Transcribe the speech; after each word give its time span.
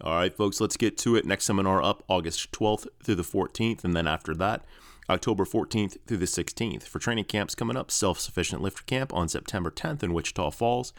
All 0.00 0.14
right, 0.14 0.34
folks, 0.34 0.60
let's 0.60 0.76
get 0.76 0.96
to 0.98 1.16
it. 1.16 1.24
Next 1.26 1.44
seminar 1.44 1.82
up 1.82 2.04
August 2.08 2.52
12th 2.52 2.86
through 3.02 3.16
the 3.16 3.24
14th, 3.24 3.82
and 3.82 3.96
then 3.96 4.06
after 4.06 4.32
that, 4.34 4.64
October 5.10 5.44
14th 5.44 5.96
through 6.06 6.18
the 6.18 6.26
16th. 6.26 6.84
For 6.84 7.00
training 7.00 7.24
camps 7.24 7.56
coming 7.56 7.76
up, 7.76 7.90
Self 7.90 8.20
Sufficient 8.20 8.62
Lifter 8.62 8.84
Camp 8.84 9.12
on 9.12 9.28
September 9.28 9.72
10th 9.72 10.04
in 10.04 10.12
Wichita 10.12 10.50
Falls. 10.50 10.92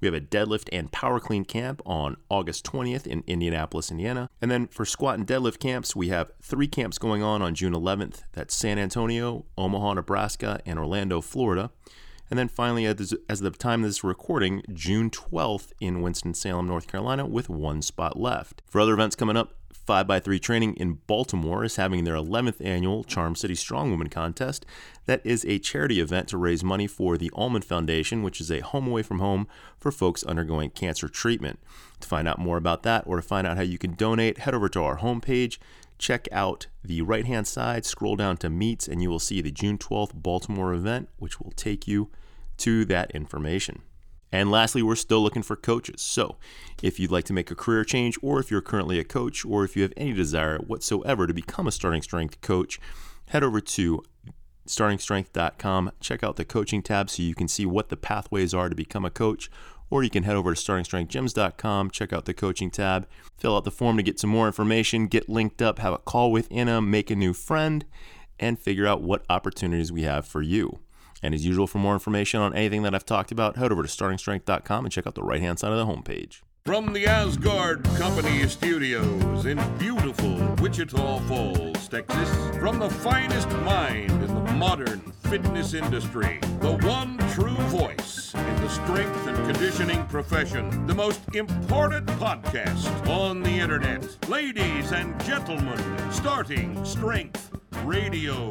We 0.00 0.06
have 0.06 0.14
a 0.14 0.20
deadlift 0.22 0.70
and 0.72 0.90
power 0.90 1.20
clean 1.20 1.44
camp 1.44 1.82
on 1.84 2.16
August 2.30 2.64
20th 2.64 3.06
in 3.06 3.22
Indianapolis, 3.26 3.90
Indiana. 3.90 4.30
And 4.40 4.50
then 4.50 4.68
for 4.68 4.86
squat 4.86 5.18
and 5.18 5.26
deadlift 5.26 5.58
camps, 5.58 5.94
we 5.94 6.08
have 6.08 6.32
three 6.40 6.66
camps 6.66 6.96
going 6.96 7.22
on 7.22 7.42
on 7.42 7.54
June 7.54 7.74
11th. 7.74 8.22
That's 8.32 8.56
San 8.56 8.78
Antonio, 8.78 9.44
Omaha, 9.58 9.94
Nebraska, 9.94 10.60
and 10.64 10.78
Orlando, 10.78 11.20
Florida. 11.20 11.70
And 12.30 12.38
then 12.38 12.48
finally, 12.48 12.86
as 12.86 13.12
of 13.12 13.40
the 13.40 13.50
time 13.50 13.82
of 13.82 13.88
this 13.88 14.04
recording, 14.04 14.62
June 14.72 15.10
12th 15.10 15.72
in 15.80 16.00
Winston-Salem, 16.00 16.66
North 16.66 16.86
Carolina, 16.86 17.26
with 17.26 17.48
one 17.48 17.82
spot 17.82 18.16
left. 18.16 18.62
For 18.66 18.80
other 18.80 18.94
events 18.94 19.16
coming 19.16 19.36
up, 19.36 19.54
5x3 19.88 20.40
Training 20.40 20.74
in 20.74 21.00
Baltimore 21.08 21.64
is 21.64 21.74
having 21.74 22.04
their 22.04 22.14
11th 22.14 22.64
annual 22.64 23.02
Charm 23.02 23.34
City 23.34 23.56
Strong 23.56 23.90
Woman 23.90 24.08
contest. 24.08 24.64
That 25.06 25.20
is 25.24 25.44
a 25.44 25.58
charity 25.58 25.98
event 25.98 26.28
to 26.28 26.36
raise 26.36 26.62
money 26.62 26.86
for 26.86 27.18
the 27.18 27.30
Allman 27.30 27.62
Foundation, 27.62 28.22
which 28.22 28.40
is 28.40 28.52
a 28.52 28.60
home 28.60 28.86
away 28.86 29.02
from 29.02 29.18
home 29.18 29.48
for 29.76 29.90
folks 29.90 30.22
undergoing 30.22 30.70
cancer 30.70 31.08
treatment. 31.08 31.58
To 31.98 32.06
find 32.06 32.28
out 32.28 32.38
more 32.38 32.56
about 32.56 32.84
that 32.84 33.02
or 33.04 33.16
to 33.16 33.22
find 33.22 33.44
out 33.44 33.56
how 33.56 33.64
you 33.64 33.78
can 33.78 33.94
donate, 33.94 34.38
head 34.38 34.54
over 34.54 34.68
to 34.68 34.82
our 34.82 34.98
homepage. 34.98 35.58
Check 35.98 36.28
out 36.30 36.68
the 36.84 37.02
right 37.02 37.26
hand 37.26 37.48
side, 37.48 37.84
scroll 37.84 38.14
down 38.14 38.36
to 38.38 38.48
meets, 38.48 38.86
and 38.86 39.02
you 39.02 39.10
will 39.10 39.18
see 39.18 39.40
the 39.40 39.50
June 39.50 39.76
12th 39.76 40.14
Baltimore 40.14 40.72
event, 40.72 41.08
which 41.18 41.40
will 41.40 41.52
take 41.56 41.88
you 41.88 42.10
to 42.60 42.84
that 42.86 43.10
information. 43.12 43.82
And 44.32 44.50
lastly, 44.50 44.82
we're 44.82 44.94
still 44.94 45.20
looking 45.22 45.42
for 45.42 45.56
coaches. 45.56 46.00
So, 46.02 46.36
if 46.82 47.00
you'd 47.00 47.10
like 47.10 47.24
to 47.24 47.32
make 47.32 47.50
a 47.50 47.56
career 47.56 47.84
change, 47.84 48.16
or 48.22 48.38
if 48.38 48.50
you're 48.50 48.60
currently 48.60 48.98
a 48.98 49.04
coach, 49.04 49.44
or 49.44 49.64
if 49.64 49.76
you 49.76 49.82
have 49.82 49.92
any 49.96 50.12
desire 50.12 50.58
whatsoever 50.58 51.26
to 51.26 51.34
become 51.34 51.66
a 51.66 51.72
starting 51.72 52.02
strength 52.02 52.40
coach, 52.40 52.78
head 53.28 53.42
over 53.42 53.60
to 53.60 54.02
startingstrength.com. 54.66 55.90
Check 56.00 56.22
out 56.22 56.36
the 56.36 56.44
coaching 56.44 56.82
tab 56.82 57.10
so 57.10 57.22
you 57.22 57.34
can 57.34 57.48
see 57.48 57.66
what 57.66 57.88
the 57.88 57.96
pathways 57.96 58.54
are 58.54 58.68
to 58.68 58.76
become 58.76 59.04
a 59.04 59.10
coach. 59.10 59.50
Or 59.90 60.04
you 60.04 60.10
can 60.10 60.22
head 60.22 60.36
over 60.36 60.54
to 60.54 60.60
startingstrengthgyms.com, 60.60 61.90
check 61.90 62.12
out 62.12 62.24
the 62.24 62.34
coaching 62.34 62.70
tab, 62.70 63.08
fill 63.36 63.56
out 63.56 63.64
the 63.64 63.72
form 63.72 63.96
to 63.96 64.04
get 64.04 64.20
some 64.20 64.30
more 64.30 64.46
information, 64.46 65.08
get 65.08 65.28
linked 65.28 65.60
up, 65.60 65.80
have 65.80 65.92
a 65.92 65.98
call 65.98 66.30
with 66.30 66.46
Inna, 66.48 66.80
make 66.80 67.10
a 67.10 67.16
new 67.16 67.32
friend, 67.32 67.84
and 68.38 68.56
figure 68.56 68.86
out 68.86 69.02
what 69.02 69.24
opportunities 69.28 69.90
we 69.90 70.02
have 70.02 70.24
for 70.24 70.42
you. 70.42 70.78
And 71.22 71.34
as 71.34 71.44
usual, 71.44 71.66
for 71.66 71.78
more 71.78 71.94
information 71.94 72.40
on 72.40 72.54
anything 72.54 72.82
that 72.82 72.94
I've 72.94 73.04
talked 73.04 73.30
about, 73.30 73.56
head 73.56 73.72
over 73.72 73.82
to 73.82 73.88
startingstrength.com 73.88 74.84
and 74.84 74.92
check 74.92 75.06
out 75.06 75.14
the 75.14 75.22
right 75.22 75.40
hand 75.40 75.58
side 75.58 75.72
of 75.72 75.78
the 75.78 75.92
homepage. 75.92 76.40
From 76.66 76.92
the 76.92 77.04
Aasgaard 77.04 77.82
Company 77.96 78.46
Studios 78.46 79.46
in 79.46 79.58
beautiful 79.78 80.36
Wichita 80.60 81.18
Falls, 81.20 81.88
Texas, 81.88 82.56
from 82.58 82.78
the 82.78 82.90
finest 82.90 83.48
mind 83.62 84.10
in 84.10 84.26
the 84.26 84.52
modern 84.52 85.00
fitness 85.24 85.72
industry, 85.72 86.38
the 86.60 86.76
one 86.82 87.16
true 87.32 87.56
voice 87.68 88.34
in 88.34 88.56
the 88.56 88.68
strength 88.68 89.26
and 89.26 89.36
conditioning 89.46 90.04
profession, 90.06 90.86
the 90.86 90.94
most 90.94 91.20
important 91.34 92.06
podcast 92.06 93.08
on 93.08 93.42
the 93.42 93.50
internet. 93.50 94.28
Ladies 94.28 94.92
and 94.92 95.18
gentlemen, 95.24 95.78
starting 96.12 96.84
Strength 96.84 97.56
Radio. 97.84 98.50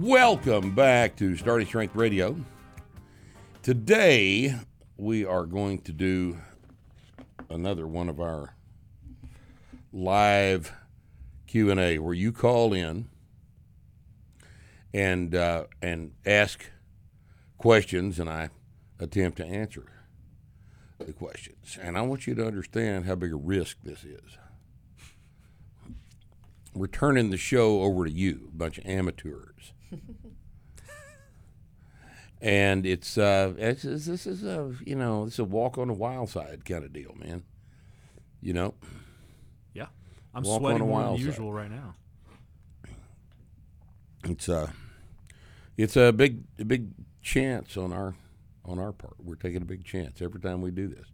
Welcome 0.00 0.74
back 0.74 1.16
to 1.16 1.36
Starting 1.36 1.66
Strength 1.66 1.96
Radio. 1.96 2.36
Today 3.62 4.54
we 4.98 5.24
are 5.24 5.46
going 5.46 5.78
to 5.82 5.92
do 5.92 6.36
another 7.48 7.86
one 7.86 8.10
of 8.10 8.20
our 8.20 8.54
live 9.94 10.70
Q&A 11.46 11.98
where 11.98 12.12
you 12.12 12.30
call 12.30 12.74
in 12.74 13.08
and 14.92 15.34
uh, 15.34 15.64
and 15.80 16.12
ask 16.26 16.66
questions 17.56 18.20
and 18.20 18.28
I 18.28 18.50
attempt 19.00 19.38
to 19.38 19.46
answer 19.46 19.86
the 20.98 21.14
questions. 21.14 21.78
And 21.80 21.96
I 21.96 22.02
want 22.02 22.26
you 22.26 22.34
to 22.34 22.46
understand 22.46 23.06
how 23.06 23.14
big 23.14 23.32
a 23.32 23.36
risk 23.36 23.78
this 23.82 24.04
is. 24.04 24.36
We're 26.74 26.86
turning 26.86 27.30
the 27.30 27.38
show 27.38 27.80
over 27.80 28.04
to 28.04 28.12
you, 28.12 28.50
a 28.52 28.56
bunch 28.58 28.76
of 28.76 28.84
amateurs 28.84 29.55
and 32.40 32.86
it's 32.86 33.18
uh, 33.18 33.54
it's, 33.56 33.84
it's, 33.84 34.06
this 34.06 34.26
is 34.26 34.44
a 34.44 34.74
you 34.84 34.94
know 34.94 35.24
it's 35.24 35.38
a 35.38 35.44
walk 35.44 35.78
on 35.78 35.88
the 35.88 35.94
wild 35.94 36.30
side 36.30 36.64
kind 36.64 36.84
of 36.84 36.92
deal, 36.92 37.14
man. 37.18 37.44
You 38.40 38.52
know. 38.52 38.74
Yeah, 39.72 39.86
I'm 40.34 40.42
Walk 40.42 40.60
sweating 40.60 40.86
more 40.86 40.98
than 41.00 41.04
wild 41.06 41.18
side. 41.18 41.26
usual 41.26 41.52
right 41.52 41.70
now. 41.70 41.94
It's 44.24 44.48
a 44.48 44.72
it's 45.76 45.96
a 45.96 46.12
big 46.12 46.44
a 46.58 46.64
big 46.64 46.90
chance 47.22 47.76
on 47.76 47.92
our 47.92 48.14
on 48.64 48.78
our 48.78 48.92
part. 48.92 49.14
We're 49.18 49.36
taking 49.36 49.62
a 49.62 49.66
big 49.66 49.84
chance 49.84 50.20
every 50.20 50.40
time 50.40 50.60
we 50.60 50.70
do 50.70 50.88
this 50.88 51.06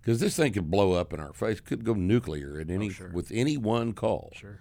because 0.00 0.20
this 0.20 0.36
thing 0.36 0.52
could 0.52 0.70
blow 0.70 0.92
up 0.92 1.12
in 1.12 1.20
our 1.20 1.32
face. 1.32 1.60
Could 1.60 1.84
go 1.84 1.94
nuclear 1.94 2.60
at 2.60 2.70
any 2.70 2.90
sure. 2.90 3.10
with 3.12 3.30
any 3.32 3.56
one 3.56 3.92
call. 3.92 4.32
Sure. 4.34 4.60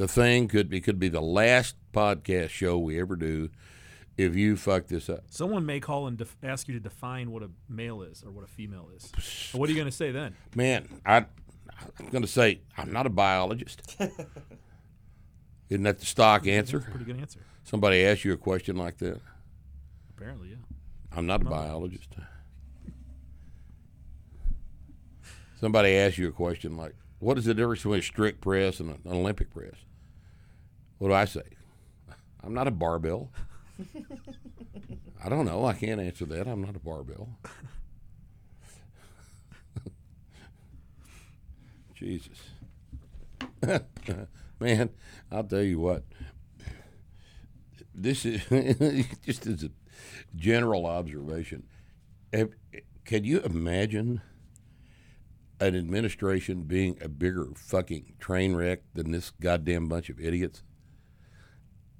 The 0.00 0.08
thing 0.08 0.48
could 0.48 0.70
be 0.70 0.80
could 0.80 0.98
be 0.98 1.10
the 1.10 1.20
last 1.20 1.76
podcast 1.92 2.48
show 2.48 2.78
we 2.78 2.98
ever 2.98 3.16
do 3.16 3.50
if 4.16 4.34
you 4.34 4.56
fuck 4.56 4.86
this 4.86 5.10
up. 5.10 5.24
Someone 5.28 5.66
may 5.66 5.78
call 5.78 6.06
and 6.06 6.16
def- 6.16 6.38
ask 6.42 6.68
you 6.68 6.72
to 6.72 6.80
define 6.80 7.30
what 7.30 7.42
a 7.42 7.50
male 7.68 8.00
is 8.00 8.24
or 8.24 8.30
what 8.30 8.42
a 8.42 8.46
female 8.46 8.88
is. 8.96 9.12
And 9.52 9.60
what 9.60 9.68
are 9.68 9.72
you 9.72 9.76
going 9.76 9.90
to 9.90 9.94
say 9.94 10.10
then? 10.10 10.34
Man, 10.54 10.88
I 11.04 11.26
I'm 11.98 12.08
going 12.10 12.22
to 12.22 12.28
say 12.28 12.62
I'm 12.78 12.90
not 12.90 13.04
a 13.04 13.10
biologist. 13.10 13.94
Isn't 15.68 15.82
that 15.82 15.98
the 15.98 16.06
stock 16.06 16.46
answer? 16.46 16.80
Pretty 16.80 17.04
good 17.04 17.20
answer. 17.20 17.40
Somebody 17.64 18.02
asks 18.02 18.24
you 18.24 18.32
a 18.32 18.38
question 18.38 18.76
like 18.76 18.96
that. 19.00 19.20
Apparently, 20.16 20.48
yeah. 20.48 20.56
I'm 21.14 21.26
not 21.26 21.42
a 21.42 21.44
biologist. 21.44 22.08
Somebody 25.60 25.94
asks 25.94 26.16
you 26.16 26.28
a 26.28 26.32
question 26.32 26.78
like, 26.78 26.94
"What 27.18 27.36
is 27.36 27.44
the 27.44 27.52
difference 27.52 27.80
between 27.80 27.98
a 27.98 28.02
strict 28.02 28.40
press 28.40 28.80
and 28.80 28.92
an 28.92 29.00
Olympic 29.04 29.50
press?" 29.50 29.74
What 31.00 31.08
do 31.08 31.14
I 31.14 31.24
say? 31.24 31.42
I'm 32.44 32.52
not 32.52 32.68
a 32.68 32.70
barbell. 32.70 33.30
I 35.24 35.30
don't 35.30 35.46
know. 35.46 35.64
I 35.64 35.72
can't 35.72 35.98
answer 35.98 36.26
that. 36.26 36.46
I'm 36.46 36.60
not 36.60 36.76
a 36.76 36.78
barbell. 36.78 37.38
Jesus. 41.94 42.38
Man, 44.60 44.90
I'll 45.32 45.44
tell 45.44 45.62
you 45.62 45.80
what. 45.80 46.04
This 47.94 48.26
is 48.26 48.42
just 49.24 49.46
as 49.46 49.64
a 49.64 49.70
general 50.36 50.84
observation. 50.84 51.62
Can 52.30 53.24
you 53.24 53.40
imagine 53.40 54.20
an 55.60 55.74
administration 55.74 56.64
being 56.64 56.98
a 57.00 57.08
bigger 57.08 57.48
fucking 57.56 58.16
train 58.20 58.54
wreck 58.54 58.80
than 58.92 59.12
this 59.12 59.30
goddamn 59.30 59.88
bunch 59.88 60.10
of 60.10 60.20
idiots? 60.20 60.62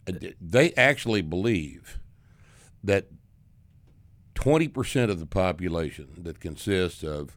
Uh, 0.09 0.13
They 0.41 0.73
actually 0.75 1.23
believe 1.23 1.99
that 2.83 3.09
20% 4.35 5.11
of 5.11 5.19
the 5.21 5.27
population 5.27 6.09
that 6.19 6.41
consists 6.41 7.03
of 7.03 7.37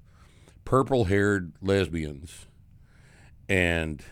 purple 0.64 1.06
haired 1.06 1.54
lesbians 1.62 2.46
and 3.50 4.04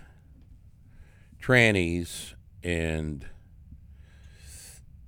trannies 1.41 2.33
and 2.63 3.25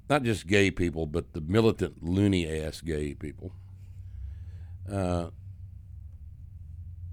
not 0.10 0.24
just 0.24 0.48
gay 0.48 0.72
people, 0.72 1.06
but 1.06 1.34
the 1.34 1.42
militant, 1.42 2.04
loony 2.04 2.48
ass 2.48 2.81
gay 2.81 3.13
people, 3.13 3.54
uh, 4.89 5.30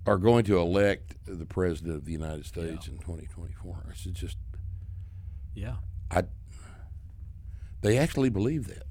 are 0.07 0.19
going 0.19 0.45
to 0.45 0.59
elect 0.59 1.15
the 1.27 1.47
president 1.47 1.97
of 1.97 2.05
the 2.05 2.13
United 2.13 2.47
States 2.47 2.87
in 2.89 2.99
2024. 2.99 3.87
It's 3.91 4.03
just, 4.05 4.39
Yeah. 5.55 5.77
I, 6.11 6.25
they 7.83 7.99
actually 7.99 8.31
believe 8.31 8.67
that. 8.69 8.85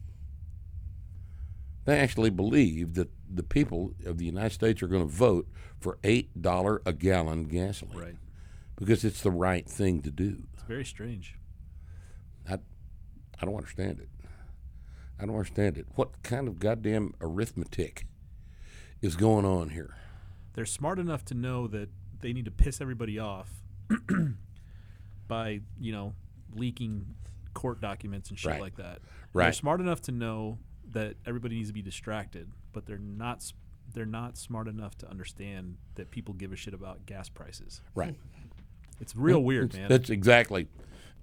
They 1.86 1.98
actually 1.98 2.30
believe 2.30 2.94
that 2.95 3.10
the 3.27 3.44
people 3.44 3.94
of 4.06 4.18
the 4.18 4.25
United 4.25 4.51
States 4.54 4.83
are 4.83 4.88
going 4.88 5.07
to 5.07 5.12
vote 5.12 5.48
for 5.80 5.98
$8 6.04 6.80
a 6.86 6.94
gallon 6.94 7.45
gasoline. 7.45 7.98
Right. 7.98 8.16
Because 8.75 9.04
it's 9.04 9.21
the 9.21 9.31
right 9.31 9.68
thing 9.68 10.01
to 10.04 10.12
do. 10.12 10.44
It's 10.54 10.63
very 10.63 10.86
strange. 10.86 11.36
I, 12.50 12.60
I 13.42 13.45
don't 13.45 13.56
understand 13.56 14.00
it. 14.00 14.10
I 15.19 15.25
don't 15.25 15.36
understand 15.36 15.77
it. 15.77 15.88
What 15.95 16.21
kind 16.24 16.48
of 16.48 16.60
goddamn 16.60 17.13
arithmetic 17.19 18.06
is 19.01 19.16
going 19.16 19.45
on 19.45 19.69
here? 19.69 19.95
They're 20.54 20.66
smart 20.66 21.00
enough 21.00 21.25
to 21.25 21.33
know 21.33 21.68
that 21.68 21.89
they 22.21 22.33
need 22.33 22.45
to 22.45 22.51
piss 22.51 22.81
everybody 22.81 23.19
off 23.19 23.50
by, 25.27 25.62
you 25.80 25.92
know, 25.92 26.13
leaking 26.55 27.05
court 27.53 27.81
documents 27.81 28.29
and 28.29 28.37
shit 28.39 28.51
Right. 28.51 28.61
like 28.61 28.75
that. 28.77 28.99
Right. 29.33 29.45
They're 29.45 29.53
smart 29.53 29.81
enough 29.81 30.01
to 30.03 30.11
know 30.11 30.59
that 30.91 31.15
everybody 31.25 31.55
needs 31.55 31.69
to 31.69 31.73
be 31.73 31.81
distracted, 31.81 32.51
but 32.73 32.85
they're 32.85 32.97
not 32.97 33.51
they're 33.91 34.05
not 34.05 34.37
smart 34.37 34.67
enough 34.67 34.95
to 34.99 35.09
understand 35.09 35.75
that 35.95 36.11
people 36.11 36.33
give 36.35 36.51
a 36.51 36.55
shit 36.55 36.75
about 36.75 37.05
gas 37.07 37.27
prices. 37.27 37.81
Right. 37.95 38.15
It's 39.01 39.15
real 39.15 39.39
weird, 39.43 39.73
man. 39.73 39.89
That's 39.89 40.09
exactly. 40.11 40.67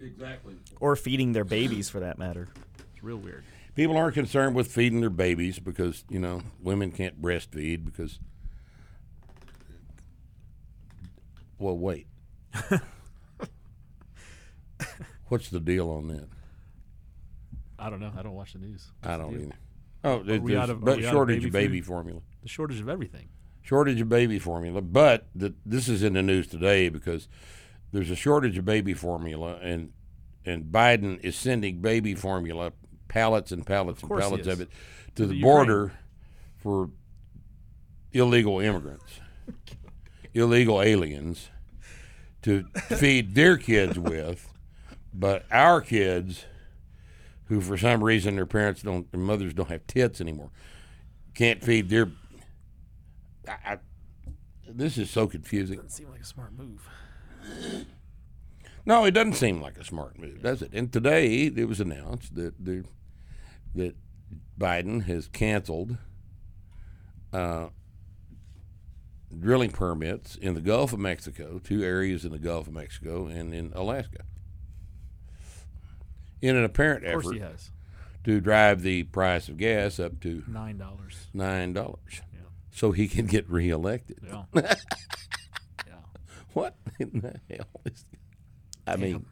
Exactly. 0.00 0.56
or 0.80 0.94
feeding 0.96 1.32
their 1.32 1.44
babies 1.44 1.88
for 1.88 2.00
that 2.00 2.18
matter. 2.18 2.48
It's 2.92 3.02
real 3.04 3.18
weird. 3.18 3.44
People 3.76 3.96
aren't 3.96 4.14
concerned 4.14 4.54
with 4.56 4.66
feeding 4.68 5.00
their 5.00 5.10
babies 5.10 5.58
because 5.58 6.04
you 6.10 6.18
know 6.18 6.42
women 6.60 6.90
can't 6.90 7.20
breastfeed 7.22 7.84
because. 7.84 8.18
Well, 11.58 11.78
wait. 11.78 12.06
What's 15.28 15.48
the 15.48 15.60
deal 15.60 15.90
on 15.90 16.08
that? 16.08 16.28
I 17.78 17.90
don't 17.90 18.00
know. 18.00 18.12
I 18.16 18.22
don't 18.22 18.34
watch 18.34 18.52
the 18.54 18.58
news. 18.60 18.90
I 19.02 19.16
don't 19.16 19.34
either. 19.34 19.52
Oh, 20.04 20.22
there- 20.22 20.40
we 20.40 20.52
there's 20.52 20.62
out 20.62 20.70
of- 20.70 20.80
but 20.84 20.98
we 20.98 21.04
out 21.04 21.08
of 21.08 21.12
shortage 21.12 21.36
baby 21.42 21.46
of 21.46 21.52
baby 21.52 21.80
formula. 21.80 22.20
The 22.42 22.48
shortage 22.48 22.80
of 22.80 22.88
everything. 22.88 23.28
Shortage 23.62 24.00
of 24.00 24.08
baby 24.08 24.38
formula, 24.38 24.80
but 24.80 25.26
the, 25.34 25.52
this 25.66 25.88
is 25.88 26.02
in 26.04 26.12
the 26.12 26.22
news 26.22 26.46
today 26.46 26.88
because 26.88 27.26
there's 27.92 28.10
a 28.10 28.16
shortage 28.16 28.56
of 28.56 28.64
baby 28.64 28.94
formula, 28.94 29.58
and 29.60 29.92
and 30.44 30.66
Biden 30.66 31.18
is 31.24 31.34
sending 31.34 31.80
baby 31.80 32.14
formula 32.14 32.72
pallets 33.08 33.50
and 33.50 33.66
pallets 33.66 34.02
and 34.02 34.08
pallets 34.10 34.46
of 34.46 34.60
it 34.60 34.70
to, 35.16 35.22
To 35.22 35.26
the, 35.26 35.34
the 35.34 35.42
border 35.42 35.92
for 36.58 36.90
illegal 38.12 38.60
immigrants, 38.60 39.18
illegal 40.34 40.80
aliens 40.80 41.48
to 42.42 42.64
feed 42.96 43.34
their 43.34 43.56
kids 43.56 43.98
with, 43.98 44.48
but 45.18 45.46
our 45.50 45.80
kids, 45.80 46.44
who 47.46 47.60
for 47.60 47.78
some 47.78 48.04
reason 48.04 48.36
their 48.36 48.46
parents 48.46 48.82
don't, 48.82 49.10
their 49.10 49.20
mothers 49.20 49.54
don't 49.54 49.70
have 49.70 49.86
tits 49.86 50.20
anymore, 50.20 50.50
can't 51.34 51.64
feed 51.64 51.88
their. 51.88 52.10
I, 53.48 53.72
I, 53.72 53.78
this 54.68 54.98
is 54.98 55.10
so 55.10 55.26
confusing. 55.26 55.76
Doesn't 55.76 55.90
seem 55.90 56.10
like 56.10 56.20
a 56.20 56.24
smart 56.24 56.52
move. 56.56 56.86
No, 58.84 59.04
it 59.04 59.12
doesn't 59.12 59.34
seem 59.34 59.60
like 59.60 59.78
a 59.78 59.84
smart 59.84 60.18
move, 60.18 60.42
does 60.42 60.62
it? 60.62 60.70
And 60.72 60.92
today 60.92 61.46
it 61.46 61.66
was 61.66 61.80
announced 61.80 62.34
that 62.36 62.64
the, 62.64 62.84
that 63.74 63.96
Biden 64.58 65.04
has 65.06 65.28
canceled 65.28 65.96
uh, 67.32 67.68
drilling 69.38 69.70
permits 69.70 70.36
in 70.36 70.54
the 70.54 70.60
Gulf 70.60 70.92
of 70.92 70.98
Mexico, 70.98 71.60
two 71.62 71.82
areas 71.82 72.24
in 72.24 72.32
the 72.32 72.38
Gulf 72.38 72.68
of 72.68 72.74
Mexico, 72.74 73.26
and 73.26 73.52
in 73.54 73.72
Alaska, 73.74 74.24
in 76.42 76.56
an 76.56 76.64
apparent 76.64 77.04
Of 77.04 77.12
course 77.12 77.26
effort 77.26 77.34
he 77.34 77.40
has. 77.40 77.70
to 78.24 78.40
drive 78.40 78.82
the 78.82 79.04
price 79.04 79.48
of 79.48 79.56
gas 79.56 79.98
up 80.00 80.20
to 80.20 80.42
Nine 80.46 80.78
dollars. 80.78 81.26
nine 81.34 81.72
dollars, 81.72 82.20
Yeah. 82.32 82.40
so 82.70 82.92
he 82.92 83.08
can 83.08 83.26
get 83.26 83.48
reelected. 83.50 84.18
Yeah. 84.26 84.44
yeah. 85.86 85.94
What 86.52 86.74
in 86.98 87.20
the 87.20 87.40
hell 87.54 87.66
is? 87.84 88.04
I 88.86 88.96
mean. 88.96 89.26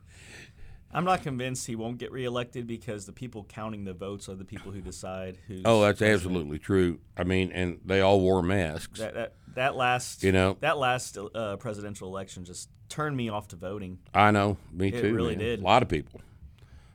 I'm 0.97 1.05
not 1.05 1.25
convinced 1.25 1.67
he 1.67 1.75
won't 1.75 1.99
get 1.99 2.12
reelected 2.12 2.69
because 2.69 3.05
the 3.05 3.12
people 3.12 3.43
counting 3.49 3.83
the 3.85 3.95
votes 3.95 4.29
are 4.29 4.37
the 4.37 4.45
people 4.45 4.71
who 4.71 4.81
decide 4.81 5.39
who. 5.49 5.61
Oh, 5.65 5.83
that's 5.83 6.01
absolutely 6.01 6.61
true. 6.61 7.01
I 7.17 7.25
mean, 7.25 7.51
and 7.51 7.81
they 7.85 8.01
all 8.01 8.21
wore 8.21 8.45
masks. 8.45 9.01
That, 9.01 9.15
that 9.15 9.35
that 9.56 9.75
last 9.75 10.23
You 10.23 10.31
know? 10.31 10.56
that 10.61 10.79
last 10.79 11.19
uh, 11.19 11.56
presidential 11.56 12.06
election 12.06 12.45
just 12.45 12.69
turned 12.89 13.17
me 13.17 13.29
off 13.29 13.49
to 13.49 13.56
voting. 13.56 13.99
I 14.15 14.31
know, 14.31 14.56
me 14.71 14.91
It 14.91 15.01
too. 15.01 15.12
really 15.12 15.35
man. 15.35 15.45
did. 15.45 15.61
A 15.61 15.65
lot 15.65 15.83
of 15.83 15.89
people. 15.89 16.21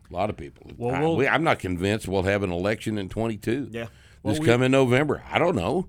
A 0.09 0.13
lot 0.13 0.29
of 0.29 0.37
people. 0.37 0.71
Well, 0.77 0.95
I, 0.95 0.99
we'll- 1.01 1.15
we, 1.17 1.27
I'm 1.27 1.43
not 1.43 1.59
convinced 1.59 2.07
we'll 2.07 2.23
have 2.23 2.43
an 2.43 2.51
election 2.51 2.97
in 2.97 3.09
22. 3.09 3.69
Yeah. 3.71 3.87
This 4.23 4.39
we- 4.39 4.45
coming 4.45 4.71
November. 4.71 5.23
I 5.29 5.39
don't 5.39 5.55
know. 5.55 5.87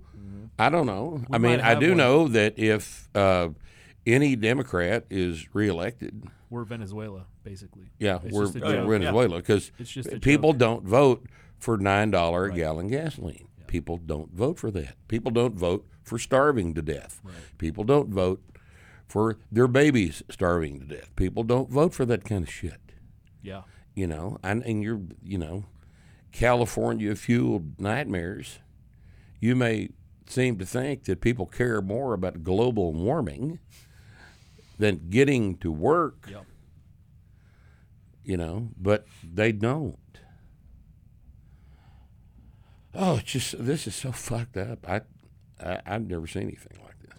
I 0.58 0.68
don't 0.68 0.84
know. 0.86 1.22
I 1.32 1.38
mean, 1.38 1.60
I 1.60 1.74
do 1.74 1.88
one. 1.90 1.96
know 1.96 2.28
that 2.28 2.58
if 2.58 3.08
uh, 3.14 3.48
any 4.06 4.36
Democrat 4.36 5.06
is 5.08 5.54
reelected, 5.54 6.24
We're 6.50 6.64
Venezuela, 6.64 7.24
basically. 7.44 7.84
yeah, 7.98 8.18
It's 8.22 8.34
we're, 8.36 8.44
just 8.44 8.56
a 8.56 8.84
we're. 8.84 8.98
Venezuela 8.98 9.36
because 9.38 9.72
a 10.12 10.18
people 10.18 10.52
joke. 10.52 10.58
don't 10.58 10.84
vote 10.84 11.24
for 11.58 11.78
nine 11.78 12.10
dollar 12.10 12.44
a 12.46 12.52
gallon 12.54 12.88
gasoline. 12.88 13.48
People 13.68 13.96
don't 13.96 14.34
vote 14.34 14.58
for 14.58 14.70
that. 14.72 14.96
People 15.08 15.30
don't 15.30 15.54
vote 15.54 15.86
for 16.02 16.18
starving 16.18 16.74
to 16.74 16.82
death. 16.82 17.22
People 17.56 17.84
don't 17.84 18.10
vote 18.10 18.42
for 19.08 19.38
their 19.50 19.66
babies 19.68 20.22
starving 20.28 20.80
to 20.80 20.84
death. 20.86 21.16
People 21.16 21.42
don't 21.42 21.70
vote 21.70 21.94
for 21.94 22.04
that 22.04 22.24
kind 22.24 22.44
of 22.44 22.52
shit. 22.52 22.80
Yeah. 23.42 23.62
You 24.00 24.06
know, 24.06 24.38
and, 24.42 24.62
and 24.62 24.82
you're 24.82 25.02
you 25.22 25.36
know, 25.36 25.64
California 26.32 27.14
fueled 27.14 27.78
nightmares. 27.78 28.58
You 29.40 29.54
may 29.54 29.90
seem 30.26 30.56
to 30.58 30.64
think 30.64 31.04
that 31.04 31.20
people 31.20 31.44
care 31.44 31.82
more 31.82 32.14
about 32.14 32.42
global 32.42 32.94
warming 32.94 33.58
than 34.78 35.10
getting 35.10 35.58
to 35.58 35.70
work 35.70 36.28
Yep. 36.30 36.46
you 38.24 38.36
know, 38.38 38.70
but 38.78 39.04
they 39.22 39.52
don't. 39.52 39.98
Oh, 42.94 43.16
it's 43.18 43.32
just 43.32 43.64
this 43.64 43.86
is 43.86 43.94
so 43.94 44.12
fucked 44.12 44.56
up. 44.56 44.88
I, 44.88 45.02
I 45.62 45.80
I've 45.84 46.06
never 46.08 46.26
seen 46.26 46.44
anything 46.44 46.78
like 46.84 46.98
this. 47.02 47.18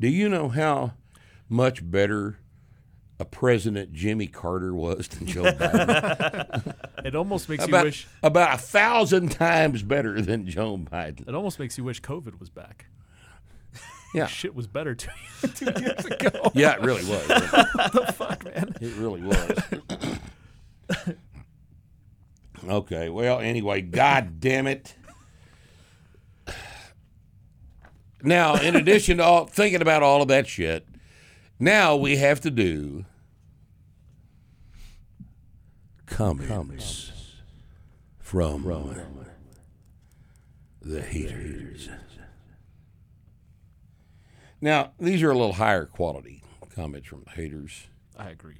Do 0.00 0.06
you 0.08 0.28
know 0.28 0.48
how 0.48 0.92
much 1.48 1.90
better 1.90 2.38
a 3.20 3.24
president 3.24 3.92
Jimmy 3.92 4.26
Carter 4.26 4.74
was 4.74 5.08
than 5.08 5.26
Joe 5.26 5.44
Biden? 5.44 6.74
It 7.04 7.14
almost 7.14 7.48
makes 7.48 7.66
you 7.66 7.72
wish. 7.72 8.06
about 8.22 8.54
a 8.54 8.58
thousand 8.58 9.30
times 9.30 9.82
better 9.82 10.20
than 10.20 10.46
Joe 10.48 10.76
Biden. 10.76 11.26
It 11.28 11.34
almost 11.34 11.58
makes 11.60 11.78
you 11.78 11.84
wish 11.84 12.02
COVID 12.02 12.38
was 12.40 12.50
back. 12.50 12.86
Yeah, 14.12 14.26
Shit 14.28 14.54
was 14.54 14.66
better 14.66 14.94
two, 14.94 15.10
two 15.54 15.70
years 15.80 16.04
ago. 16.04 16.50
yeah, 16.54 16.72
it 16.74 16.80
really 16.82 17.04
was. 17.04 17.26
the 17.28 18.12
fuck, 18.16 18.44
man? 18.44 18.74
It 18.80 18.94
really 18.96 19.22
was. 19.22 21.08
okay. 22.68 23.08
Well, 23.08 23.38
anyway, 23.38 23.80
God 23.82 24.40
damn 24.40 24.66
it. 24.66 24.94
Now, 28.22 28.56
in 28.56 28.74
addition 28.74 29.18
to 29.18 29.24
all 29.24 29.46
thinking 29.46 29.82
about 29.82 30.02
all 30.02 30.22
of 30.22 30.28
that 30.28 30.48
shit, 30.48 30.87
now 31.58 31.96
we 31.96 32.16
have 32.16 32.40
to 32.40 32.50
do 32.50 33.04
comments 36.06 37.12
from, 38.18 38.62
the 40.80 41.02
haters. 41.02 41.88
Now, 44.60 44.92
these 44.98 45.22
are 45.22 45.30
a 45.30 45.34
little 45.36 45.54
higher 45.54 45.86
quality 45.86 46.42
comments 46.74 47.08
from 47.08 47.24
the 47.24 47.30
haters 47.30 47.86
I 48.16 48.30
agree. 48.30 48.58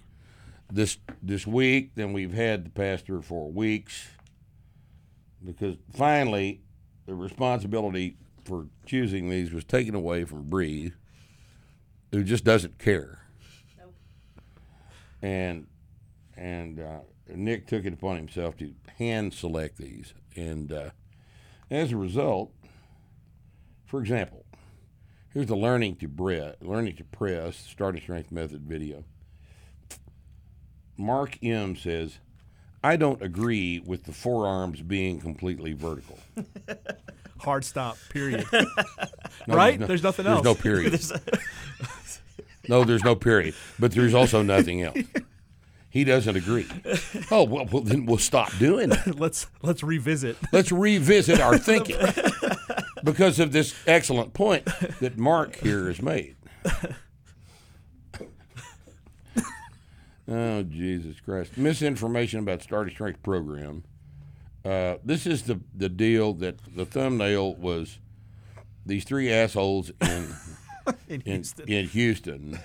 this 0.73 0.99
this 1.23 1.47
week 1.47 1.95
than 1.95 2.13
we've 2.13 2.33
had 2.33 2.65
the 2.65 2.71
past 2.71 3.07
three 3.07 3.19
or 3.19 3.23
four 3.23 3.51
weeks 3.51 4.09
because 5.45 5.77
finally 5.93 6.61
the 7.07 7.15
responsibility 7.15 8.17
for 8.45 8.67
choosing 8.87 9.31
these 9.31 9.53
was 9.53 9.65
taken 9.65 9.95
away 9.95 10.25
from 10.25 10.49
Bree, 10.49 10.93
who 12.13 12.25
just 12.25 12.45
doesn't 12.45 12.79
care. 12.79 13.21
And 15.21 15.67
and 16.37 16.81
uh, 16.81 17.01
Nick 17.29 17.67
took 17.67 17.85
it 17.85 17.93
upon 17.93 18.17
himself 18.17 18.57
to 18.59 18.73
hand 18.99 19.35
select 19.35 19.77
these, 19.79 20.15
and 20.37 20.73
uh, 20.73 20.91
as 21.71 21.93
a 21.93 21.97
result, 21.97 22.53
for 23.85 24.01
example, 24.01 24.45
here's 25.35 25.49
the 25.49 25.57
learning 25.57 25.97
to 25.97 26.09
bre- 26.09 26.55
learning 26.61 26.97
to 26.97 27.05
press 27.05 27.57
starting 27.57 28.01
strength 28.01 28.31
method 28.31 28.63
video. 28.63 29.05
Mark 30.97 31.39
M 31.43 31.77
says, 31.77 32.19
I 32.83 32.97
don't 32.97 33.23
agree 33.23 33.81
with 33.81 34.05
the 34.05 34.13
forearms 34.13 34.83
being 34.83 35.21
completely 35.21 35.73
vertical. 35.73 36.19
Hard 37.41 37.65
stop. 37.65 37.97
Period. 38.11 38.45
No, 39.47 39.55
right? 39.57 39.79
no- 39.81 39.87
There's 39.87 40.03
nothing 40.03 40.25
there's 40.27 40.37
else. 40.39 40.45
no 40.45 40.55
period. 40.55 41.01
no, 42.69 42.85
there's 42.85 43.03
no 43.05 43.15
period. 43.15 43.55
But 43.79 43.93
there's 43.93 44.13
also 44.13 44.43
nothing 44.43 44.83
else. 44.83 44.99
He 45.89 46.05
doesn't 46.05 46.37
agree. 46.37 46.67
Oh, 47.31 47.45
well, 47.45 47.67
well 47.73 47.83
then 47.83 48.05
we'll 48.05 48.19
stop 48.19 48.53
doing 48.59 48.93
it. 48.93 49.19
let's 49.19 49.47
let's 49.63 49.83
revisit. 49.83 50.37
Let's 50.53 50.71
revisit 50.71 51.41
our 51.41 51.57
thinking 51.57 51.97
because 53.05 53.41
of 53.41 53.53
this 53.53 53.75
excellent 53.87 54.35
point 54.35 54.67
that 55.01 55.17
Mark 55.17 55.57
here 55.57 55.87
has 55.87 56.03
made. 56.03 56.37
Oh, 60.31 60.63
Jesus 60.63 61.21
Christ. 61.21 61.57
Misinformation 61.57 62.41
about 62.41 62.61
Starting 62.63 62.93
Strength 62.95 63.23
program. 63.23 63.85
Uh, 64.69 64.99
this 65.03 65.27
is 65.27 65.45
the, 65.45 65.61
the 65.75 65.89
deal 65.89 66.35
that 66.35 66.59
the 66.77 66.85
thumbnail 66.85 67.55
was 67.55 67.99
these 68.85 69.05
three 69.05 69.33
assholes 69.33 69.91
in, 70.01 70.29
In 71.09 71.21
in, 71.21 71.21
Houston. 71.23 71.69
in 71.69 71.87
Houston 71.87 72.59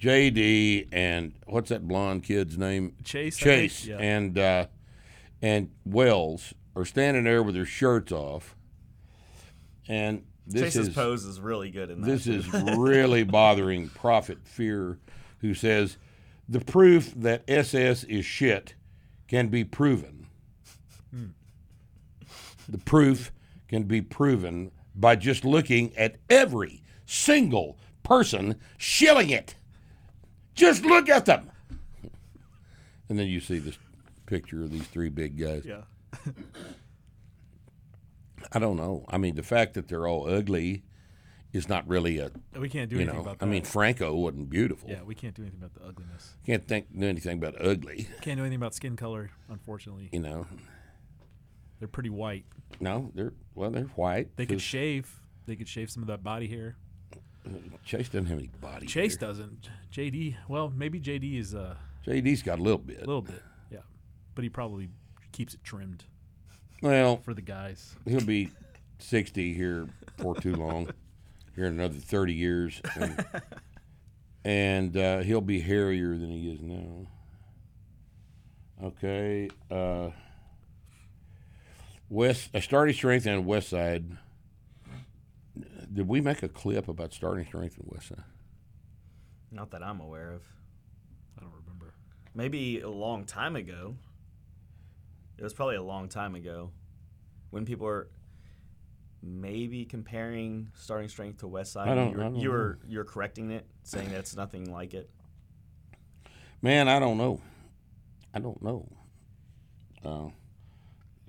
JD 0.00 0.88
and 0.92 1.32
what's 1.46 1.68
that 1.70 1.86
blonde 1.86 2.24
kid's 2.24 2.58
name? 2.58 2.94
Chase. 3.04 3.36
Chase? 3.36 3.86
Yeah. 3.86 3.98
and 3.98 4.36
uh, 4.38 4.66
and 5.40 5.70
Wells 5.84 6.54
are 6.74 6.84
standing 6.84 7.24
there 7.24 7.42
with 7.42 7.54
their 7.54 7.66
shirts 7.66 8.10
off, 8.10 8.56
and 9.88 10.24
this 10.46 10.74
Chase's 10.74 10.88
is 10.88 10.94
pose 10.94 11.24
is 11.24 11.40
really 11.40 11.70
good 11.70 11.90
in 11.90 12.00
that. 12.00 12.06
this 12.06 12.26
is 12.26 12.52
really 12.76 13.22
bothering 13.22 13.88
Prophet 13.90 14.38
Fear, 14.44 14.98
who 15.38 15.54
says 15.54 15.98
the 16.48 16.60
proof 16.60 17.12
that 17.16 17.44
SS 17.46 18.02
is 18.04 18.24
shit 18.24 18.74
can 19.28 19.48
be 19.48 19.62
proven. 19.62 20.21
The 22.68 22.78
proof 22.78 23.32
can 23.68 23.84
be 23.84 24.00
proven 24.00 24.70
by 24.94 25.16
just 25.16 25.44
looking 25.44 25.96
at 25.96 26.16
every 26.28 26.82
single 27.06 27.78
person 28.02 28.56
shilling 28.78 29.30
it. 29.30 29.54
Just 30.54 30.84
look 30.84 31.08
at 31.08 31.26
them. 31.26 31.50
And 33.08 33.18
then 33.18 33.26
you 33.26 33.40
see 33.40 33.58
this 33.58 33.78
picture 34.26 34.62
of 34.62 34.70
these 34.70 34.86
three 34.86 35.08
big 35.08 35.38
guys. 35.38 35.64
yeah. 35.64 35.82
I 38.52 38.58
don't 38.58 38.76
know. 38.76 39.04
I 39.08 39.18
mean, 39.18 39.34
the 39.36 39.42
fact 39.42 39.74
that 39.74 39.88
they're 39.88 40.06
all 40.06 40.28
ugly 40.28 40.82
is 41.52 41.68
not 41.68 41.86
really 41.86 42.18
a, 42.18 42.30
We 42.58 42.68
can't 42.68 42.88
do 42.88 42.96
anything 42.96 43.14
know, 43.14 43.20
about 43.20 43.38
that. 43.38 43.46
I 43.46 43.48
mean, 43.48 43.62
Franco 43.62 44.14
wasn't 44.14 44.48
beautiful. 44.50 44.90
yeah, 44.90 45.02
we 45.02 45.14
can't 45.14 45.34
do 45.34 45.42
anything 45.42 45.60
about 45.60 45.74
the 45.74 45.86
ugliness. 45.86 46.34
Can't 46.46 46.66
think 46.66 46.86
do 46.98 47.06
anything 47.06 47.38
about 47.38 47.54
ugly, 47.60 48.08
Can't 48.22 48.38
do 48.38 48.42
anything 48.42 48.56
about 48.56 48.74
skin 48.74 48.96
color. 48.96 49.30
Unfortunately, 49.48 50.08
you 50.12 50.20
know. 50.20 50.46
They're 51.82 51.88
pretty 51.88 52.10
white. 52.10 52.44
No, 52.78 53.10
they're 53.12 53.32
well, 53.56 53.72
they're 53.72 53.82
white. 53.96 54.36
They 54.36 54.46
could 54.46 54.60
shave. 54.60 55.18
They 55.46 55.56
could 55.56 55.66
shave 55.66 55.90
some 55.90 56.00
of 56.04 56.06
that 56.06 56.22
body 56.22 56.46
hair. 56.46 56.76
Chase 57.84 58.08
doesn't 58.08 58.26
have 58.26 58.38
any 58.38 58.50
body. 58.60 58.86
Chase 58.86 59.16
hair. 59.18 59.28
doesn't. 59.30 59.68
JD. 59.92 60.36
Well, 60.46 60.72
maybe 60.76 61.00
JD 61.00 61.40
is 61.40 61.56
uh, 61.56 61.74
JD's 62.06 62.40
got 62.44 62.60
a 62.60 62.62
little 62.62 62.78
bit. 62.78 62.98
a 62.98 63.00
little 63.00 63.20
bit. 63.20 63.42
Yeah, 63.68 63.80
but 64.36 64.44
he 64.44 64.48
probably 64.48 64.90
keeps 65.32 65.54
it 65.54 65.64
trimmed 65.64 66.04
Well, 66.82 67.16
for 67.16 67.34
the 67.34 67.42
guys. 67.42 67.96
he'll 68.04 68.20
be 68.24 68.50
sixty 69.00 69.52
here 69.52 69.88
for 70.18 70.36
too 70.36 70.54
long. 70.54 70.88
Here 71.56 71.64
in 71.66 71.72
another 71.80 71.98
thirty 71.98 72.32
years, 72.34 72.80
and, 72.94 73.26
and 74.44 74.96
uh, 74.96 75.18
he'll 75.22 75.40
be 75.40 75.58
hairier 75.60 76.16
than 76.16 76.30
he 76.30 76.48
is 76.52 76.62
now. 76.62 77.08
Okay. 78.84 79.48
Uh, 79.68 80.10
West, 82.12 82.50
uh, 82.54 82.60
starting 82.60 82.94
strength 82.94 83.24
and 83.24 83.46
West 83.46 83.70
Side. 83.70 84.04
Did 85.90 86.06
we 86.06 86.20
make 86.20 86.42
a 86.42 86.48
clip 86.48 86.86
about 86.88 87.14
starting 87.14 87.46
strength 87.46 87.78
and 87.78 87.86
West 87.90 88.08
Side? 88.08 88.22
Not 89.50 89.70
that 89.70 89.82
I'm 89.82 89.98
aware 90.00 90.32
of. 90.32 90.42
I 91.38 91.40
don't 91.40 91.52
remember. 91.64 91.94
Maybe 92.34 92.80
a 92.80 92.90
long 92.90 93.24
time 93.24 93.56
ago. 93.56 93.96
It 95.38 95.42
was 95.42 95.54
probably 95.54 95.76
a 95.76 95.82
long 95.82 96.10
time 96.10 96.34
ago 96.34 96.70
when 97.50 97.64
people 97.64 97.86
were 97.86 98.08
maybe 99.22 99.86
comparing 99.86 100.68
starting 100.74 101.08
strength 101.08 101.38
to 101.38 101.46
West 101.48 101.72
Side. 101.72 101.88
I 101.88 101.94
don't- 101.94 102.10
you 102.10 102.16
were, 102.18 102.20
I 102.20 102.24
don't 102.28 102.36
you 102.36 102.50
were 102.50 102.78
you're 102.88 103.04
correcting 103.04 103.50
it, 103.52 103.66
saying 103.84 104.10
that's 104.10 104.36
nothing 104.36 104.70
like 104.70 104.92
it. 104.92 105.08
Man, 106.60 106.88
I 106.88 106.98
don't 106.98 107.16
know. 107.16 107.40
I 108.34 108.38
don't 108.38 108.62
know. 108.62 108.86
Uh, 110.04 110.28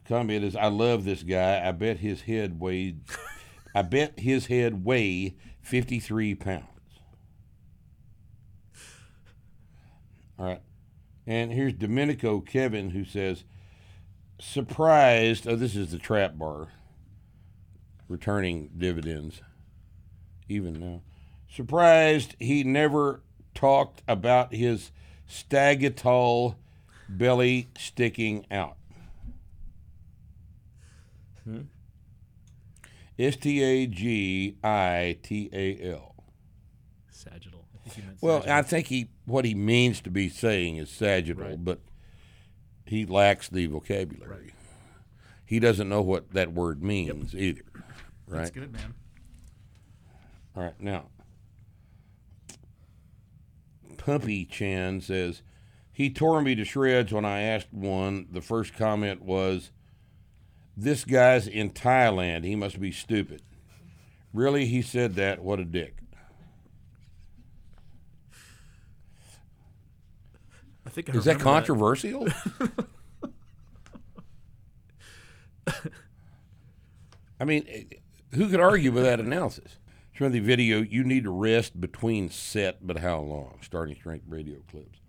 comment 0.07 0.43
is, 0.43 0.55
I 0.55 0.67
love 0.67 1.03
this 1.03 1.23
guy. 1.23 1.67
I 1.67 1.71
bet 1.71 1.97
his 1.97 2.21
head 2.21 2.59
weighed. 2.59 3.01
I 3.75 3.81
bet 3.81 4.19
his 4.19 4.47
head 4.47 4.85
weigh 4.85 5.35
fifty 5.61 5.99
three 5.99 6.35
pounds. 6.35 6.67
All 10.37 10.45
right, 10.45 10.61
and 11.25 11.51
here's 11.51 11.73
Domenico 11.73 12.39
Kevin 12.39 12.89
who 12.91 13.05
says, 13.05 13.43
surprised. 14.39 15.47
Oh, 15.47 15.55
this 15.55 15.75
is 15.75 15.91
the 15.91 15.99
trap 15.99 16.37
bar. 16.37 16.69
Returning 18.09 18.69
dividends, 18.77 19.41
even 20.49 20.79
now. 20.79 21.01
Surprised 21.49 22.35
he 22.39 22.63
never 22.63 23.23
talked 23.55 24.03
about 24.07 24.53
his 24.53 24.91
stagatol 25.29 26.55
belly 27.07 27.69
sticking 27.77 28.45
out. 28.51 28.75
Hmm? 31.45 31.61
S 33.19 33.35
T 33.35 33.61
A 33.61 33.85
G 33.87 34.57
I 34.63 35.17
T 35.21 35.49
A 35.53 35.91
L. 35.93 36.15
Sagittal. 37.11 37.65
I 37.85 37.89
think 37.89 38.07
Well. 38.21 38.43
I 38.47 38.61
think 38.61 38.87
he 38.87 39.09
what 39.25 39.45
he 39.45 39.53
means 39.53 40.01
to 40.01 40.09
be 40.09 40.29
saying 40.29 40.77
is 40.77 40.89
sagittal, 40.89 41.43
Right. 41.49 41.63
but 41.63 41.79
he 42.85 43.05
lacks 43.05 43.49
the 43.49 43.65
vocabulary. 43.67 44.53
He 45.45 45.59
doesn't 45.59 45.87
know 45.89 46.01
what 46.01 46.31
that 46.31 46.53
word 46.53 46.81
means 46.83 47.35
either. 47.35 47.61
Right. 48.27 48.39
That's 48.39 48.51
good, 48.51 48.71
man. 48.73 48.93
All 50.55 50.63
right, 50.63 50.79
now, 50.79 51.05
Pumpy 53.97 54.45
Chan 54.49 55.01
says, 55.01 55.41
he 55.91 56.09
tore 56.09 56.41
me 56.41 56.55
to 56.55 56.65
shreds 56.65 57.11
when 57.13 57.25
I 57.25 57.41
asked 57.41 57.71
one. 57.71 58.27
The 58.31 58.41
first 58.41 58.73
comment 58.75 59.21
was, 59.21 59.71
this 60.75 61.05
guy's 61.05 61.47
in 61.47 61.69
Thailand. 61.71 62.43
He 62.43 62.55
must 62.55 62.79
be 62.79 62.91
stupid. 62.91 63.41
Really, 64.33 64.65
he 64.65 64.81
said 64.81 65.15
that? 65.15 65.43
What 65.43 65.59
a 65.59 65.65
dick. 65.65 65.97
I 70.85 70.89
think 70.89 71.09
I 71.09 71.13
Is 71.13 71.25
that 71.25 71.39
controversial? 71.39 72.27
I 77.39 77.45
mean, 77.45 77.87
who 78.33 78.49
could 78.49 78.59
argue 78.59 78.91
with 78.91 79.03
that 79.03 79.19
analysis? 79.19 79.77
Show 80.13 80.29
the 80.29 80.39
video. 80.39 80.81
You 80.81 81.03
need 81.03 81.23
to 81.23 81.31
rest 81.31 81.79
between 81.79 82.29
set, 82.29 82.85
but 82.85 82.97
how 82.99 83.19
long? 83.19 83.59
Starting 83.61 83.95
strength 83.95 84.25
radio 84.27 84.57
clips. 84.69 84.99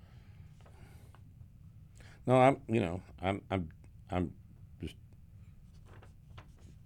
No, 2.26 2.40
I'm. 2.40 2.56
You 2.68 2.80
know, 2.80 3.02
I'm. 3.22 3.42
I'm. 3.50 3.68
I'm 4.10 4.32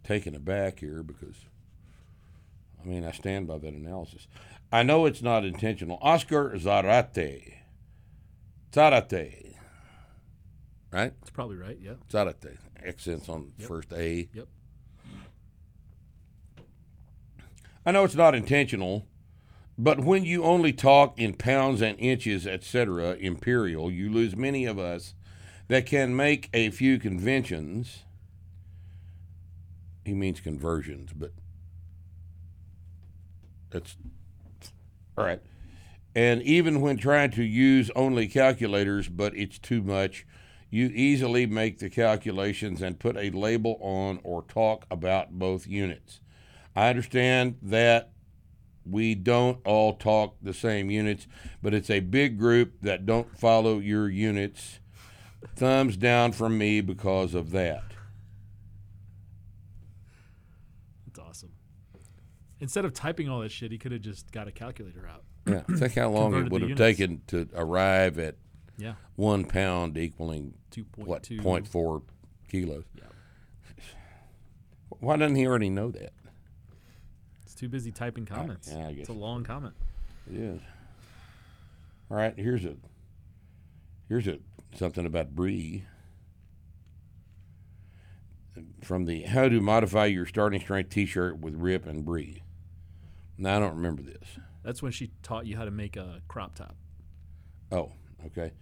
taken 0.09 0.35
aback 0.35 0.81
here 0.81 1.03
because. 1.03 1.37
I 2.81 2.87
mean, 2.87 3.05
I 3.05 3.11
stand 3.11 3.49
by 3.49 3.59
that 3.59 3.75
analysis. 3.75 4.29
I 4.73 4.83
know 4.85 5.05
it's 5.05 5.21
not 5.21 5.45
intentional. 5.45 5.99
Oscar 6.00 6.50
Zarate. 6.50 7.55
Zarate. 8.73 9.57
Right? 10.93 11.12
That's 11.21 11.31
probably 11.31 11.57
right. 11.57 11.77
Yeah. 11.81 11.95
Zarate. 12.11 12.57
Accents 12.87 13.29
on 13.29 13.53
the 13.59 13.67
first 13.67 13.93
A. 13.93 14.29
Yep. 14.33 14.47
I 17.85 17.91
know 17.91 18.05
it's 18.05 18.15
not 18.15 18.35
intentional, 18.35 19.07
but 19.77 20.00
when 20.00 20.25
you 20.25 20.45
only 20.45 20.73
talk 20.73 21.19
in 21.19 21.35
pounds 21.35 21.83
and 21.83 21.99
inches, 21.99 22.47
etc., 22.47 23.15
imperial, 23.15 23.91
you 23.91 24.11
lose 24.11 24.37
many 24.37 24.67
of 24.67 24.79
us 24.79 25.15
that 25.69 25.85
can 25.87 26.15
make 26.15 26.49
a 26.55 26.71
few 26.71 26.99
conventions. 26.99 28.05
He 30.09 30.15
means 30.15 30.41
conversions, 30.41 31.12
but 31.12 31.33
that's 33.69 33.95
all 35.19 35.25
right. 35.25 35.43
And 36.15 36.43
even 36.43 36.81
when 36.81 36.97
trying 36.97 37.31
to 37.33 37.43
use 37.45 37.91
only 37.95 38.27
calculators, 38.27 39.09
but 39.09 39.37
it's 39.37 39.59
too 39.59 39.83
much, 39.83 40.27
you 40.71 40.87
easily 40.87 41.45
make 41.45 41.79
the 41.79 41.91
calculations 41.91 42.81
and 42.81 42.99
put 42.99 43.19
a 43.19 43.29
label 43.31 43.77
on 43.83 44.21
or 44.25 44.43
talk 44.43 44.87
about 44.91 45.38
both 45.38 45.67
units. 45.67 46.21
I 46.75 46.88
understand 46.88 47.59
that 47.61 48.11
we 48.87 49.15
don't 49.15 49.59
all 49.67 49.93
talk 49.93 50.37
the 50.41 50.55
same 50.55 50.91
units, 50.91 51.27
but 51.62 51.75
it's 51.75 51.91
a 51.91 52.00
big 52.00 52.38
group 52.38 52.81
that 52.81 53.05
don't 53.05 53.38
follow 53.38 53.79
your 53.79 54.09
units. 54.09 54.81
Thumbs 55.55 55.99
down 55.99 56.33
from 56.33 56.57
me 56.57 56.81
because 56.81 57.35
of 57.35 57.50
that. 57.50 57.83
That's 61.07 61.29
awesome. 61.29 61.53
Instead 62.61 62.85
of 62.85 62.93
typing 62.93 63.29
all 63.29 63.41
that 63.41 63.50
shit, 63.53 63.71
he 63.71 63.79
could 63.79 63.93
have 63.93 64.00
just 64.00 64.33
got 64.33 64.49
a 64.49 64.53
calculator 64.53 65.07
out. 65.09 65.23
Yeah, 65.47 65.62
think 65.77 65.95
how 65.95 66.11
long 66.11 66.35
it 66.35 66.50
would 66.50 66.62
have 66.62 66.77
taken 66.77 67.23
to 67.29 67.49
arrive 67.55 68.19
at 68.19 68.35
Yeah. 68.77 68.95
one 69.17 69.45
pound 69.45 69.97
equaling 69.97 70.55
Two 70.71 70.85
what 70.97 71.23
two. 71.23 71.41
point 71.41 71.67
four 71.69 72.03
kilos. 72.49 72.85
Yeah. 72.97 73.05
Why 75.00 75.17
doesn't 75.17 75.37
he 75.37 75.47
already 75.47 75.71
know 75.71 75.91
that? 75.93 76.12
It's 77.45 77.55
too 77.55 77.69
busy 77.69 77.93
typing 77.93 78.27
comments. 78.27 78.69
yeah, 78.73 78.88
I 78.88 78.93
guess 78.93 79.00
it's 79.03 79.09
a 79.09 79.12
long 79.12 79.45
comment. 79.45 79.75
It 80.31 80.37
is. 80.38 80.61
All 82.11 82.17
right, 82.17 82.35
here's 82.37 82.65
a 82.65 82.75
here's 84.09 84.27
a 84.27 84.38
something 84.75 85.07
about 85.07 85.35
Bree. 85.37 85.85
From 88.83 89.05
the 89.05 89.23
How 89.23 89.49
to 89.49 89.61
Modify 89.61 90.07
Your 90.07 90.27
Starting 90.27 90.61
Strength 90.61 90.91
t 90.91 91.07
shirt 91.07 91.38
with 91.38 91.55
Rip 91.55 91.87
and 91.87 92.05
Bree. 92.05 92.43
Now, 93.38 93.57
I 93.57 93.61
don't 93.61 93.76
remember 93.76 94.02
this. 94.02 94.28
That's 94.64 94.83
when 94.83 94.90
she 94.90 95.12
taught 95.23 95.47
you 95.47 95.57
how 95.57 95.64
to 95.64 95.71
make 95.71 95.97
a 95.97 96.21
crop 96.26 96.57
top. 96.57 96.75
Oh, 97.71 97.92
okay. 98.26 98.52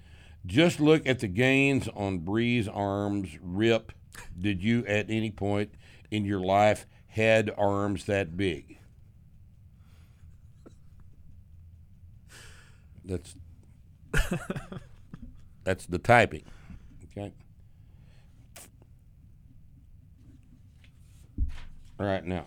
Just 0.44 0.78
look 0.78 1.06
at 1.06 1.20
the 1.20 1.28
gains 1.28 1.88
on 1.88 2.18
Bree's 2.18 2.68
arms. 2.68 3.38
Rip. 3.40 3.92
Did 4.38 4.62
you 4.62 4.84
at 4.86 5.10
any 5.10 5.30
point 5.30 5.72
in 6.10 6.24
your 6.24 6.40
life 6.40 6.86
had 7.08 7.50
arms 7.56 8.04
that 8.04 8.36
big? 8.36 8.78
That's 13.04 13.36
that's 15.64 15.86
the 15.86 15.98
typing. 15.98 16.44
Okay. 17.10 17.32
All 21.98 22.06
right 22.06 22.24
now. 22.24 22.46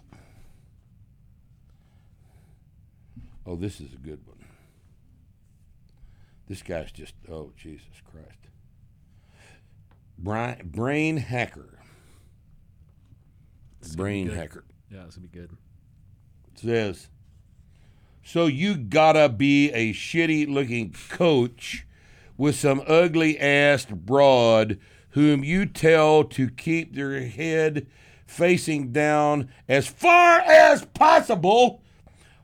Oh, 3.49 3.55
this 3.55 3.81
is 3.81 3.91
a 3.93 3.97
good 3.97 4.19
one. 4.27 4.37
This 6.47 6.61
guy's 6.61 6.91
just 6.91 7.15
oh 7.31 7.51
Jesus 7.57 7.87
Christ. 8.11 8.37
Brain, 10.19 10.57
brain 10.63 11.17
hacker. 11.17 11.79
It's 13.81 13.95
Brain 13.95 14.29
hacker 14.29 14.65
Yeah, 14.91 15.05
it's 15.05 15.15
gonna 15.15 15.27
be 15.27 15.39
good. 15.39 15.57
says, 16.53 17.07
"So 18.23 18.45
you 18.45 18.77
gotta 18.77 19.29
be 19.29 19.71
a 19.71 19.93
shitty 19.93 20.47
looking 20.47 20.93
coach 21.09 21.87
with 22.37 22.55
some 22.55 22.83
ugly 22.85 23.33
assed 23.33 24.05
broad 24.05 24.79
whom 25.11 25.43
you 25.43 25.65
tell 25.65 26.23
to 26.23 26.51
keep 26.51 26.93
their 26.93 27.25
head 27.27 27.87
facing 28.27 28.91
down 28.91 29.49
as 29.67 29.87
far 29.87 30.39
as 30.41 30.85
possible." 30.85 31.81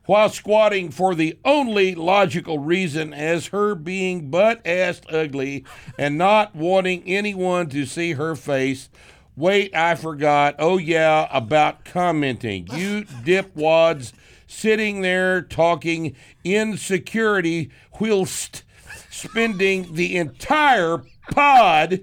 While 0.06 0.28
squatting 0.28 0.90
for 0.90 1.14
the 1.14 1.38
only 1.44 1.94
logical 1.94 2.58
reason 2.58 3.12
as 3.12 3.48
her 3.48 3.74
being 3.74 4.30
butt 4.30 4.64
assed 4.64 5.12
ugly 5.12 5.64
and 5.98 6.16
not 6.16 6.54
wanting 6.54 7.02
anyone 7.06 7.68
to 7.70 7.84
see 7.86 8.12
her 8.12 8.36
face. 8.36 8.88
Wait, 9.36 9.74
I 9.74 9.96
forgot. 9.96 10.54
Oh, 10.58 10.78
yeah, 10.78 11.28
about 11.30 11.84
commenting. 11.84 12.68
You 12.72 13.02
dipwads 13.02 14.12
sitting 14.46 15.02
there 15.02 15.42
talking 15.42 16.14
insecurity 16.44 17.70
whilst 18.00 18.62
spending 19.10 19.94
the 19.94 20.16
entire 20.16 21.02
pod 21.30 22.00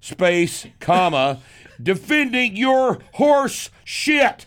space, 0.00 0.66
comma, 0.80 1.40
defending 1.80 2.56
your 2.56 2.98
horse 3.14 3.70
shit. 3.84 4.46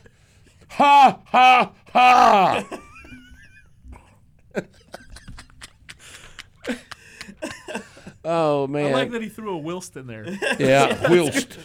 Ha 0.72 1.20
ha 1.28 1.72
ha. 1.94 2.66
oh 8.26 8.68
man. 8.68 8.88
I 8.88 8.94
like 8.94 9.12
that 9.12 9.22
he 9.22 9.30
threw 9.30 9.54
a 9.54 9.58
whilst 9.58 9.96
in 9.98 10.08
there. 10.08 10.26
Yeah, 10.60 10.98
whilst. 11.10 11.58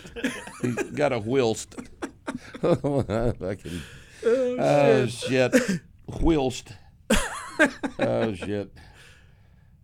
he 0.62 0.72
got 0.94 1.12
a 1.12 1.18
whilst. 1.18 1.74
Fucking, 2.60 3.80
oh, 4.24 4.56
oh 4.58 5.06
shit. 5.06 5.54
Whilst. 6.20 6.72
Oh, 7.98 8.34
shit. 8.34 8.72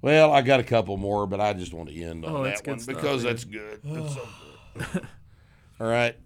Well, 0.02 0.32
I 0.32 0.42
got 0.42 0.60
a 0.60 0.64
couple 0.64 0.96
more, 0.96 1.26
but 1.26 1.40
I 1.40 1.54
just 1.54 1.72
want 1.72 1.88
to 1.88 2.02
end 2.02 2.24
on 2.24 2.32
Oh, 2.32 2.44
that 2.44 2.66
one 2.66 2.78
stuff, 2.78 2.94
because 2.94 3.24
man. 3.24 3.32
that's 3.32 3.44
good. 3.44 3.80
That's 3.82 4.14
so 4.14 4.28
good. 4.74 5.06
All 5.80 5.86
right. 5.86 6.16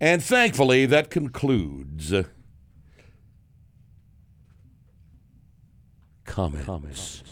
And 0.00 0.22
thankfully, 0.22 0.86
that 0.86 1.10
concludes 1.10 2.12
comments, 6.24 7.22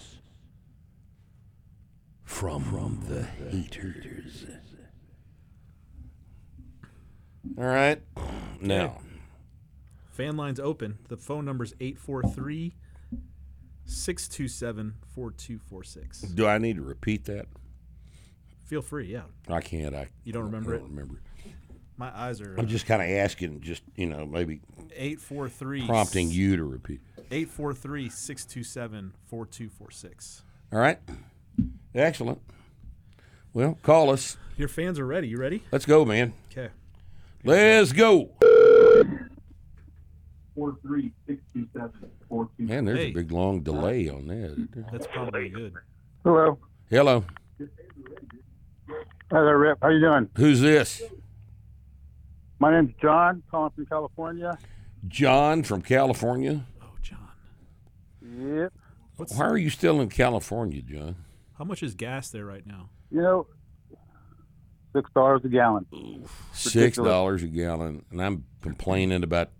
from, 2.22 2.64
from 2.64 3.00
the 3.08 3.22
haters. 3.22 4.46
All 7.58 7.64
right. 7.64 8.00
Now, 8.60 8.98
Fan 10.10 10.36
lines 10.36 10.60
open. 10.60 10.98
The 11.08 11.16
phone 11.16 11.44
number's 11.44 11.74
843 11.80 12.76
627 13.84 14.94
4246. 15.14 16.20
do 16.34 16.46
I 16.46 16.58
need 16.58 16.76
to 16.76 16.82
repeat 16.82 17.24
that? 17.24 17.46
Feel 18.64 18.80
free, 18.80 19.12
yeah. 19.12 19.22
I 19.48 19.60
can't. 19.60 19.94
I 19.94 20.08
You 20.22 20.32
don't 20.32 20.44
remember 20.44 20.74
I 20.76 20.78
don't 20.78 20.90
remember. 20.90 21.20
My 21.96 22.10
eyes 22.16 22.40
are 22.40 22.56
I'm 22.58 22.66
just 22.66 22.86
kind 22.86 23.00
of 23.00 23.08
asking, 23.08 23.60
just 23.60 23.82
you 23.94 24.06
know, 24.06 24.26
maybe 24.26 24.60
843 24.96 25.86
prompting 25.86 26.30
you 26.30 26.56
to 26.56 26.64
repeat. 26.64 27.00
843 27.30 28.08
627 28.08 29.12
4246. 29.26 30.42
All 30.72 30.78
right. 30.80 30.98
Excellent. 31.94 32.40
Well, 33.52 33.78
call 33.82 34.10
us. 34.10 34.36
Your 34.56 34.66
fans 34.68 34.98
are 34.98 35.06
ready. 35.06 35.28
You 35.28 35.36
ready? 35.36 35.62
Let's 35.70 35.86
go, 35.86 36.04
man. 36.04 36.32
Okay. 36.50 36.70
Let's 37.44 37.92
go. 37.92 38.30
four 40.56 40.76
three 40.82 41.12
six 41.28 41.42
two 41.52 41.66
seven 41.72 41.92
four 42.28 42.48
two. 42.56 42.64
Man, 42.64 42.84
there's 42.86 42.98
Hey. 42.98 43.10
a 43.10 43.14
big 43.14 43.30
long 43.30 43.60
delay 43.60 44.08
on 44.08 44.26
that. 44.26 44.86
That's 44.90 45.06
probably 45.08 45.48
good. 45.48 45.74
Hello. 46.24 46.58
Hello. 46.90 47.24
Hi 47.60 47.66
there, 49.30 49.58
Rip. 49.58 49.78
How 49.82 49.88
you 49.90 50.00
doing? 50.00 50.28
Who's 50.36 50.60
this? 50.60 51.02
My 52.64 52.70
name's 52.72 52.94
John, 52.98 53.42
calling 53.50 53.72
from 53.72 53.84
California. 53.84 54.56
John 55.06 55.64
from 55.64 55.82
California. 55.82 56.64
Oh, 56.82 56.86
John. 57.02 57.18
Yep. 58.22 58.72
What's 59.16 59.34
Why 59.36 59.44
are 59.44 59.58
you 59.58 59.68
still 59.68 60.00
in 60.00 60.08
California, 60.08 60.80
John? 60.80 61.16
how 61.58 61.64
much 61.64 61.82
is 61.82 61.94
gas 61.94 62.30
there 62.30 62.46
right 62.46 62.66
now? 62.66 62.88
You 63.10 63.20
know, 63.20 63.46
six 64.96 65.10
dollars 65.14 65.42
a 65.44 65.48
gallon. 65.50 65.84
Six 66.54 66.96
dollars 66.96 67.42
a 67.42 67.48
gallon, 67.48 68.02
and 68.10 68.22
I'm 68.22 68.44
complaining 68.62 69.22
about 69.24 69.50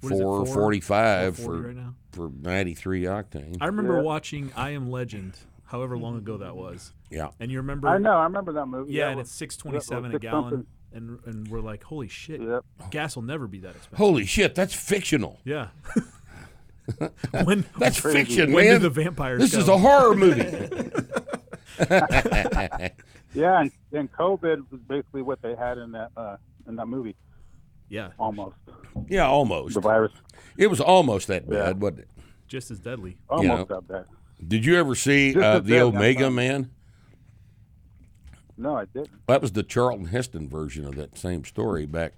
What 0.00 0.12
is 0.12 0.18
it, 0.18 0.22
four 0.24 0.46
four- 0.46 0.54
forty-five 0.54 1.36
440 1.36 1.62
for 1.62 1.68
right 1.68 1.76
now. 1.76 1.94
for 2.10 2.28
ninety-three 2.42 3.02
octane. 3.04 3.56
I 3.60 3.66
remember 3.66 3.98
Yeah. 3.98 4.02
watching 4.02 4.50
I 4.56 4.70
Am 4.70 4.90
Legend, 4.90 5.38
however 5.66 5.96
long 5.96 6.16
ago 6.16 6.38
that 6.38 6.56
was. 6.56 6.92
Yeah. 7.08 7.28
And 7.38 7.52
you 7.52 7.58
remember 7.58 7.86
I 7.86 7.98
know. 7.98 8.14
I 8.16 8.24
remember 8.24 8.52
that 8.54 8.66
movie. 8.66 8.94
Yeah, 8.94 9.04
That 9.04 9.10
and 9.12 9.18
was- 9.20 9.28
it's 9.28 9.36
627 9.36 10.12
a 10.16 10.18
gallon 10.18 10.42
something. 10.50 10.66
And 10.92 11.18
and 11.24 11.48
we're 11.48 11.60
like, 11.60 11.82
"Holy 11.84 12.08
shit. 12.08 12.40
Yep. 12.40 12.64
Gas 12.90 13.16
will 13.16 13.22
never 13.22 13.46
be 13.46 13.58
that 13.60 13.70
expensive." 13.70 13.98
Holy 13.98 14.24
shit, 14.26 14.54
that's 14.54 14.74
fictional. 14.74 15.40
Yeah. 15.44 15.68
when 17.44 17.64
That's 17.78 18.00
Crazy. 18.00 18.18
fiction, 18.18 18.52
when 18.52 18.64
man. 18.64 18.74
did 18.74 18.82
the 18.82 18.90
vampires 18.90 19.40
this 19.40 19.52
come? 19.52 19.60
is 19.60 19.68
a 19.68 19.78
horror 19.78 20.14
movie. 20.14 20.68
Yeah, 23.32 23.60
and, 23.60 23.70
and 23.92 24.12
COVID 24.12 24.70
was 24.72 24.80
basically 24.88 25.22
what 25.22 25.40
they 25.40 25.54
had 25.54 25.78
in 25.78 25.92
that 25.92 26.10
uh, 26.16 26.36
in 26.66 26.74
that 26.76 26.86
movie. 26.86 27.14
Yeah, 27.88 28.10
Almost 28.18 28.56
yeah, 29.08 29.26
almost. 29.28 29.74
the 29.74 29.80
virus. 29.80 30.12
It 30.56 30.66
was 30.66 30.80
almost 30.80 31.28
that 31.28 31.48
bad, 31.48 31.56
Yeah. 31.56 31.72
wasn't 31.72 32.00
it? 32.00 32.08
just 32.48 32.70
as 32.72 32.80
deadly. 32.80 33.16
Almost 33.28 33.68
know. 33.70 33.76
that 33.76 33.88
bad. 33.88 34.04
Did 34.46 34.64
you 34.66 34.76
ever 34.76 34.94
see 34.96 35.40
uh, 35.40 35.54
the 35.54 35.60
bit, 35.62 35.74
yeah, 35.76 35.82
Omega 35.82 36.24
fine. 36.24 36.34
Man? 36.34 36.70
No, 38.60 38.76
I 38.76 38.84
didn't. 38.84 39.26
That 39.26 39.40
was 39.40 39.52
the 39.52 39.62
Charlton 39.62 40.06
Heston 40.06 40.46
version 40.46 40.84
of 40.86 40.94
that 40.96 41.16
same 41.16 41.44
story 41.44 41.86
back. 41.86 42.12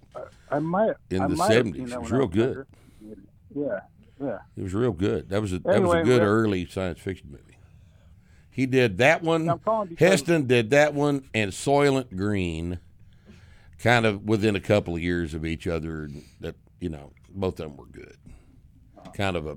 I 0.50 0.58
might. 0.58 0.94
In 1.08 1.22
I 1.22 1.28
the 1.28 1.36
70s. 1.36 1.92
It 1.92 2.00
was 2.00 2.10
real 2.10 2.26
good. 2.26 2.66
younger. 3.04 3.20
Yeah. 3.54 3.80
Yeah. 4.20 4.38
It 4.56 4.62
was 4.62 4.74
real 4.74 4.92
good. 4.92 5.28
That 5.28 5.40
was 5.40 5.52
a, 5.52 5.60
that 5.60 5.80
was 5.80 5.94
a 5.94 6.02
good 6.02 6.22
early 6.22 6.66
science 6.66 6.98
fiction 7.00 7.28
movie. 7.30 7.58
He 8.50 8.66
did 8.66 8.98
that 8.98 9.22
one. 9.22 9.48
I'm 9.48 9.60
calling 9.60 9.88
because- 9.88 10.10
Heston 10.20 10.46
did 10.46 10.70
that 10.70 10.94
one, 10.94 11.28
and 11.32 11.52
Soylent 11.52 12.16
Green, 12.16 12.80
kind 13.78 14.04
of 14.04 14.24
within 14.24 14.56
a 14.56 14.60
couple 14.60 14.94
of 14.96 15.00
years 15.00 15.34
of 15.34 15.46
each 15.46 15.66
other. 15.66 16.10
That 16.40 16.56
you 16.80 16.88
know, 16.88 17.12
both 17.30 17.60
of 17.60 17.68
them 17.68 17.76
were 17.76 17.86
good. 17.86 18.16
Kind 19.14 19.36
of 19.36 19.46
a 19.46 19.56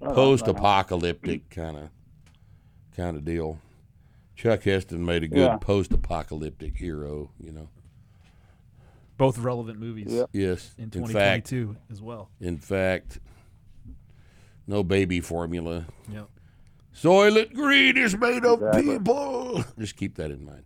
post-apocalyptic 0.00 1.50
kind 1.50 1.76
of 1.76 1.90
kind 2.96 3.16
of 3.16 3.24
deal. 3.24 3.58
Chuck 4.38 4.62
Heston 4.62 5.04
made 5.04 5.24
a 5.24 5.28
good 5.28 5.38
Yeah. 5.38 5.56
post-apocalyptic 5.56 6.76
hero. 6.76 7.32
You 7.40 7.50
know. 7.52 7.68
Both 9.16 9.36
relevant 9.38 9.80
movies 9.80 10.12
Yep. 10.12 10.30
Yes. 10.32 10.74
in 10.78 10.84
In 10.84 10.90
fact, 11.08 11.48
2022 11.48 11.76
as 11.90 12.00
well. 12.00 12.30
in 12.40 12.56
fact, 12.58 13.18
no 14.68 14.84
baby 14.84 15.20
formula. 15.20 15.86
Yeah. 16.08 16.22
Soylent 16.94 17.52
Green 17.52 17.96
is 17.98 18.16
made 18.16 18.44
of 18.44 18.62
Exactly. 18.62 18.98
people. 18.98 19.64
Just 19.76 19.96
keep 19.96 20.14
that 20.16 20.30
in 20.30 20.44
mind 20.44 20.62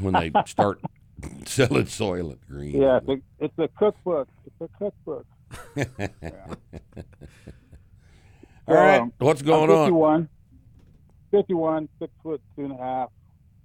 when 0.00 0.12
they 0.14 0.32
start 0.46 0.80
selling 1.46 1.84
Soylent 1.84 2.38
Green. 2.48 2.80
Yeah. 2.82 2.98
It's 3.06 3.08
a, 3.08 3.44
it's 3.44 3.58
a 3.58 3.68
cookbook. 3.78 4.28
It's 4.44 4.60
a 4.60 4.68
cookbook. 4.76 5.26
All 8.66 8.74
right, 8.76 9.00
Um, 9.02 9.12
what's 9.18 9.42
going 9.42 9.70
I'm 9.70 9.94
on? 9.94 10.28
51, 11.30 11.88
51, 11.88 11.88
six 11.98 12.12
foot 12.22 12.40
two 12.56 12.64
and 12.64 12.72
a 12.72 12.76
half. 12.76 13.10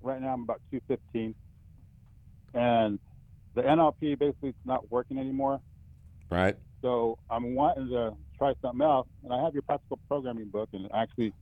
Right 0.02 0.22
now 0.22 0.34
I'm 0.34 0.44
about 0.44 0.62
215. 0.72 1.34
And 2.54 3.00
the 3.56 3.62
NLP 3.62 4.20
basically 4.20 4.50
is 4.50 4.56
not 4.66 4.92
working 4.92 5.18
anymore. 5.18 5.60
Right, 6.30 6.56
So 6.82 7.18
I'm 7.30 7.54
wanting 7.54 7.90
to 7.90 8.14
try 8.38 8.54
something 8.62 8.82
else, 8.82 9.08
and 9.24 9.32
I 9.32 9.44
have 9.44 9.54
your 9.54 9.62
practical 9.62 10.00
programming 10.08 10.50
book, 10.50 10.70
and 10.74 10.90
I 10.92 11.04
actually 11.04 11.34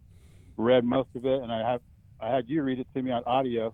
read 0.58 0.84
most 0.84 1.08
of 1.16 1.26
it, 1.26 1.42
and 1.42 1.52
I 1.52 1.72
have 1.72 1.82
I 2.20 2.34
had 2.34 2.50
you 2.50 2.62
read 2.64 2.80
it 2.80 2.88
to 2.94 3.02
me 3.02 3.12
on 3.12 3.24
audio, 3.26 3.74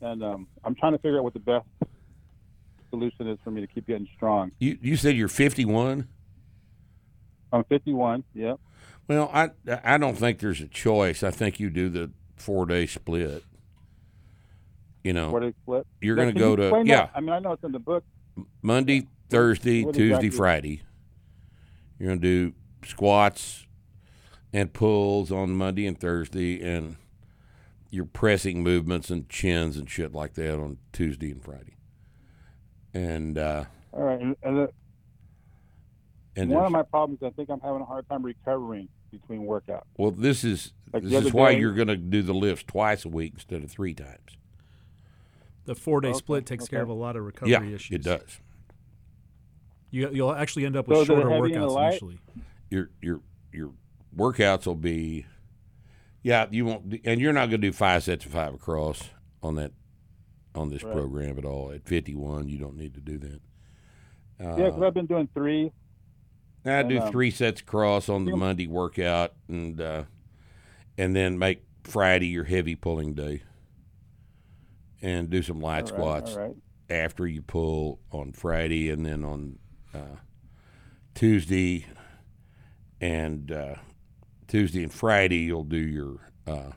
and 0.00 0.22
um, 0.22 0.48
I'm 0.64 0.74
trying 0.74 0.92
to 0.92 0.98
figure 0.98 1.18
out 1.18 1.24
what 1.24 1.32
the 1.32 1.40
best 1.40 1.66
solution 2.90 3.28
is 3.28 3.38
for 3.44 3.50
me 3.50 3.60
to 3.60 3.66
keep 3.66 3.86
getting 3.86 4.08
strong. 4.16 4.50
You 4.58 4.78
you 4.80 4.96
said 4.96 5.16
you're 5.16 5.28
51. 5.28 6.08
I'm 7.52 7.64
51. 7.64 8.24
Yep. 8.34 8.60
Well, 9.08 9.30
I 9.32 9.50
I 9.84 9.98
don't 9.98 10.16
think 10.16 10.38
there's 10.38 10.60
a 10.60 10.68
choice. 10.68 11.22
I 11.22 11.30
think 11.30 11.60
you 11.60 11.70
do 11.70 11.88
the 11.88 12.10
four 12.36 12.66
day 12.66 12.86
split. 12.86 13.44
You 15.02 15.12
know, 15.12 15.30
Four 15.30 15.40
day 15.40 15.52
split. 15.62 15.86
you're 16.00 16.16
going 16.16 16.32
to 16.34 16.38
go 16.40 16.56
to 16.56 16.82
yeah 16.84 16.96
that? 16.96 17.10
I 17.14 17.20
mean, 17.20 17.30
I 17.30 17.38
know 17.38 17.52
it's 17.52 17.64
in 17.64 17.72
the 17.72 17.78
book. 17.78 18.04
Monday, 18.62 19.06
Thursday, 19.28 19.84
what 19.84 19.94
Tuesday, 19.94 20.14
exactly- 20.14 20.30
Friday. 20.30 20.82
You're 21.98 22.08
going 22.08 22.20
to 22.20 22.50
do 22.50 22.54
squats 22.84 23.66
and 24.52 24.72
pulls 24.72 25.30
on 25.30 25.54
Monday 25.54 25.86
and 25.86 25.98
Thursday, 25.98 26.60
and 26.62 26.96
your 27.90 28.04
pressing 28.06 28.62
movements 28.62 29.10
and 29.10 29.28
chins 29.28 29.76
and 29.76 29.88
shit 29.88 30.12
like 30.12 30.34
that 30.34 30.54
on 30.54 30.78
Tuesday 30.92 31.30
and 31.30 31.42
Friday. 31.42 31.76
And 32.92 33.36
uh, 33.38 33.64
All 33.92 34.02
right, 34.02 34.20
and, 34.20 34.36
and 34.42 34.58
uh, 34.60 34.66
and 36.36 36.50
one 36.50 36.64
of 36.64 36.72
my 36.72 36.82
problems, 36.82 37.22
I 37.22 37.30
think 37.30 37.48
I'm 37.50 37.60
having 37.60 37.80
a 37.80 37.84
hard 37.84 38.08
time 38.08 38.22
recovering 38.22 38.88
between 39.10 39.42
workouts. 39.42 39.82
well, 39.96 40.10
this 40.10 40.42
is 40.44 40.72
Like 40.92 41.04
this 41.04 41.26
is 41.26 41.32
why 41.32 41.52
day- 41.54 41.60
you're 41.60 41.72
going 41.74 41.88
to 41.88 41.96
do 41.96 42.22
the 42.22 42.34
lifts 42.34 42.64
twice 42.64 43.04
a 43.04 43.08
week 43.08 43.34
instead 43.34 43.62
of 43.62 43.70
three 43.70 43.94
times. 43.94 44.36
The 45.66 45.74
four 45.74 46.00
day 46.00 46.08
Okay, 46.08 46.18
split 46.18 46.46
takes 46.46 46.68
care 46.68 46.82
of 46.82 46.88
a 46.88 46.94
lot 46.94 47.16
of 47.16 47.24
recovery 47.24 47.52
yeah, 47.52 47.62
issues. 47.62 47.94
it 47.96 48.02
does. 48.02 48.40
You, 49.90 50.10
you'll 50.12 50.34
actually 50.34 50.66
end 50.66 50.76
up 50.76 50.88
with 50.88 50.98
is 50.98 51.08
it 51.08 51.12
a 51.12 51.14
shorter 51.20 51.30
heavy 51.30 51.52
and 51.54 51.62
a 51.64 51.66
workouts 51.66 51.72
light? 51.74 51.88
initially. 51.92 52.18
your 52.70 52.90
your 53.00 53.20
your 53.52 53.72
workouts 54.16 54.66
will 54.66 54.74
be 54.74 55.24
yeah 56.22 56.46
you 56.50 56.64
won't 56.66 57.00
and 57.04 57.20
you're 57.20 57.32
not 57.32 57.42
going 57.48 57.60
to 57.60 57.68
do 57.68 57.72
five 57.72 58.02
sets 58.02 58.24
of 58.26 58.32
five 58.32 58.52
across 58.54 59.10
on 59.42 59.54
that 59.54 59.70
on 60.54 60.70
this 60.70 60.82
Right. 60.82 60.92
program 60.94 61.38
at 61.38 61.44
all 61.44 61.70
at 61.70 61.84
51 61.84 62.48
you 62.48 62.58
don't 62.58 62.76
need 62.76 62.94
to 62.94 63.00
do 63.00 63.18
that 63.18 63.40
uh, 64.40 64.56
Yeah, 64.56 64.64
because 64.66 64.82
I've 64.82 64.94
been 64.94 65.06
doing 65.06 65.28
three. 65.32 65.70
I 66.64 66.82
do 66.82 67.00
um, 67.00 67.10
three 67.10 67.30
sets 67.30 67.60
across 67.60 68.08
on 68.08 68.24
the 68.24 68.30
yeah. 68.30 68.36
monday 68.36 68.66
workout 68.66 69.32
and 69.48 69.80
uh, 69.80 70.04
and 70.96 71.14
then 71.14 71.38
make 71.38 71.62
friday 71.82 72.26
your 72.26 72.44
heavy 72.44 72.74
pulling 72.74 73.14
day 73.14 73.42
and 75.04 75.28
do 75.28 75.42
some 75.42 75.60
light 75.60 75.82
right, 75.82 75.88
squats 75.88 76.34
right. 76.34 76.56
after 76.88 77.26
you 77.26 77.42
pull 77.42 78.00
on 78.10 78.32
Friday, 78.32 78.90
and 78.90 79.04
then 79.04 79.22
on 79.22 79.58
uh, 79.94 80.16
Tuesday 81.14 81.86
and 83.00 83.52
uh, 83.52 83.74
Tuesday 84.48 84.82
and 84.82 84.92
Friday 84.92 85.40
you'll 85.40 85.62
do 85.62 85.76
your. 85.76 86.32
Uh, 86.46 86.72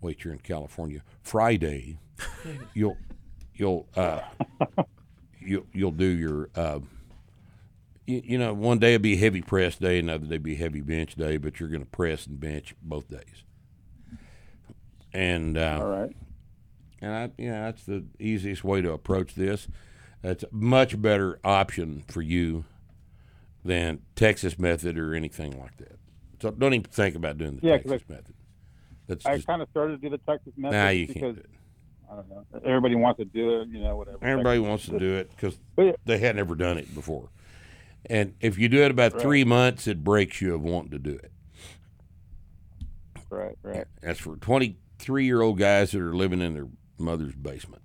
wait, 0.00 0.24
you're 0.24 0.32
in 0.32 0.40
California. 0.40 1.02
Friday, 1.22 1.98
you'll 2.74 2.96
you'll 3.54 3.86
uh, 3.94 4.22
you 5.38 5.66
you'll 5.72 5.90
do 5.90 6.06
your. 6.06 6.48
Uh, 6.56 6.80
you, 8.06 8.22
you 8.24 8.38
know, 8.38 8.54
one 8.54 8.78
day 8.78 8.94
it'll 8.94 9.02
be 9.02 9.16
heavy 9.16 9.42
press 9.42 9.76
day, 9.76 9.98
another 9.98 10.26
day 10.26 10.38
be 10.38 10.54
heavy 10.54 10.80
bench 10.80 11.16
day, 11.16 11.36
but 11.36 11.60
you're 11.60 11.68
going 11.68 11.84
to 11.84 11.90
press 11.90 12.26
and 12.26 12.38
bench 12.40 12.74
both 12.82 13.08
days. 13.08 13.44
And 15.12 15.56
uh, 15.56 15.78
All 15.80 15.88
right. 15.88 16.16
and 17.00 17.12
I, 17.12 17.30
yeah, 17.38 17.66
that's 17.66 17.84
the 17.84 18.04
easiest 18.18 18.64
way 18.64 18.80
to 18.82 18.92
approach 18.92 19.34
this. 19.34 19.68
That's 20.22 20.44
a 20.44 20.48
much 20.50 21.00
better 21.00 21.38
option 21.44 22.04
for 22.08 22.22
you 22.22 22.64
than 23.64 24.00
Texas 24.14 24.58
method 24.58 24.98
or 24.98 25.14
anything 25.14 25.58
like 25.58 25.76
that. 25.78 25.98
So 26.40 26.50
don't 26.50 26.74
even 26.74 26.90
think 26.90 27.14
about 27.14 27.38
doing 27.38 27.56
the 27.56 27.66
Yeah, 27.66 27.78
Texas 27.78 28.02
method. 28.08 28.34
That's 29.06 29.24
I 29.24 29.38
kind 29.40 29.62
of 29.62 29.68
started 29.70 30.00
to 30.00 30.08
do 30.08 30.10
the 30.10 30.18
Texas 30.30 30.52
method 30.56 30.76
nah, 30.76 30.88
you 30.88 31.06
because 31.06 31.20
can't 31.20 31.34
do 31.36 31.40
it. 31.40 31.50
I 32.10 32.14
don't 32.16 32.28
know. 32.28 32.44
Everybody 32.64 32.94
wants 32.94 33.18
to 33.18 33.24
do 33.24 33.60
it, 33.62 33.68
you 33.68 33.80
know, 33.80 33.96
whatever. 33.96 34.18
Everybody 34.22 34.60
wants 34.60 34.86
to 34.86 34.98
do 34.98 35.14
it 35.14 35.30
because 35.30 35.58
they 36.04 36.18
had 36.18 36.36
never 36.36 36.54
done 36.54 36.78
it 36.78 36.94
before. 36.94 37.30
And 38.08 38.34
if 38.40 38.58
you 38.58 38.68
do 38.68 38.82
it 38.82 38.90
about 38.90 39.14
Right. 39.14 39.22
three 39.22 39.44
months, 39.44 39.86
it 39.86 40.04
breaks 40.04 40.40
you 40.40 40.54
of 40.54 40.62
wanting 40.62 40.90
to 40.92 40.98
do 40.98 41.10
it. 41.14 41.32
right, 43.30 43.56
right. 43.62 43.84
That's 44.00 44.20
for 44.20 44.36
23 44.36 45.24
year 45.24 45.42
old 45.42 45.58
guys 45.58 45.90
that 45.92 46.00
are 46.00 46.14
living 46.14 46.40
in 46.40 46.54
their 46.54 46.68
mother's 46.98 47.34
basement. 47.34 47.82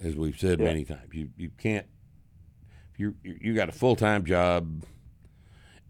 As 0.00 0.16
we've 0.16 0.38
said 0.38 0.58
Yeah. 0.58 0.66
many 0.66 0.84
times, 0.84 1.12
you, 1.12 1.30
you 1.36 1.50
can't, 1.58 1.86
you, 2.96 3.14
you 3.22 3.38
you 3.40 3.54
got 3.54 3.68
a 3.68 3.72
full 3.72 3.94
time 3.96 4.24
job 4.24 4.84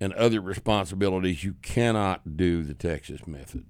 and 0.01 0.13
other 0.15 0.41
responsibilities, 0.41 1.45
you 1.45 1.55
cannot 1.63 2.37
do 2.37 2.63
the 2.63 2.75
Texas 2.75 3.27
method. 3.27 3.65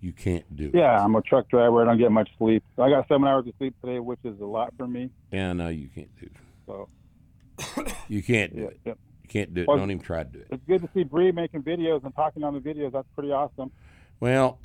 You 0.00 0.12
can't 0.12 0.56
do 0.56 0.66
it. 0.68 0.74
Yeah, 0.74 1.02
I'm 1.04 1.14
a 1.14 1.22
truck 1.22 1.48
driver. 1.48 1.82
I 1.82 1.84
don't 1.84 1.98
get 1.98 2.10
much 2.10 2.30
sleep. 2.38 2.64
I 2.78 2.88
got 2.88 3.06
seven 3.06 3.28
hours 3.28 3.46
of 3.46 3.52
sleep 3.58 3.74
today, 3.82 3.98
which 3.98 4.18
is 4.24 4.40
a 4.40 4.44
lot 4.46 4.72
for 4.76 4.88
me. 4.88 5.10
Yeah, 5.30 5.52
no, 5.52 5.68
you 5.68 5.88
can't 5.88 6.14
do 6.18 6.26
it. 6.26 6.32
So 6.66 6.88
You 8.08 8.22
can't 8.22 8.54
do 8.54 8.62
yeah, 8.62 8.68
it. 8.68 8.80
yeah. 8.84 8.92
You 9.22 9.28
can't 9.28 9.54
do 9.54 9.62
it. 9.62 9.68
Well- 9.68 9.76
Don't 9.78 9.90
even 9.90 10.02
try 10.02 10.24
to 10.24 10.28
do 10.28 10.38
it. 10.40 10.48
it's 10.50 10.64
good 10.66 10.82
to 10.82 10.88
see 10.94 11.04
Bree 11.04 11.32
making 11.32 11.62
videos 11.62 12.04
and 12.04 12.14
talking 12.14 12.42
on 12.44 12.54
the 12.54 12.60
videos. 12.60 12.92
That's 12.92 13.08
pretty 13.14 13.32
awesome. 13.32 13.70
Well, 14.18 14.58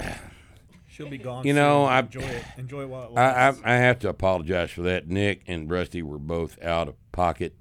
She'll 0.88 1.10
be 1.10 1.17
gone. 1.17 1.45
You 1.45 1.53
know. 1.53 1.84
I- 1.86 1.99
enjoy 1.99 2.21
it. 2.21 2.43
Enjoy 2.58 2.81
it 2.81 2.89
while 2.89 3.03
it 3.12 3.17
I, 3.17 3.21
I, 3.21 3.34
lasts. 3.49 3.62
I 3.65 3.73
have 3.73 3.99
to 3.99 4.10
apologize 4.10 4.71
for 4.71 4.84
that. 4.84 5.08
Nick 5.08 5.43
and 5.47 5.69
Rusty 5.69 6.01
were 6.01 6.17
both 6.19 6.62
out 6.63 6.88
of 6.88 6.95
pocket, 7.12 7.53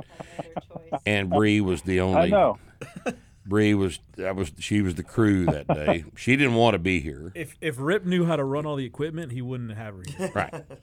and 1.04 1.30
Bree 1.30 1.60
was 1.60 1.82
the 1.82 2.00
only. 2.00 2.16
I 2.16 2.20
only. 2.20 2.30
know. 2.30 2.58
Bree 3.46 3.74
was 3.74 3.98
that 4.16 4.36
was 4.36 4.52
she 4.58 4.80
was 4.80 4.94
the 4.94 5.02
crew 5.02 5.44
that 5.46 5.66
day. 5.68 6.04
she 6.16 6.36
didn't 6.36 6.54
want 6.54 6.74
to 6.74 6.78
be 6.78 7.00
here. 7.00 7.32
if 7.34 7.56
if 7.60 7.76
Rip 7.78 8.04
knew 8.06 8.24
how 8.24 8.36
to 8.36 8.44
run 8.44 8.64
all 8.66 8.76
the 8.76 8.86
equipment, 8.86 9.32
he 9.32 9.42
wouldn't 9.42 9.72
have 9.76 9.96
her. 9.96 10.02
Here. 10.16 10.30
Right. 10.34 10.54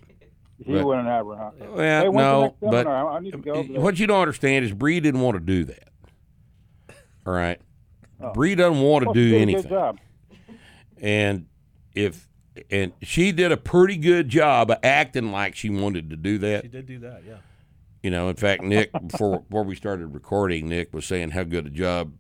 He 0.66 0.74
But- 0.74 0.86
wouldn't 0.86 1.08
have 1.08 1.26
her, 1.26 1.36
huh? 1.36 1.52
Well, 1.60 2.04
Hey, 2.04 2.10
no, 2.12 2.56
but? 2.62 2.86
I- 2.88 3.16
I 3.16 3.20
need 3.20 3.32
to 3.32 3.38
go 3.40 3.64
what 3.64 4.00
you 4.00 4.06
don't 4.08 4.20
understand 4.22 4.64
is 4.66 4.72
Bree 4.74 5.00
didn't 5.00 5.22
want 5.22 5.36
to 5.36 5.40
do 5.40 5.64
that. 5.66 5.90
All 7.26 7.34
right. 7.34 7.60
Oh. 8.20 8.32
Bree 8.34 8.54
doesn't 8.56 8.82
want 8.82 9.04
to 9.04 9.08
Well, 9.08 9.14
do 9.16 9.24
she 9.26 9.32
did 9.32 9.38
a 9.38 9.42
anything. 9.42 9.62
Good 9.64 9.70
job. 9.70 10.00
And 11.02 11.46
if 11.96 12.28
and 12.70 12.92
she 13.02 13.32
did 13.32 13.52
a 13.52 13.58
pretty 13.58 13.98
good 13.98 14.30
job 14.30 14.70
of 14.72 14.78
acting 14.84 15.32
like 15.32 15.56
she 15.56 15.70
wanted 15.70 16.10
to 16.12 16.16
do 16.18 16.38
that. 16.40 16.64
She 16.64 16.68
did 16.68 16.86
do 16.86 17.00
that. 17.00 17.24
Yeah. 17.26 17.38
You 18.04 18.12
know, 18.12 18.30
in 18.30 18.36
fact, 18.36 18.62
Nick, 18.64 18.92
before 19.08 19.40
before 19.40 19.64
we 19.64 19.76
started 19.76 20.08
recording, 20.14 20.68
Nick 20.70 20.94
was 20.94 21.06
saying 21.06 21.32
how 21.32 21.44
good 21.44 21.66
a 21.66 21.70
job 21.72 22.14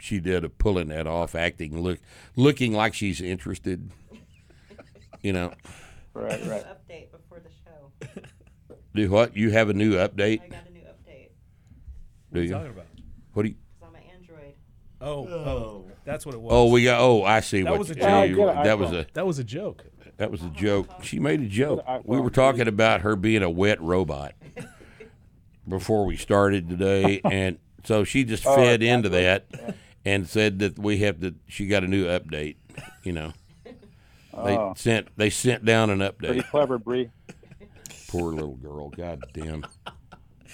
she 0.00 0.20
did 0.20 0.44
of 0.44 0.56
pulling 0.58 0.88
that 0.88 1.06
off, 1.08 1.34
acting 1.34 1.80
look 1.82 1.98
looking 2.36 2.72
like 2.72 2.94
she's 2.94 3.20
interested. 3.20 3.90
You 5.22 5.32
know, 5.32 5.52
Right, 6.14 6.40
right. 6.46 6.64
update 6.64 7.10
before 7.10 7.40
the 7.40 7.48
show. 7.64 7.87
Do 8.94 9.10
what? 9.10 9.36
You 9.36 9.50
have 9.50 9.68
a 9.68 9.74
new 9.74 9.94
update? 9.94 10.42
I 10.42 10.48
got 10.48 10.66
a 10.68 10.72
new 10.72 10.80
update. 10.80 11.28
Do 12.32 12.32
What 12.32 12.38
are 12.38 12.42
you 12.42 12.48
you? 12.48 12.52
talking 12.54 12.70
about? 12.70 12.86
What 13.32 13.42
do 13.44 13.48
you? 13.50 13.54
It's 13.74 13.82
on 13.86 13.92
my 13.92 14.00
Android. 14.12 14.54
Oh, 15.00 15.26
oh, 15.28 15.34
oh, 15.34 15.90
that's 16.04 16.26
what 16.26 16.34
it 16.34 16.40
was. 16.40 16.52
Oh, 16.52 16.70
we 16.70 16.84
got. 16.84 17.00
Oh, 17.00 17.22
I 17.24 17.40
see. 17.40 17.62
That 17.62 17.70
what 17.70 17.78
was 17.78 17.90
a 17.90 17.94
you- 17.94 18.00
joke. 18.00 18.10
oh, 18.10 18.22
Yeah, 18.22 18.24
you- 18.24 18.48
I 18.48 18.64
that 18.64 18.78
was 18.78 18.92
a 18.92 19.06
that 19.14 19.26
was 19.26 19.38
a 19.38 19.44
joke. 19.44 19.84
that 20.16 20.30
was 20.30 20.42
a 20.42 20.48
joke. 20.50 20.88
She 21.02 21.18
made 21.20 21.40
a 21.40 21.46
joke. 21.48 21.84
I- 21.86 22.00
We 22.04 22.18
were 22.20 22.30
talking 22.30 22.66
about 22.68 23.02
her 23.02 23.14
being 23.16 23.42
a 23.42 23.50
wet 23.50 23.80
robot 23.80 24.34
before 25.68 26.04
we 26.06 26.16
started 26.16 26.68
today, 26.68 27.20
and 27.24 27.58
so 27.84 28.04
she 28.04 28.24
just 28.24 28.46
Oh, 28.46 28.56
fed 28.56 28.82
into 28.82 29.08
that 29.10 29.46
and 30.04 30.26
said 30.28 30.58
that 30.60 30.78
we 30.78 30.98
have 30.98 31.20
to. 31.20 31.34
She 31.46 31.66
got 31.66 31.84
a 31.84 31.88
new 31.88 32.06
update. 32.06 32.56
You 33.04 33.12
know, 33.12 33.32
they 33.64 34.56
Oh. 34.56 34.72
sent 34.76 35.08
they 35.16 35.30
sent 35.30 35.64
down 35.64 35.90
an 35.90 35.98
update. 36.00 36.18
Pretty 36.18 36.40
update. 36.40 36.50
clever, 36.50 36.78
Bree. 36.78 37.10
Poor 38.08 38.32
little 38.32 38.56
girl. 38.56 38.88
God 38.90 39.22
damn. 39.32 39.64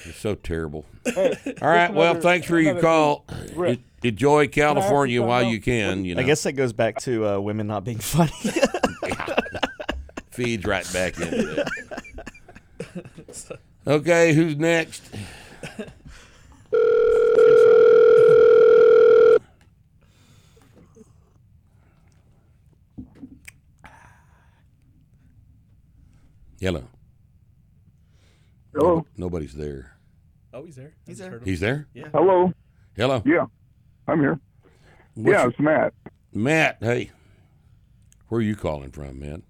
It's 0.05 0.19
so 0.19 0.35
terrible. 0.35 0.85
Hey, 1.05 1.37
All 1.63 1.69
right. 1.69 1.93
Well, 1.93 2.21
thanks 2.21 2.47
for 2.47 2.59
your 2.59 2.81
call. 2.81 3.25
Rick, 3.55 3.81
Enjoy 4.03 4.49
California 4.49 5.19
something 5.19 5.29
while 5.29 5.45
you 5.45 5.61
can. 5.61 6.05
You 6.05 6.17
know, 6.17 6.21
I 6.21 6.25
guess 6.25 6.43
that 6.43 6.53
goes 6.53 6.73
back 6.73 6.99
to 7.03 7.27
uh, 7.27 7.39
women 7.41 7.67
not 7.67 7.85
being 7.85 7.99
funny. 7.99 8.33
feeds 10.31 10.65
right 10.65 10.91
back 10.93 11.19
into 11.21 11.61
it. 11.61 11.69
Okay, 13.87 14.33
who's 14.33 14.57
next? 14.57 15.03
Hello. 26.59 26.83
Hello. 28.75 29.07
Nobody's 29.35 29.55
there. 29.55 29.97
Oh, 30.53 30.65
he's 30.65 30.77
there. 30.77 30.95
He's 31.09 31.19
there. 31.19 31.31
heard. 31.33 31.43
He's 31.45 31.59
there? 31.59 31.89
Yeah. 31.93 32.05
Hello. 32.15 32.53
Hello. 32.97 33.21
Yeah, 33.27 33.47
I'm 34.07 34.21
here. 34.21 34.39
What's 35.17 35.29
yeah, 35.29 35.41
your- 35.43 35.51
it's 35.51 35.59
Matt. 35.59 35.93
Matt, 36.33 36.77
hey. 36.79 37.11
Where 38.29 38.39
are 38.39 38.43
you 38.43 38.55
calling 38.55 38.93
from, 38.93 39.19
man? 39.19 39.43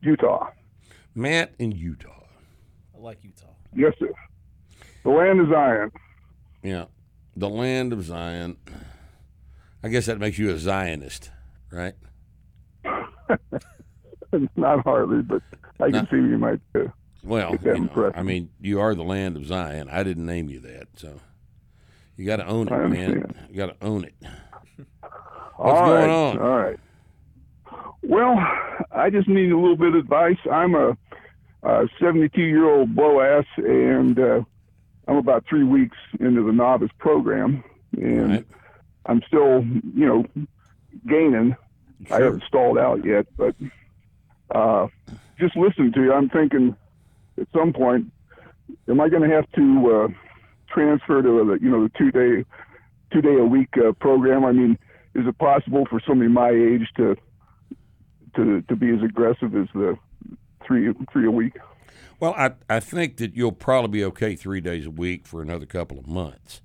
Utah. 0.00 0.48
Matt 1.14 1.54
in 1.60 1.70
Utah. 1.70 2.24
I 2.96 2.98
like 2.98 3.22
Utah. 3.22 3.46
Yes, 3.76 3.92
sir. 4.00 4.10
The 5.04 5.10
land 5.10 5.38
of 5.38 5.48
Zion. 5.48 5.92
Yeah, 6.64 6.86
the 7.36 7.48
land 7.48 7.92
of 7.92 8.02
Zion. 8.02 8.56
I 9.84 9.88
guess 9.88 10.06
that 10.06 10.18
makes 10.18 10.36
you 10.36 10.50
a 10.50 10.58
Zionist, 10.58 11.30
right? 11.70 11.94
Not 14.56 14.80
hardly, 14.82 15.22
but 15.22 15.42
I 15.78 15.92
can 15.92 15.92
No. 15.92 16.06
see 16.10 16.16
you 16.16 16.38
might. 16.38 16.60
Uh, 16.74 16.88
Well, 17.24 17.56
you 17.62 17.88
know. 17.94 18.12
I 18.14 18.22
mean, 18.22 18.50
you 18.60 18.80
are 18.80 18.94
the 18.94 19.04
land 19.04 19.36
of 19.36 19.46
Zion. 19.46 19.88
I 19.90 20.02
didn't 20.02 20.26
name 20.26 20.48
you 20.48 20.60
that, 20.60 20.88
so 20.96 21.20
you 22.16 22.26
got 22.26 22.36
to 22.36 22.46
own 22.46 22.68
it, 22.68 22.88
man. 22.88 23.34
You 23.50 23.56
got 23.56 23.78
to 23.78 23.86
own 23.86 24.04
it. 24.04 24.14
all 25.58 25.86
going 25.86 25.92
right, 25.92 26.08
on? 26.08 26.38
All 26.38 26.56
right. 26.58 26.80
Well, 28.02 28.36
I 28.90 29.10
just 29.10 29.28
need 29.28 29.52
a 29.52 29.56
little 29.56 29.76
bit 29.76 29.88
of 29.88 29.94
advice. 29.94 30.38
I'm 30.50 30.74
a, 30.74 30.96
a 31.62 31.88
72 32.00 32.40
year 32.40 32.68
old 32.68 32.94
blow 32.96 33.20
ass, 33.20 33.46
and 33.56 34.18
uh, 34.18 34.42
I'm 35.06 35.16
about 35.16 35.44
three 35.48 35.64
weeks 35.64 35.96
into 36.18 36.44
the 36.44 36.52
novice 36.52 36.90
program, 36.98 37.62
and 37.96 38.30
Right? 38.30 38.46
I'm 39.06 39.22
still, 39.26 39.64
you 39.64 40.06
know, 40.06 40.24
gaining. 41.06 41.56
I 42.10 42.20
haven't 42.20 42.42
stalled 42.48 42.78
out 42.78 43.04
yet, 43.04 43.26
but 43.36 43.54
uh, 44.50 44.88
just 45.38 45.56
listening 45.56 45.92
to 45.92 46.02
you, 46.02 46.12
I'm 46.12 46.28
thinking 46.28 46.76
at 47.42 47.48
some 47.52 47.72
point, 47.72 48.10
am 48.88 49.00
I 49.00 49.08
going 49.08 49.28
to 49.28 49.34
have 49.34 49.50
to 49.52 49.90
uh, 49.90 50.08
transfer 50.72 51.22
to 51.22 51.44
the, 51.44 51.58
you 51.60 51.70
know, 51.70 51.82
the 51.82 51.92
two 51.98 52.10
day, 52.10 52.44
two 53.12 53.20
day 53.20 53.36
a 53.38 53.44
week 53.44 53.70
uh, 53.76 53.92
program? 53.92 54.44
I 54.44 54.52
mean, 54.52 54.78
is 55.14 55.26
it 55.26 55.38
possible 55.38 55.84
for 55.90 56.00
somebody 56.06 56.30
my 56.30 56.50
age 56.50 56.88
to 56.96 57.16
to 58.36 58.62
to 58.62 58.76
be 58.76 58.88
as 58.88 59.02
aggressive 59.02 59.54
as 59.54 59.68
the 59.74 59.98
three 60.66 60.94
three 61.12 61.26
a 61.26 61.30
week? 61.30 61.58
Well, 62.18 62.34
I 62.34 62.52
I 62.70 62.80
think 62.80 63.18
that 63.18 63.34
you'll 63.34 63.52
probably 63.52 63.90
be 63.90 64.04
okay 64.06 64.36
three 64.36 64.60
days 64.60 64.86
a 64.86 64.90
week 64.90 65.26
for 65.26 65.42
another 65.42 65.66
couple 65.66 65.98
of 65.98 66.06
months, 66.06 66.62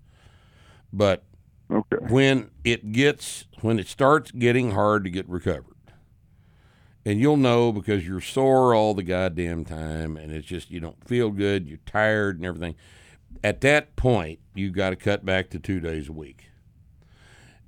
but 0.93 1.23
Okay. 1.69 1.97
when 2.07 2.51
it 2.63 2.93
gets 2.93 3.45
when 3.59 3.77
it 3.77 3.87
starts 3.87 4.31
getting 4.31 4.71
hard 4.71 5.03
to 5.03 5.09
get 5.09 5.27
recovered 5.27 5.75
and 7.07 7.21
you'll 7.21 7.37
know 7.37 7.71
because 7.71 8.05
you're 8.05 8.19
sore 8.19 8.75
all 8.75 8.93
the 8.93 9.01
goddamn 9.01 9.63
time 9.63 10.17
and 10.17 10.29
it's 10.29 10.45
just 10.45 10.69
you 10.69 10.81
don't 10.81 11.07
feel 11.07 11.29
good 11.29 11.65
you're 11.65 11.79
tired 11.85 12.35
and 12.35 12.45
everything. 12.45 12.75
At 13.41 13.61
that 13.61 13.95
point 13.95 14.39
you've 14.53 14.73
got 14.73 14.89
to 14.89 14.97
cut 14.97 15.23
back 15.23 15.49
to 15.51 15.59
two 15.59 15.79
days 15.79 16.09
a 16.09 16.11
week. 16.11 16.49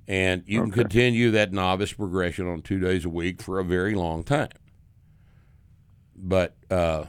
And 0.09 0.43
you 0.45 0.61
can 0.63 0.71
continue 0.71 1.31
that 1.31 1.53
novice 1.53 1.93
progression 1.93 2.49
on 2.49 2.63
two 2.63 2.79
days 2.79 3.05
a 3.05 3.09
week 3.09 3.41
for 3.41 3.59
a 3.59 3.63
very 3.63 3.95
long 3.95 4.23
time. 4.23 4.49
But 6.17 6.57
uh, 6.69 7.05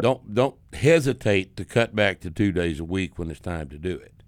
don't 0.00 0.34
don't 0.34 0.56
hesitate 0.72 1.56
to 1.56 1.64
cut 1.64 1.94
back 1.94 2.18
to 2.22 2.32
two 2.32 2.50
days 2.50 2.80
a 2.80 2.84
week 2.84 3.16
when 3.16 3.30
it's 3.30 3.38
time 3.38 3.68
to 3.68 3.78
do 3.78 3.94
it. 3.94 4.24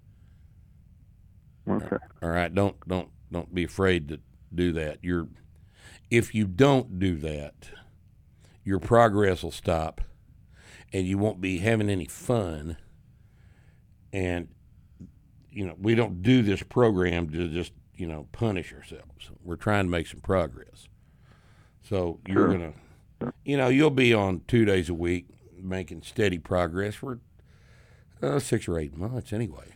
Okay. 1.67 1.97
all 2.21 2.29
right, 2.29 2.53
don't 2.53 2.77
don't 2.87 3.09
don't 3.31 3.53
be 3.53 3.65
afraid 3.65 4.07
to 4.09 4.19
do 4.53 4.71
that. 4.73 4.99
You're 5.01 5.27
if 6.09 6.33
you 6.35 6.45
don't 6.45 6.99
do 6.99 7.15
that, 7.17 7.69
your 8.63 8.79
progress 8.79 9.43
will 9.43 9.51
stop 9.51 10.01
and 10.91 11.07
you 11.07 11.17
won't 11.17 11.41
be 11.41 11.57
having 11.59 11.89
any 11.89 12.05
fun. 12.05 12.77
And 14.11 14.47
you 15.51 15.65
know, 15.67 15.75
we 15.79 15.93
don't 15.95 16.21
do 16.23 16.41
this 16.41 16.63
program 16.63 17.29
to 17.29 17.47
just, 17.47 17.73
you 17.95 18.07
know, 18.07 18.27
punish 18.31 18.73
ourselves. 18.73 19.29
We're 19.43 19.55
trying 19.55 19.85
to 19.85 19.89
make 19.91 20.07
some 20.07 20.19
progress. 20.21 20.87
So 21.83 22.19
you're 22.27 22.47
Sure. 22.49 22.57
going 22.57 22.73
to 22.73 23.33
you 23.45 23.55
know, 23.55 23.69
you'll 23.69 23.89
be 23.89 24.13
on 24.13 24.41
2 24.49 24.65
days 24.65 24.89
a 24.89 24.93
week 24.93 25.27
making 25.57 26.01
steady 26.01 26.37
progress 26.39 26.95
for 26.95 27.19
uh, 28.21 28.37
6 28.39 28.67
or 28.67 28.77
8 28.79 28.97
months 28.97 29.31
anyway. 29.31 29.67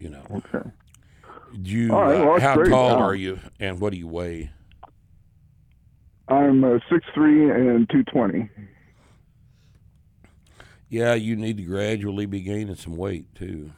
You 0.00 0.10
know. 0.10 0.42
Okay. 0.54 0.70
Do 1.62 1.70
you, 1.70 1.92
right, 1.92 2.16
uh, 2.20 2.24
well, 2.24 2.32
that's 2.38 2.42
how 2.42 2.62
tall 2.64 2.96
Um, 2.96 3.02
are 3.02 3.14
you, 3.14 3.38
and 3.60 3.78
what 3.80 3.92
do 3.92 3.98
you 3.98 4.08
weigh? 4.08 4.50
I'm 6.28 6.64
uh, 6.64 6.78
six 6.90 7.04
three 7.14 7.50
and 7.50 7.88
two 7.90 8.02
twenty. 8.04 8.48
Yeah, 10.88 11.14
you 11.14 11.34
need 11.36 11.56
to 11.58 11.62
gradually 11.64 12.26
be 12.26 12.40
gaining 12.40 12.76
some 12.76 12.96
weight 12.96 13.34
too. 13.34 13.72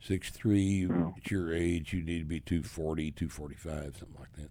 Six 0.00 0.30
three, 0.30 0.88
Oh. 0.90 1.14
at 1.16 1.30
your 1.30 1.52
age, 1.52 1.92
you 1.92 2.02
need 2.02 2.20
to 2.20 2.24
be 2.24 2.40
240, 2.40 3.10
245, 3.10 3.96
something 3.98 4.16
like 4.18 4.32
that. 4.36 4.50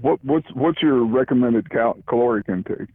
What 0.00 0.24
what's 0.24 0.46
what's 0.54 0.80
your 0.82 1.04
recommended 1.04 1.68
cal- 1.70 1.98
caloric 2.08 2.48
intake 2.48 2.88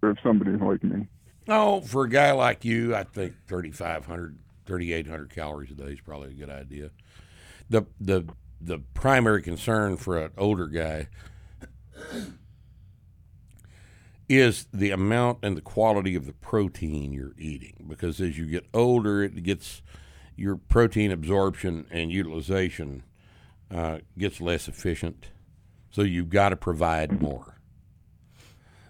for 0.00 0.14
somebody 0.22 0.52
like 0.52 0.84
me? 0.84 1.08
Oh, 1.48 1.80
for 1.80 2.04
a 2.04 2.08
guy 2.08 2.32
like 2.32 2.64
you, 2.64 2.94
I 2.94 3.04
think 3.04 3.34
3,500, 3.46 4.38
3,800 4.66 5.30
calories 5.30 5.70
a 5.70 5.74
day 5.74 5.84
is 5.92 6.00
probably 6.00 6.30
a 6.30 6.34
good 6.34 6.50
idea. 6.50 6.90
The 7.68 7.84
the 8.00 8.26
the 8.60 8.78
primary 8.94 9.42
concern 9.42 9.96
for 9.96 10.18
an 10.18 10.32
older 10.36 10.66
guy 10.66 11.08
is 14.28 14.66
the 14.72 14.90
amount 14.90 15.38
and 15.42 15.56
the 15.56 15.62
quality 15.62 16.16
of 16.16 16.26
the 16.26 16.32
protein 16.32 17.12
you're 17.12 17.34
eating 17.38 17.86
because 17.88 18.20
as 18.20 18.36
you 18.36 18.46
get 18.46 18.66
older, 18.74 19.22
it 19.22 19.42
gets 19.42 19.82
your 20.34 20.56
protein 20.56 21.10
absorption 21.10 21.86
and 21.90 22.10
utilization 22.10 23.02
uh, 23.70 23.98
gets 24.18 24.40
less 24.40 24.68
efficient. 24.68 25.28
So 25.90 26.02
you've 26.02 26.30
got 26.30 26.50
to 26.50 26.56
provide 26.56 27.20
more. 27.20 27.58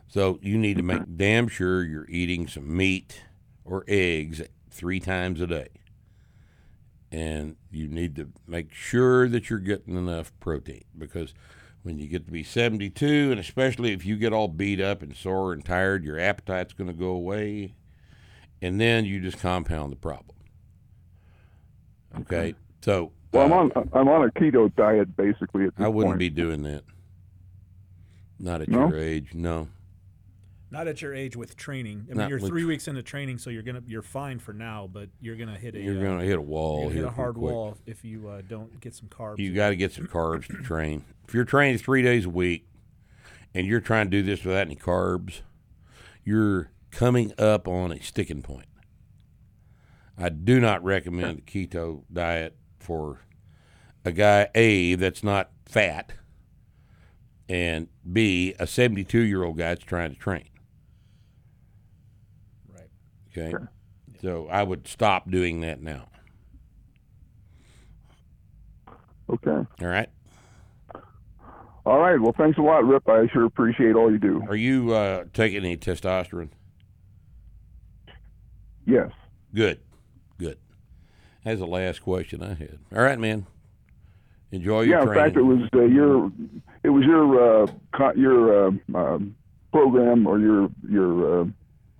So 0.09 0.39
you 0.41 0.57
need 0.59 0.77
to 0.79 0.83
make 0.83 1.03
damn 1.17 1.49
sure 1.49 1.85
you're 1.85 2.09
eating 2.09 2.49
some 2.49 2.75
meat 2.75 3.23
or 3.65 3.85
eggs 3.87 4.43
three 4.71 5.01
times 5.01 5.41
a 5.41 5.47
day. 5.47 5.69
And 7.17 7.57
you 7.71 7.89
need 7.89 8.15
to 8.17 8.29
make 8.47 8.75
sure 8.75 9.27
that 9.27 9.49
you're 9.49 9.59
getting 9.59 9.97
enough 9.97 10.33
protein 10.39 10.85
because 10.99 11.33
when 11.83 11.99
you 11.99 12.09
get 12.09 12.27
to 12.27 12.31
be 12.31 12.43
72, 12.43 13.31
and 13.31 13.41
especially 13.41 13.93
if 13.95 14.05
you 14.05 14.17
get 14.17 14.35
all 14.35 14.49
beat 14.49 14.83
up 14.83 15.01
and 15.01 15.17
sore 15.17 15.55
and 15.55 15.65
tired, 15.65 16.05
your 16.05 16.19
appetite's 16.19 16.75
going 16.75 16.89
to 16.91 16.93
go 16.97 17.07
away. 17.09 17.75
And 18.61 18.79
then 18.79 19.07
you 19.07 19.19
just 19.19 19.39
compound 19.41 19.93
the 19.93 19.97
problem. 19.97 20.37
Okay? 22.21 22.55
So 22.83 23.13
Well, 23.33 23.47
I'm 23.47 23.53
uh, 23.53 23.57
on 23.57 23.91
I'm 23.95 24.09
on 24.09 24.29
a 24.29 24.31
keto 24.33 24.75
diet 24.77 25.17
basically 25.17 25.65
at 25.65 25.75
this 25.77 25.87
I 25.87 25.89
wouldn't 25.89 26.13
point. 26.13 26.19
be 26.19 26.29
doing 26.29 26.65
that. 26.65 26.83
Not 28.39 28.61
at 28.61 28.69
No? 28.69 28.89
your 28.91 28.99
age, 28.99 29.33
no. 29.33 29.69
Not 30.71 30.89
at 30.89 31.01
your 31.01 31.15
age 31.15 31.37
with 31.37 31.57
training. 31.57 32.07
I 32.07 32.09
mean, 32.09 32.17
Not 32.19 32.29
you're 32.29 32.41
with 32.41 32.49
three 32.49 32.63
tr- 32.63 32.69
weeks 32.69 32.89
into 32.89 33.03
training, 33.03 33.39
so 33.39 33.51
you're 33.51 33.63
gonna 33.63 33.83
you're 33.87 34.03
fine 34.03 34.39
for 34.39 34.53
now, 34.53 34.89
but 34.93 35.09
you're 35.21 35.37
gonna 35.37 35.57
hit 35.57 35.77
a 35.77 35.81
You're 35.81 35.99
uh, 35.99 36.03
going 36.03 36.19
to 36.19 36.25
hit 36.25 36.31
a 36.31 36.33
you're 36.33 36.41
wall 36.41 36.89
here 36.89 36.91
hit 36.91 36.99
a 37.05 37.07
pretty 37.07 37.17
hard 37.17 37.35
quick. 37.37 37.53
wall 37.53 37.79
if 37.87 38.05
you 38.05 38.29
uh, 38.29 38.43
don't 38.49 38.81
get 38.81 38.95
some 38.95 39.09
carbs. 39.09 39.39
You 39.39 39.55
got 39.55 39.69
to 39.69 39.77
get 39.77 39.93
some 39.93 40.07
carbs 40.07 40.47
to 40.49 40.55
train. 40.63 41.05
If 41.29 41.35
you're 41.35 41.45
training 41.45 41.79
three 41.79 42.03
days 42.03 42.25
a 42.25 42.31
week 42.31 42.67
and 43.55 43.67
you're 43.67 43.81
trying 43.81 44.07
to 44.07 44.11
do 44.11 44.23
this 44.23 44.45
without 44.45 44.67
any 44.67 44.77
carbs, 44.77 45.43
you're 46.25 46.73
coming 46.91 47.33
up 47.39 47.69
on 47.69 47.93
a 47.93 48.01
sticking 48.01 48.43
point. 48.43 48.67
I 50.19 50.31
do 50.31 50.61
not 50.61 50.83
recommend 50.83 51.39
the 51.39 51.43
keto 51.43 52.03
diet 52.13 52.57
for 52.81 53.21
a 54.05 54.13
guy 54.13 54.49
A 54.55 54.95
that's 54.95 55.23
not 55.23 55.51
fat 55.67 56.13
and 57.49 57.89
B 58.11 58.55
a 58.59 58.67
72 58.67 59.21
year 59.21 59.45
old 59.45 59.59
guy 59.59 59.69
that's 59.69 59.85
trying 59.85 60.13
to 60.13 60.19
train. 60.19 60.49
Okay, 63.37 63.55
so 64.23 64.49
I 64.49 64.63
would 64.63 64.87
stop 64.89 65.31
doing 65.31 65.61
that 65.61 65.83
now. 65.83 66.09
Okay. 69.29 69.51
All 69.51 69.89
right. 69.89 70.09
All 71.85 71.99
right. 71.99 72.21
Well, 72.21 72.35
thanks 72.37 72.59
a 72.59 72.63
lot, 72.63 72.85
Rip. 72.85 73.09
I 73.09 73.27
sure 73.33 73.45
appreciate 73.45 73.95
all 73.95 74.11
you 74.11 74.19
do. 74.19 74.43
Are 74.49 74.57
you 74.57 74.93
uh, 74.93 75.25
taking 75.33 75.59
any 75.59 75.77
testosterone? 75.77 76.51
Yes. 78.87 79.11
Good, 79.55 79.81
good. 80.39 80.59
That's 81.45 81.61
the 81.61 81.67
last 81.67 82.03
question 82.03 82.43
I 82.43 82.55
had. 82.55 82.79
All 82.95 83.03
right, 83.03 83.19
man. 83.19 83.47
Enjoy 84.53 84.83
your 84.83 84.99
yeah. 84.99 85.03
In 85.03 85.15
fact, 85.15 85.37
it 85.37 85.43
was 85.43 85.69
uh, 85.75 85.83
your 85.83 86.31
it 86.85 86.91
was 86.91 87.05
your 87.05 87.63
uh, 87.63 87.67
co- 87.97 88.13
your 88.15 88.67
uh, 88.69 88.71
um, 88.95 89.35
program 89.73 90.27
or 90.27 90.39
your 90.39 90.69
your 90.89 91.41
uh, 91.41 91.45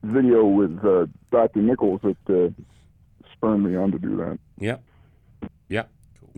video 0.07 0.45
with 0.47 0.79
uh, 0.85 1.07
Dr. 1.31 1.61
Nichols 1.61 2.01
that 2.03 2.17
uh, 2.29 2.51
spurred 3.33 3.59
me 3.59 3.77
on 3.77 3.93
to 3.93 3.99
do 3.99 4.17
that. 4.17 4.39
Yep, 4.59 4.83
yep. 5.69 5.91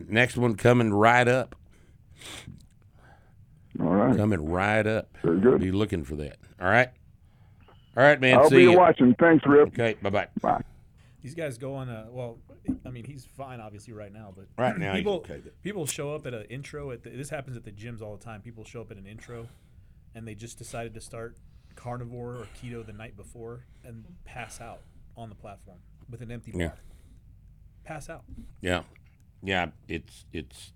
Next 0.08 0.36
one 0.36 0.54
coming 0.56 0.92
right 0.92 1.26
up. 1.28 1.54
All 3.80 3.86
right. 3.94 4.16
Coming 4.16 4.44
right 4.50 4.86
up. 4.86 5.08
Very 5.22 5.40
good. 5.40 5.60
Be 5.60 5.70
looking 5.70 6.04
for 6.04 6.16
that. 6.16 6.36
All 6.60 6.68
right. 6.68 6.88
All 7.96 8.02
right, 8.02 8.20
man. 8.20 8.38
I'll 8.38 8.48
See 8.50 8.56
be 8.56 8.62
you. 8.62 8.76
watching. 8.78 9.14
Thanks, 9.18 9.44
Rip. 9.46 9.68
Okay. 9.68 9.94
Bye 10.02 10.10
bye. 10.10 10.28
Bye. 10.40 10.62
These 11.22 11.34
guys 11.34 11.58
go 11.58 11.74
on 11.74 11.88
a 11.88 12.06
well. 12.10 12.38
I 12.84 12.90
mean, 12.90 13.04
he's 13.04 13.24
fine 13.24 13.60
obviously 13.60 13.94
right 13.94 14.12
now, 14.12 14.32
but 14.36 14.46
Right 14.58 14.76
now 14.76 14.92
he's 14.92 15.00
people 15.00 15.14
okay, 15.16 15.40
but- 15.42 15.62
people 15.62 15.86
show 15.86 16.14
up 16.14 16.26
at 16.26 16.34
an 16.34 16.44
intro. 16.50 16.90
At 16.90 17.02
the, 17.02 17.10
this 17.10 17.30
happens 17.30 17.56
at 17.56 17.64
the 17.64 17.70
gyms 17.72 18.02
all 18.02 18.16
the 18.16 18.22
time. 18.22 18.42
People 18.42 18.62
show 18.64 18.80
up 18.82 18.90
at 18.90 18.98
an 18.98 19.06
intro, 19.06 19.48
and 20.14 20.26
they 20.28 20.34
just 20.34 20.58
decided 20.58 20.92
to 20.94 21.00
start 21.00 21.36
carnivore 21.78 22.34
or 22.36 22.46
keto 22.60 22.84
the 22.84 22.92
night 22.92 23.16
before 23.16 23.64
and 23.84 24.04
pass 24.24 24.60
out 24.60 24.80
on 25.16 25.28
the 25.28 25.34
platform 25.34 25.78
with 26.10 26.20
an 26.20 26.30
empty 26.32 26.52
Yeah. 26.54 26.68
bar. 26.68 26.78
Pass 27.84 28.10
out. 28.10 28.24
Yeah, 28.60 28.82
yeah. 29.42 29.68
It's 29.86 30.24
it's. 30.32 30.72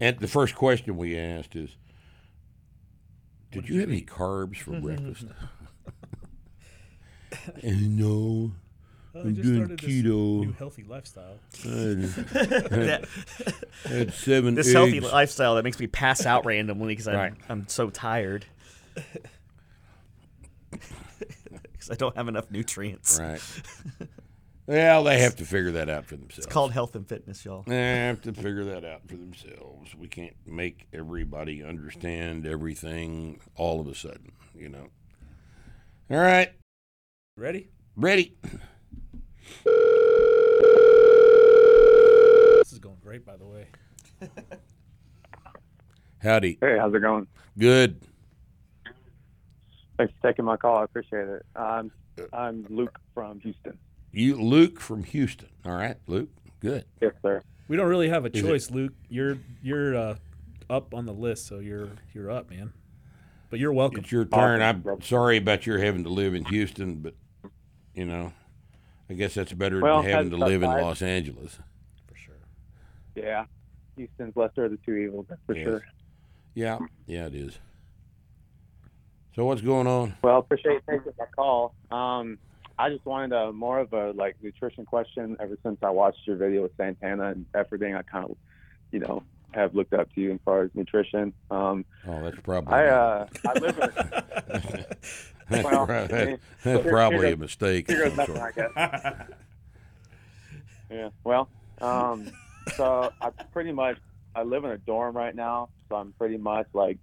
And 0.00 0.18
the 0.18 0.26
first 0.28 0.54
question 0.56 0.96
we 0.96 1.16
asked 1.16 1.54
is, 1.54 1.76
"Did 3.52 3.68
you 3.68 3.80
have 3.80 3.88
any 3.90 4.02
carbs 4.02 4.56
for 4.56 4.80
breakfast?" 4.80 5.26
and 7.62 7.96
no, 7.96 8.52
I 9.14 9.20
I'm 9.20 9.34
just 9.34 9.42
doing 9.46 9.56
started 9.66 9.78
this 9.78 9.90
keto. 9.90 10.40
new 10.40 10.52
healthy 10.58 10.84
lifestyle. 10.84 11.38
I 11.64 13.00
had 13.88 14.12
seven 14.12 14.54
this 14.54 14.66
eggs. 14.68 14.74
healthy 14.74 15.00
lifestyle 15.00 15.54
that 15.56 15.64
makes 15.64 15.78
me 15.78 15.86
pass 15.86 16.26
out 16.26 16.44
randomly 16.44 16.88
because 16.88 17.08
I'm, 17.08 17.16
Right. 17.16 17.34
I'm 17.48 17.68
so 17.68 17.90
tired. 17.90 18.46
Because 21.84 21.96
I 21.96 21.98
don't 21.98 22.16
have 22.16 22.28
enough 22.28 22.50
nutrients. 22.50 23.20
Right. 23.20 23.40
Well, 24.66 25.04
they 25.04 25.20
have 25.20 25.36
to 25.36 25.44
figure 25.44 25.72
that 25.72 25.90
out 25.90 26.06
for 26.06 26.16
themselves. 26.16 26.46
It's 26.46 26.48
called 26.54 26.72
health 26.72 26.96
and 26.96 27.06
fitness, 27.06 27.44
y'all. 27.44 27.64
They 27.66 27.76
have 27.76 28.22
to 28.22 28.32
figure 28.32 28.64
that 28.64 28.82
out 28.82 29.02
for 29.06 29.14
themselves. 29.14 29.94
We 29.94 30.08
can't 30.08 30.34
make 30.46 30.86
everybody 30.90 31.62
understand 31.62 32.46
everything 32.46 33.40
all 33.56 33.78
of 33.78 33.88
a 33.88 33.94
sudden, 33.94 34.32
you 34.54 34.70
know. 34.70 34.88
All 36.10 36.16
right, 36.16 36.50
Ready? 37.36 37.68
ready. 37.94 38.38
This 39.66 39.74
is 42.72 42.78
going 42.78 42.96
great, 43.02 43.26
by 43.26 43.36
the 43.36 43.44
way. 43.44 43.66
Howdy. 46.22 46.56
Hey, 46.62 46.78
how's 46.78 46.94
it 46.94 47.00
going? 47.00 47.26
Good. 47.58 48.00
Thanks 49.96 50.12
for 50.20 50.28
taking 50.28 50.44
my 50.44 50.56
call. 50.56 50.78
I 50.78 50.84
appreciate 50.84 51.28
it. 51.28 51.46
I'm 51.56 51.90
I'm 52.32 52.66
Luke 52.68 52.98
from 53.14 53.40
Houston. 53.40 53.78
You, 54.12 54.36
Luke 54.40 54.80
from 54.80 55.04
Houston. 55.04 55.48
All 55.64 55.74
right, 55.74 55.96
Luke. 56.06 56.28
Good. 56.60 56.84
Yes, 57.00 57.12
sir. 57.22 57.42
We 57.68 57.76
don't 57.76 57.88
really 57.88 58.08
have 58.08 58.24
a 58.24 58.30
choice, 58.30 58.70
Luke. 58.70 58.92
You're 59.08 59.38
you're 59.62 59.96
uh, 59.96 60.16
up 60.70 60.94
on 60.94 61.06
the 61.06 61.12
list, 61.12 61.46
so 61.46 61.58
you're 61.58 61.88
you're 62.12 62.30
up, 62.30 62.50
man. 62.50 62.72
But 63.50 63.60
you're 63.60 63.72
welcome. 63.72 64.00
It's 64.00 64.10
your 64.12 64.24
turn. 64.24 64.62
I'm 64.62 65.00
sorry 65.02 65.36
about 65.36 65.66
your 65.66 65.78
having 65.78 66.04
to 66.04 66.10
live 66.10 66.34
in 66.34 66.44
Houston, 66.46 66.96
but 66.96 67.14
you 67.94 68.04
know, 68.04 68.32
I 69.08 69.14
guess 69.14 69.34
that's 69.34 69.52
better 69.52 69.80
Well, 69.80 70.02
than 70.02 70.10
having 70.10 70.30
to 70.30 70.36
that's 70.38 70.48
live 70.50 70.62
in. 70.62 70.70
Los 70.70 71.02
Angeles. 71.02 71.58
for 72.08 72.16
sure. 72.16 72.34
Yeah, 73.14 73.44
Houston's 73.96 74.36
lesser 74.36 74.64
of 74.64 74.72
the 74.72 74.78
two 74.84 74.94
evils, 74.94 75.26
that's 75.28 75.40
for 75.46 75.54
Yes. 75.54 75.64
sure. 75.64 75.84
Yeah, 76.54 76.78
yeah, 77.06 77.26
it 77.26 77.34
is. 77.34 77.58
So 79.34 79.44
what's 79.44 79.60
going 79.60 79.86
on? 79.86 80.14
Well, 80.22 80.38
appreciate 80.38 80.74
you 80.74 80.80
taking 80.88 81.12
my 81.18 81.24
call. 81.34 81.74
Um, 81.90 82.38
I 82.78 82.88
just 82.90 83.04
wanted 83.04 83.32
a 83.32 83.52
more 83.52 83.78
of 83.80 83.92
a 83.92 84.12
like 84.12 84.36
nutrition 84.42 84.84
question. 84.84 85.36
Ever 85.40 85.58
since 85.62 85.78
I 85.82 85.90
watched 85.90 86.20
your 86.26 86.36
video 86.36 86.62
with 86.62 86.72
Santana 86.76 87.30
and 87.30 87.46
everything, 87.54 87.94
I 87.94 88.02
kind 88.02 88.24
of, 88.26 88.36
you 88.92 89.00
know, 89.00 89.22
have 89.52 89.74
looked 89.74 89.92
up 89.92 90.12
to 90.14 90.20
you 90.20 90.32
as 90.34 90.38
far 90.44 90.62
as 90.62 90.70
nutrition. 90.74 91.32
Um, 91.50 91.84
Oh, 92.06 92.22
that's 92.22 92.38
probably 92.42 92.74
I 92.74 92.86
uh, 92.86 93.26
I 93.46 93.52
live 93.58 93.78
in 93.78 93.90
that's, 95.48 95.64
well, 95.64 95.86
right. 95.86 96.08
That's 96.08 96.40
here- 96.62 96.90
probably 96.90 97.32
a 97.32 97.36
mistake. 97.36 97.88
of 97.88 97.96
here 97.96 98.08
goes 98.08 98.16
nothing. 98.16 98.38
I 98.38 98.50
guess. 98.52 99.26
Yeah. 100.90 101.08
Well, 101.24 101.48
um, 101.80 102.30
so 102.76 103.10
I 103.20 103.30
pretty 103.52 103.72
much 103.72 103.98
I 104.36 104.42
live 104.44 104.64
in 104.64 104.70
a 104.70 104.78
dorm 104.78 105.16
right 105.16 105.34
now, 105.34 105.70
so 105.88 105.96
I'm 105.96 106.12
pretty 106.12 106.36
much 106.36 106.66
like 106.72 106.98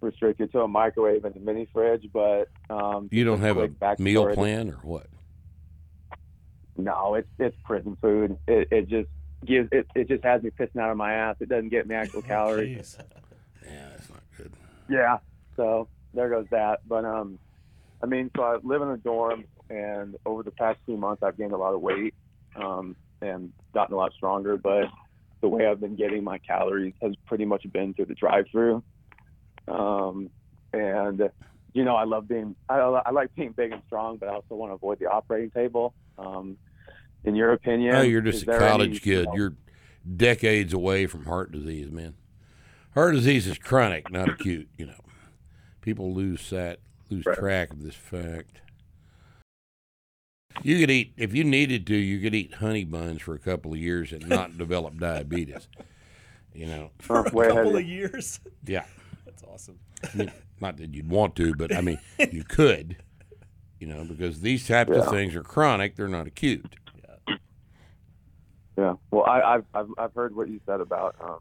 restricted 0.00 0.52
to 0.52 0.60
a 0.62 0.68
microwave 0.68 1.24
and 1.24 1.34
a 1.36 1.40
mini 1.40 1.68
fridge. 1.72 2.08
But 2.12 2.48
um, 2.70 3.08
You 3.10 3.24
don't 3.24 3.40
have 3.40 3.56
a 3.56 3.68
quick 3.68 3.78
backstory. 3.78 4.00
meal 4.00 4.34
plan 4.34 4.70
or 4.70 4.78
what? 4.82 5.06
No, 6.78 7.14
it's 7.14 7.28
it's 7.38 7.56
prison 7.64 7.96
food. 8.02 8.36
It 8.46 8.68
it 8.70 8.88
just 8.88 9.08
gives 9.44 9.68
it 9.72 9.86
it 9.94 10.08
just 10.08 10.22
has 10.24 10.42
me 10.42 10.50
pissing 10.50 10.80
out 10.80 10.90
of 10.90 10.96
my 10.96 11.12
ass. 11.14 11.36
It 11.40 11.48
doesn't 11.48 11.70
get 11.70 11.86
me 11.86 11.94
actual 11.94 12.22
calories. 12.34 12.98
Yeah, 13.64 13.88
that's 13.90 14.10
not 14.10 14.20
good. 14.36 14.52
Yeah. 14.88 15.18
So 15.56 15.88
there 16.12 16.28
goes 16.28 16.46
that. 16.50 16.80
But 16.86 17.04
um, 17.06 17.38
I 18.02 18.06
mean, 18.06 18.30
so 18.36 18.42
I 18.42 18.56
live 18.62 18.82
in 18.82 18.88
a 18.88 18.98
dorm, 18.98 19.44
and 19.70 20.16
over 20.26 20.42
the 20.42 20.50
past 20.50 20.78
few 20.84 20.98
months, 20.98 21.22
I've 21.22 21.38
gained 21.38 21.52
a 21.52 21.56
lot 21.56 21.72
of 21.74 21.80
weight, 21.80 22.12
um, 22.56 22.94
and 23.22 23.52
gotten 23.72 23.94
a 23.94 23.96
lot 23.96 24.12
stronger. 24.12 24.58
But 24.58 24.84
the 25.40 25.48
way 25.48 25.66
I've 25.66 25.80
been 25.80 25.96
getting 25.96 26.24
my 26.24 26.36
calories 26.38 26.92
has 27.00 27.14
pretty 27.26 27.46
much 27.46 27.64
been 27.72 27.94
through 27.94 28.06
the 28.06 28.14
drive-through. 28.14 28.82
Um, 29.68 30.30
and 30.72 31.30
you 31.72 31.84
know, 31.84 31.94
I 31.96 32.04
love 32.04 32.26
being, 32.28 32.54
I, 32.68 32.78
I 32.78 33.10
like 33.10 33.34
being 33.34 33.52
big 33.52 33.72
and 33.72 33.82
strong, 33.86 34.16
but 34.16 34.28
I 34.28 34.32
also 34.32 34.54
want 34.54 34.70
to 34.70 34.74
avoid 34.74 34.98
the 34.98 35.06
operating 35.06 35.50
table. 35.50 35.94
Um, 36.18 36.56
in 37.24 37.34
your 37.34 37.52
opinion, 37.52 37.94
oh, 37.96 38.02
you're 38.02 38.20
just 38.22 38.44
a 38.48 38.58
college 38.58 38.86
any, 38.88 38.94
you 38.94 39.00
kid. 39.00 39.24
know- 39.26 39.34
You're 39.34 39.54
decades 40.16 40.72
away 40.72 41.06
from 41.06 41.24
heart 41.26 41.50
disease, 41.52 41.90
man. 41.90 42.14
Heart 42.94 43.14
disease 43.16 43.46
is 43.46 43.58
chronic, 43.58 44.10
not 44.10 44.28
acute. 44.28 44.68
You 44.78 44.86
know, 44.86 45.04
people 45.82 46.14
lose 46.14 46.48
that 46.50 46.78
lose 47.10 47.26
Right. 47.26 47.36
track 47.36 47.70
of 47.72 47.82
this 47.82 47.94
fact. 47.94 48.60
You 50.62 50.78
could 50.80 50.90
eat 50.90 51.12
if 51.18 51.34
you 51.34 51.44
needed 51.44 51.86
to. 51.88 51.94
You 51.96 52.20
could 52.20 52.34
eat 52.34 52.54
honey 52.54 52.84
buns 52.84 53.20
for 53.20 53.34
a 53.34 53.38
couple 53.38 53.72
of 53.74 53.78
years 53.78 54.12
and 54.12 54.26
not 54.28 54.56
develop 54.58 54.98
diabetes. 54.98 55.68
You 56.54 56.66
know, 56.66 56.90
For 57.00 57.26
a 57.26 57.30
way 57.34 57.48
couple 57.52 57.70
of 57.70 57.82
of 57.82 57.86
years. 57.86 58.40
yeah. 58.64 58.84
That's 59.36 59.52
awesome. 59.52 59.78
I 60.02 60.16
mean, 60.16 60.32
not 60.60 60.76
that 60.78 60.94
you'd 60.94 61.10
want 61.10 61.36
to, 61.36 61.54
but 61.54 61.74
I 61.74 61.80
mean, 61.80 61.98
you 62.30 62.44
could. 62.44 62.96
You 63.78 63.86
know, 63.88 64.04
because 64.04 64.40
these 64.40 64.66
types 64.66 64.90
of 64.90 65.08
things 65.10 65.34
are 65.34 65.42
chronic; 65.42 65.96
they're 65.96 66.08
not 66.08 66.26
acute. 66.26 66.76
Yeah. 67.28 67.34
Yeah. 68.78 68.94
Well, 69.10 69.24
I, 69.26 69.42
I've, 69.42 69.64
I've 69.74 69.88
I've 69.98 70.14
heard 70.14 70.34
what 70.34 70.48
you 70.48 70.60
said 70.64 70.80
about 70.80 71.14
um, 71.20 71.40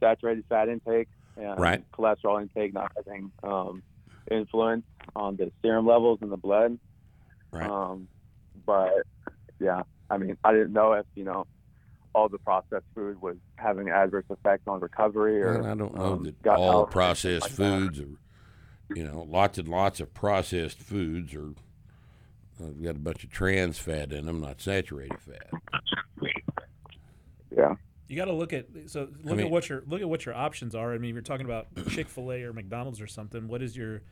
saturated 0.00 0.44
fat 0.48 0.68
intake 0.68 1.08
and 1.36 1.58
Right. 1.58 1.84
cholesterol 1.92 2.42
intake 2.42 2.74
not 2.74 2.90
having 2.96 3.30
um, 3.44 3.82
influence 4.30 4.84
on 5.14 5.36
the 5.36 5.52
serum 5.62 5.86
levels 5.86 6.18
in 6.20 6.30
the 6.30 6.36
blood. 6.36 6.78
Right. 7.52 7.70
Um, 7.70 8.08
but 8.66 8.90
yeah, 9.60 9.82
I 10.10 10.18
mean, 10.18 10.36
I 10.42 10.52
didn't 10.52 10.72
know 10.72 10.94
if 10.94 11.06
you 11.14 11.22
know 11.24 11.46
all 12.14 12.28
the 12.28 12.38
processed 12.38 12.84
food 12.94 13.20
was 13.22 13.36
having 13.56 13.88
adverse 13.88 14.24
effects 14.30 14.64
on 14.66 14.80
recovery 14.80 15.42
or 15.42 15.58
Well, 15.60 15.66
I 15.70 15.74
don't 15.74 15.94
know 15.94 16.04
um, 16.04 16.24
that 16.24 16.42
gut 16.42 16.58
all 16.58 16.70
health 16.70 16.90
processed 16.90 17.42
like 17.42 17.52
that. 17.52 17.56
foods 17.56 18.00
are, 18.00 18.94
you 18.94 19.04
know, 19.04 19.26
lots 19.28 19.58
and 19.58 19.68
lots 19.68 20.00
of 20.00 20.12
processed 20.14 20.78
foods 20.78 21.34
are. 21.34 21.52
Uh, 22.62 22.66
got 22.82 22.94
a 22.94 22.98
bunch 22.98 23.24
of 23.24 23.30
trans 23.30 23.78
fat 23.78 24.12
in 24.12 24.26
them, 24.26 24.40
not 24.40 24.60
saturated 24.60 25.18
fat. 25.18 25.50
Yeah. 27.56 27.74
You 28.08 28.16
got 28.16 28.26
to 28.26 28.32
look 28.32 28.52
at 28.52 28.66
so 28.86 29.08
look 29.24 29.36
mean- 29.38 29.46
at 29.46 29.50
what 29.50 29.68
your 29.68 29.82
look 29.86 30.00
at 30.02 30.08
what 30.08 30.26
your 30.26 30.34
options 30.34 30.74
are. 30.74 30.92
I 30.92 30.98
mean, 30.98 31.10
if 31.10 31.14
you're 31.14 31.22
talking 31.22 31.46
about 31.46 31.68
Chick 31.88 32.08
Fil 32.08 32.30
A 32.30 32.42
or 32.42 32.52
McDonald's 32.52 33.00
or 33.00 33.06
something, 33.06 33.48
what 33.48 33.62
is 33.62 33.76
your 33.76 34.02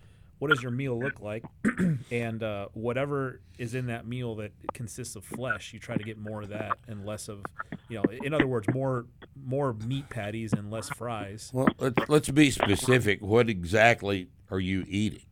what 0.41 0.51
does 0.51 0.63
your 0.63 0.73
meal 0.73 0.99
look 0.99 1.21
like? 1.21 1.45
and 2.11 2.43
uh, 2.43 2.69
whatever 2.73 3.41
is 3.59 3.75
in 3.75 3.89
that 3.89 4.07
meal 4.07 4.35
that 4.37 4.53
consists 4.73 5.15
of 5.15 5.23
flesh, 5.23 5.75
you 5.75 5.79
try 5.79 5.97
to 5.99 6.03
get 6.03 6.17
more 6.19 6.41
of 6.43 6.49
that 6.49 6.79
and 6.89 7.05
less 7.05 7.29
of, 7.29 7.43
you 7.91 7.99
know, 7.99 8.05
in 8.25 8.33
other 8.33 8.47
words, 8.47 8.67
more 8.73 9.05
more 9.45 9.75
meat 9.87 10.09
patties 10.09 10.55
and 10.55 10.71
less 10.71 10.89
fries. 10.89 11.51
Well, 11.53 11.69
let's 11.79 12.09
let's 12.09 12.31
be 12.31 12.51
specific. 12.51 13.21
What 13.21 13.51
exactly 13.51 14.29
are 14.51 14.59
you 14.59 14.87
eating? 14.89 15.27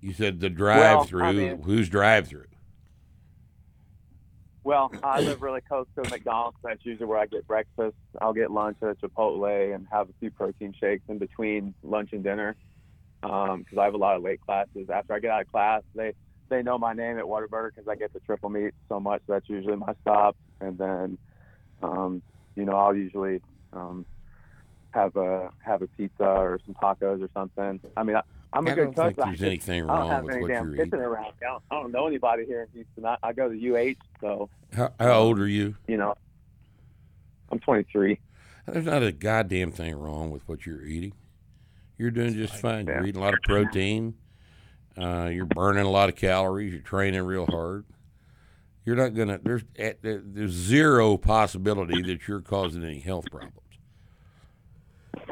You 0.00 0.14
said 0.14 0.40
the 0.40 0.48
drive-through. 0.48 1.22
I 1.22 1.32
mean- 1.32 1.62
Who's 1.62 1.90
drive-through? 1.90 2.46
Well, 4.64 4.90
I 5.04 5.20
live 5.20 5.42
really 5.42 5.60
close 5.60 5.86
to 5.94 6.00
a 6.00 6.10
McDonald's. 6.10 6.56
That's 6.64 6.84
usually 6.84 7.06
where 7.06 7.18
I 7.18 7.26
get 7.26 7.46
breakfast. 7.46 7.94
I'll 8.20 8.32
get 8.32 8.50
lunch 8.50 8.78
at 8.82 9.00
Chipotle 9.00 9.74
and 9.74 9.86
have 9.92 10.08
a 10.08 10.12
few 10.18 10.30
protein 10.30 10.74
shakes 10.80 11.04
in 11.08 11.18
between 11.18 11.72
lunch 11.84 12.12
and 12.12 12.24
dinner 12.24 12.56
because 13.22 13.78
I 13.78 13.84
have 13.84 13.94
a 13.94 13.98
lot 13.98 14.16
of 14.16 14.22
late 14.22 14.40
classes. 14.40 14.88
After 14.92 15.14
I 15.14 15.18
get 15.18 15.30
out 15.30 15.42
of 15.42 15.50
class, 15.52 15.82
they 15.94 16.12
they 16.48 16.62
know 16.62 16.78
my 16.78 16.92
name 16.92 17.18
at 17.18 17.24
Whataburger 17.24 17.70
because 17.74 17.88
I 17.88 17.96
get 17.96 18.12
the 18.12 18.20
triple 18.20 18.50
meat 18.50 18.72
so 18.88 19.00
much. 19.00 19.22
That's 19.26 19.48
usually 19.48 19.76
my 19.76 19.94
stop. 20.02 20.36
And 20.60 20.78
then, 20.78 21.18
um, 21.82 22.22
you 22.54 22.64
know, 22.64 22.76
I'll 22.76 22.94
usually 22.94 23.42
um, 23.72 24.06
have 24.92 25.16
a 25.16 25.50
have 25.64 25.82
a 25.82 25.86
pizza 25.88 26.24
or 26.24 26.60
some 26.64 26.74
tacos 26.74 27.22
or 27.22 27.28
something. 27.34 27.80
I 27.96 28.02
mean, 28.04 28.16
I, 28.16 28.22
I'm 28.52 28.66
a 28.66 28.70
I 28.70 28.74
good 28.74 28.84
don't 28.84 28.94
cook. 28.94 29.04
think 29.16 29.18
I 29.18 29.24
there's 29.26 29.38
just- 29.38 29.46
anything 29.48 29.82
I 29.84 29.86
don't 29.86 29.98
wrong 29.98 30.10
have 30.10 30.24
with 30.24 30.32
any 30.34 30.42
what 30.42 30.48
damn 30.48 30.66
you're 30.68 30.76
kitchen 30.76 30.88
eating. 30.98 31.00
around. 31.00 31.26
I 31.26 31.44
don't, 31.44 31.62
I 31.70 31.74
don't 31.74 31.92
know 31.92 32.06
anybody 32.06 32.46
here 32.46 32.62
in 32.62 32.68
Houston. 32.74 33.04
I, 33.06 33.16
I 33.22 33.32
go 33.32 33.48
to 33.52 33.54
UH, 33.90 33.94
so 34.20 34.48
How, 34.74 34.92
how 35.00 35.12
old 35.18 35.40
are 35.40 35.48
you? 35.48 35.74
you 35.88 35.96
know, 35.96 36.14
I'm 37.50 37.58
23. 37.58 38.18
There's 38.66 38.84
not 38.84 39.02
a 39.02 39.12
goddamn 39.12 39.72
thing 39.72 39.94
wrong 39.96 40.30
with 40.30 40.48
what 40.48 40.64
you're 40.64 40.84
eating. 40.84 41.12
You're 41.98 42.10
doing 42.10 42.34
just 42.34 42.54
fine. 42.54 42.86
You're 42.86 43.06
eating 43.06 43.20
a 43.20 43.24
lot 43.24 43.34
of 43.34 43.40
protein. 43.42 44.14
Uh, 44.98 45.30
you're 45.32 45.46
burning 45.46 45.84
a 45.84 45.90
lot 45.90 46.08
of 46.08 46.16
calories. 46.16 46.72
You're 46.72 46.82
training 46.82 47.22
real 47.22 47.46
hard. 47.46 47.84
You're 48.84 48.96
not 48.96 49.14
gonna. 49.14 49.38
There's 49.42 49.62
eh, 49.76 49.94
there's 50.02 50.52
zero 50.52 51.16
possibility 51.16 52.02
that 52.02 52.28
you're 52.28 52.40
causing 52.40 52.84
any 52.84 53.00
health 53.00 53.26
problems 53.30 53.52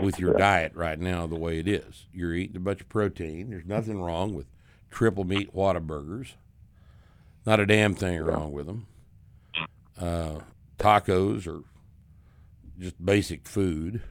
with 0.00 0.18
your 0.18 0.34
diet 0.34 0.72
right 0.74 0.98
now. 0.98 1.26
The 1.26 1.38
way 1.38 1.58
it 1.60 1.68
is, 1.68 2.06
you're 2.12 2.34
eating 2.34 2.56
a 2.56 2.60
bunch 2.60 2.80
of 2.80 2.88
protein. 2.88 3.50
There's 3.50 3.66
nothing 3.66 4.02
wrong 4.02 4.34
with 4.34 4.46
triple 4.90 5.24
meat 5.24 5.54
Whataburgers. 5.54 6.32
Not 7.46 7.60
a 7.60 7.66
damn 7.66 7.94
thing 7.94 8.22
wrong 8.22 8.52
with 8.52 8.66
them. 8.66 8.86
Uh, 9.98 10.40
tacos 10.78 11.46
are 11.46 11.62
just 12.78 13.04
basic 13.04 13.46
food, 13.46 14.02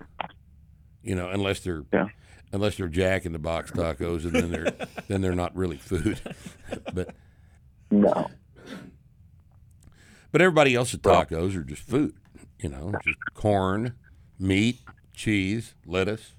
you 1.03 1.15
know, 1.15 1.29
unless 1.29 1.59
they're 1.59 1.83
Yeah. 1.91 2.07
Unless 2.53 2.77
they're 2.77 2.87
Jack 2.87 3.25
in 3.25 3.33
the 3.33 3.39
Box 3.39 3.71
tacos, 3.71 4.23
and 4.23 4.31
then 4.33 4.51
they're 4.51 4.87
then 5.09 5.21
they're 5.21 5.35
not 5.35 5.53
really 5.55 5.77
food. 5.77 6.21
but 6.93 7.13
No. 7.91 8.29
but 10.31 10.41
everybody 10.41 10.75
else's 10.75 10.99
tacos 11.01 11.55
are 11.57 11.63
just 11.63 11.81
food, 11.81 12.13
you 12.59 12.69
know, 12.69 12.93
just 13.03 13.17
corn, 13.33 13.95
meat, 14.39 14.79
cheese, 15.13 15.75
lettuce. 15.85 16.31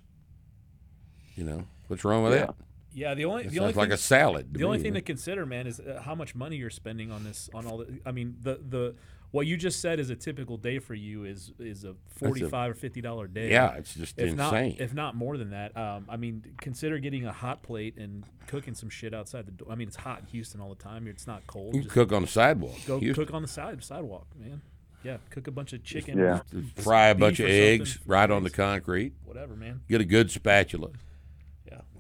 You 1.35 1.45
know, 1.45 1.65
what's 1.89 2.05
wrong 2.05 2.23
with 2.25 2.33
Yeah. 2.35 2.47
that? 2.47 2.55
Yeah, 2.95 3.15
the 3.15 3.25
only 3.25 3.45
It 3.45 3.51
the 3.51 3.59
only 3.59 3.73
like 3.75 3.89
thing, 3.89 3.93
a 3.93 3.97
salad. 3.97 4.53
to 4.55 4.59
the 4.59 4.65
only 4.65 4.79
me. 4.79 4.85
thing 4.85 4.95
to 4.95 5.01
consider, 5.03 5.45
man, 5.45 5.67
is 5.67 5.81
uh, 5.81 6.01
how 6.05 6.15
much 6.15 6.35
money 6.35 6.57
you're 6.57 6.71
spending 6.71 7.11
on 7.11 7.25
this 7.25 7.51
on 7.53 7.67
all 7.67 7.79
the. 7.79 7.99
I 8.07 8.13
mean, 8.13 8.37
the 8.41 8.61
the 8.69 8.95
what 9.33 9.49
you 9.49 9.57
just 9.57 9.81
said 9.81 9.99
is 9.99 10.11
a 10.11 10.15
typical 10.17 10.57
day 10.57 10.79
for 10.79 10.95
you 10.95 11.25
is 11.25 11.53
is 11.59 11.83
a 11.85 11.97
forty 12.07 12.49
five 12.49 12.71
or 12.71 12.75
fifty 12.75 13.01
dollar 13.01 13.27
day. 13.27 13.51
yeah, 13.51 13.75
it's 13.75 13.95
just 13.95 14.17
if 14.19 14.31
insane. 14.31 14.71
not 14.77 14.81
if 14.81 14.95
not 14.95 15.17
more 15.17 15.37
than 15.37 15.51
that. 15.51 15.77
Um, 15.77 16.07
I 16.09 16.17
mean, 16.17 16.45
consider 16.61 16.99
getting 17.01 17.27
a 17.27 17.33
hot 17.33 17.63
plate 17.65 17.97
and 17.97 18.25
cooking 18.47 18.75
some 18.75 18.89
shit 18.91 19.13
outside 19.13 19.47
the 19.47 19.53
door. 19.53 19.69
I 19.73 19.75
mean, 19.75 19.89
it's 19.89 19.97
hot 19.97 20.21
in 20.21 20.27
Houston 20.27 20.61
all 20.61 20.69
the 20.69 20.81
time. 20.83 21.09
It's 21.09 21.27
not 21.27 21.45
cold. 21.49 21.75
you 21.75 21.81
can 21.81 21.89
Just 21.89 21.95
cook 21.95 22.13
on 22.13 22.23
the 22.23 22.29
sidewalk. 22.29 22.77
go 22.87 23.01
Houston. 23.01 23.25
cook 23.27 23.35
on 23.35 23.43
the 23.43 23.49
side 23.49 23.83
sidewalk, 23.83 24.29
man. 24.39 24.63
Yeah, 25.03 25.17
cook 25.31 25.49
a 25.49 25.51
bunch 25.51 25.73
of 25.75 25.83
chicken. 25.83 26.17
Yeah. 26.19 26.41
Fry 26.77 27.09
a 27.09 27.15
bunch 27.15 27.39
of 27.41 27.47
eggs 27.51 27.99
right 28.07 28.31
on 28.31 28.43
the 28.45 28.51
concrete. 28.51 29.13
Whatever, 29.25 29.55
man. 29.57 29.81
Get 29.89 30.01
a 30.01 30.05
good 30.05 30.31
spatula. 30.31 30.91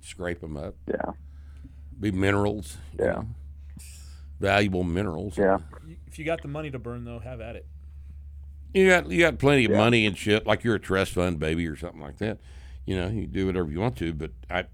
Yeah. 0.04 0.10
Scrape 0.10 0.40
them 0.40 0.56
up. 0.56 0.74
Yeah. 0.86 1.12
Be 1.98 2.10
minerals. 2.12 2.76
Yeah. 2.98 3.06
know, 3.06 3.28
Valuable 4.40 4.84
minerals. 4.84 5.38
Yeah. 5.38 5.58
If 6.06 6.18
you 6.18 6.24
got 6.24 6.42
the 6.42 6.48
money 6.48 6.70
to 6.70 6.78
burn, 6.78 7.04
though, 7.04 7.18
have 7.20 7.40
at 7.40 7.56
it. 7.56 7.66
You 8.72 8.88
got 8.88 9.08
you 9.10 9.20
got 9.20 9.38
plenty 9.38 9.64
of 9.64 9.70
Yeah. 9.70 9.76
money 9.78 10.04
and 10.04 10.16
shit, 10.18 10.46
like 10.46 10.64
you're 10.64 10.74
a 10.74 10.80
trust 10.80 11.12
fund 11.12 11.38
baby 11.38 11.66
or 11.68 11.76
something 11.76 12.00
like 12.00 12.18
that. 12.18 12.40
You 12.84 12.96
know, 12.96 13.08
you 13.08 13.26
do 13.26 13.46
whatever 13.46 13.70
you 13.70 13.80
want 13.80 13.96
to, 13.98 14.12
but 14.12 14.32
I, 14.50 14.64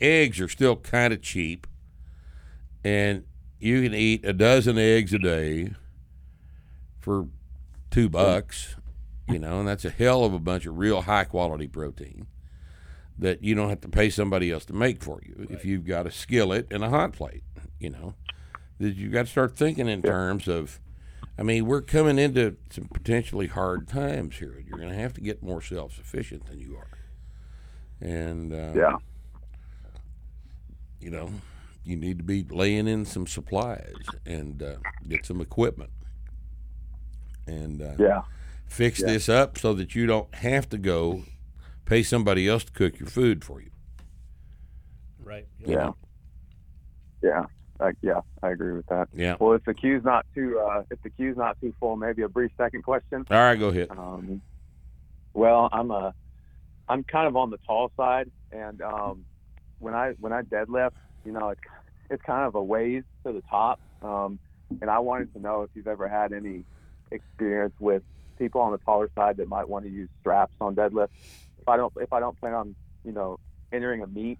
eggs 0.00 0.40
are 0.40 0.48
still 0.48 0.76
kind 0.76 1.12
of 1.12 1.20
cheap, 1.22 1.66
and 2.82 3.24
you 3.60 3.82
can 3.82 3.94
eat 3.94 4.24
a 4.24 4.32
dozen 4.32 4.78
eggs 4.78 5.12
a 5.12 5.18
day 5.18 5.74
for 6.98 7.28
two 7.90 8.08
bucks. 8.08 8.76
You 9.28 9.38
know, 9.38 9.60
and 9.60 9.68
that's 9.68 9.84
a 9.84 9.90
hell 9.90 10.24
of 10.24 10.32
a 10.34 10.38
bunch 10.40 10.66
of 10.66 10.76
real 10.78 11.02
high 11.02 11.24
quality 11.24 11.68
protein 11.68 12.26
that 13.18 13.42
you 13.44 13.54
don't 13.54 13.68
have 13.68 13.80
to 13.82 13.88
pay 13.88 14.10
somebody 14.10 14.50
else 14.50 14.64
to 14.66 14.72
make 14.72 15.02
for 15.02 15.20
you 15.22 15.46
if 15.50 15.64
you've 15.64 15.84
got 15.86 16.06
a 16.06 16.10
skillet 16.10 16.66
and 16.70 16.82
a 16.82 16.88
hot 16.90 17.12
plate. 17.12 17.44
You 17.78 17.90
know, 17.90 18.14
that 18.78 18.94
you 18.96 19.10
got 19.10 19.26
to 19.26 19.30
start 19.30 19.56
thinking 19.56 19.88
in 19.88 20.02
terms 20.02 20.48
of. 20.48 20.80
I 21.38 21.42
mean, 21.44 21.64
we're 21.64 21.80
coming 21.80 22.18
into 22.18 22.56
some 22.70 22.88
potentially 22.92 23.46
hard 23.46 23.88
times 23.88 24.36
here. 24.36 24.62
You're 24.66 24.78
going 24.78 24.90
to 24.90 24.98
have 24.98 25.14
to 25.14 25.20
get 25.22 25.42
more 25.42 25.62
self 25.62 25.94
sufficient 25.94 26.46
than 26.46 26.60
you 26.60 26.76
are, 26.76 26.98
and 28.06 28.52
uh, 28.52 28.72
Yeah. 28.76 28.96
you 31.00 31.10
know, 31.10 31.30
you 31.84 31.96
need 31.96 32.18
to 32.18 32.24
be 32.24 32.44
laying 32.48 32.86
in 32.86 33.04
some 33.04 33.26
supplies 33.26 33.94
and 34.26 34.62
uh, 34.62 34.76
get 35.08 35.24
some 35.26 35.40
equipment 35.40 35.90
and 37.46 37.82
uh, 37.82 37.94
Yeah. 37.98 38.22
fix 38.66 39.00
Yeah. 39.00 39.06
this 39.08 39.28
up 39.28 39.58
so 39.58 39.72
that 39.74 39.94
you 39.94 40.06
don't 40.06 40.32
have 40.34 40.68
to 40.68 40.78
go 40.78 41.24
pay 41.84 42.02
somebody 42.02 42.48
else 42.48 42.64
to 42.64 42.72
cook 42.72 42.98
your 42.98 43.08
food 43.08 43.44
for 43.44 43.60
you. 43.60 43.70
Right. 45.22 45.46
Yeah. 45.64 45.92
Yeah. 47.22 47.46
Like, 47.80 47.96
yeah, 48.00 48.20
I 48.42 48.50
agree 48.50 48.72
with 48.72 48.86
that. 48.86 49.08
Yeah. 49.12 49.36
Well, 49.40 49.54
if 49.54 49.64
the 49.64 49.74
queue's 49.74 50.04
not 50.04 50.24
too, 50.34 50.60
uh, 50.60 50.84
if 50.90 51.02
the 51.02 51.10
queue's 51.10 51.36
not 51.36 51.60
too 51.60 51.74
full, 51.80 51.96
maybe 51.96 52.22
a 52.22 52.28
brief 52.28 52.52
second 52.56 52.82
question. 52.82 53.26
All 53.28 53.36
right, 53.36 53.58
go 53.58 53.68
ahead. 53.68 53.90
Um, 53.90 54.40
well, 55.34 55.68
I'm 55.72 55.90
a, 55.90 56.14
I'm 56.88 57.02
kind 57.02 57.26
of 57.26 57.36
on 57.36 57.50
the 57.50 57.58
tall 57.66 57.90
side, 57.96 58.30
and 58.52 58.80
um, 58.82 59.24
when 59.80 59.94
I 59.94 60.12
when 60.20 60.32
I 60.32 60.42
deadlift, 60.42 60.92
you 61.24 61.32
know, 61.32 61.48
it's 61.48 61.60
it's 62.08 62.22
kind 62.22 62.46
of 62.46 62.54
a 62.54 62.62
ways 62.62 63.02
to 63.24 63.32
the 63.32 63.42
top. 63.50 63.80
Um, 64.00 64.38
and 64.80 64.88
I 64.88 65.00
wanted 65.00 65.32
to 65.34 65.40
know 65.40 65.62
if 65.62 65.70
you've 65.74 65.88
ever 65.88 66.06
had 66.06 66.32
any 66.32 66.64
experience 67.10 67.74
with 67.80 68.02
people 68.38 68.60
on 68.60 68.70
the 68.72 68.78
taller 68.78 69.10
side 69.16 69.38
that 69.38 69.48
might 69.48 69.68
want 69.68 69.84
to 69.86 69.90
use 69.90 70.08
straps 70.20 70.54
on 70.60 70.76
deadlift. 70.76 71.08
If 71.62 71.68
I 71.68 71.76
don't 71.76 71.92
if 72.00 72.12
I 72.12 72.18
don't 72.20 72.38
plan 72.40 72.54
on 72.54 72.74
you 73.04 73.12
know 73.12 73.38
entering 73.72 74.02
a 74.02 74.06
meet, 74.08 74.38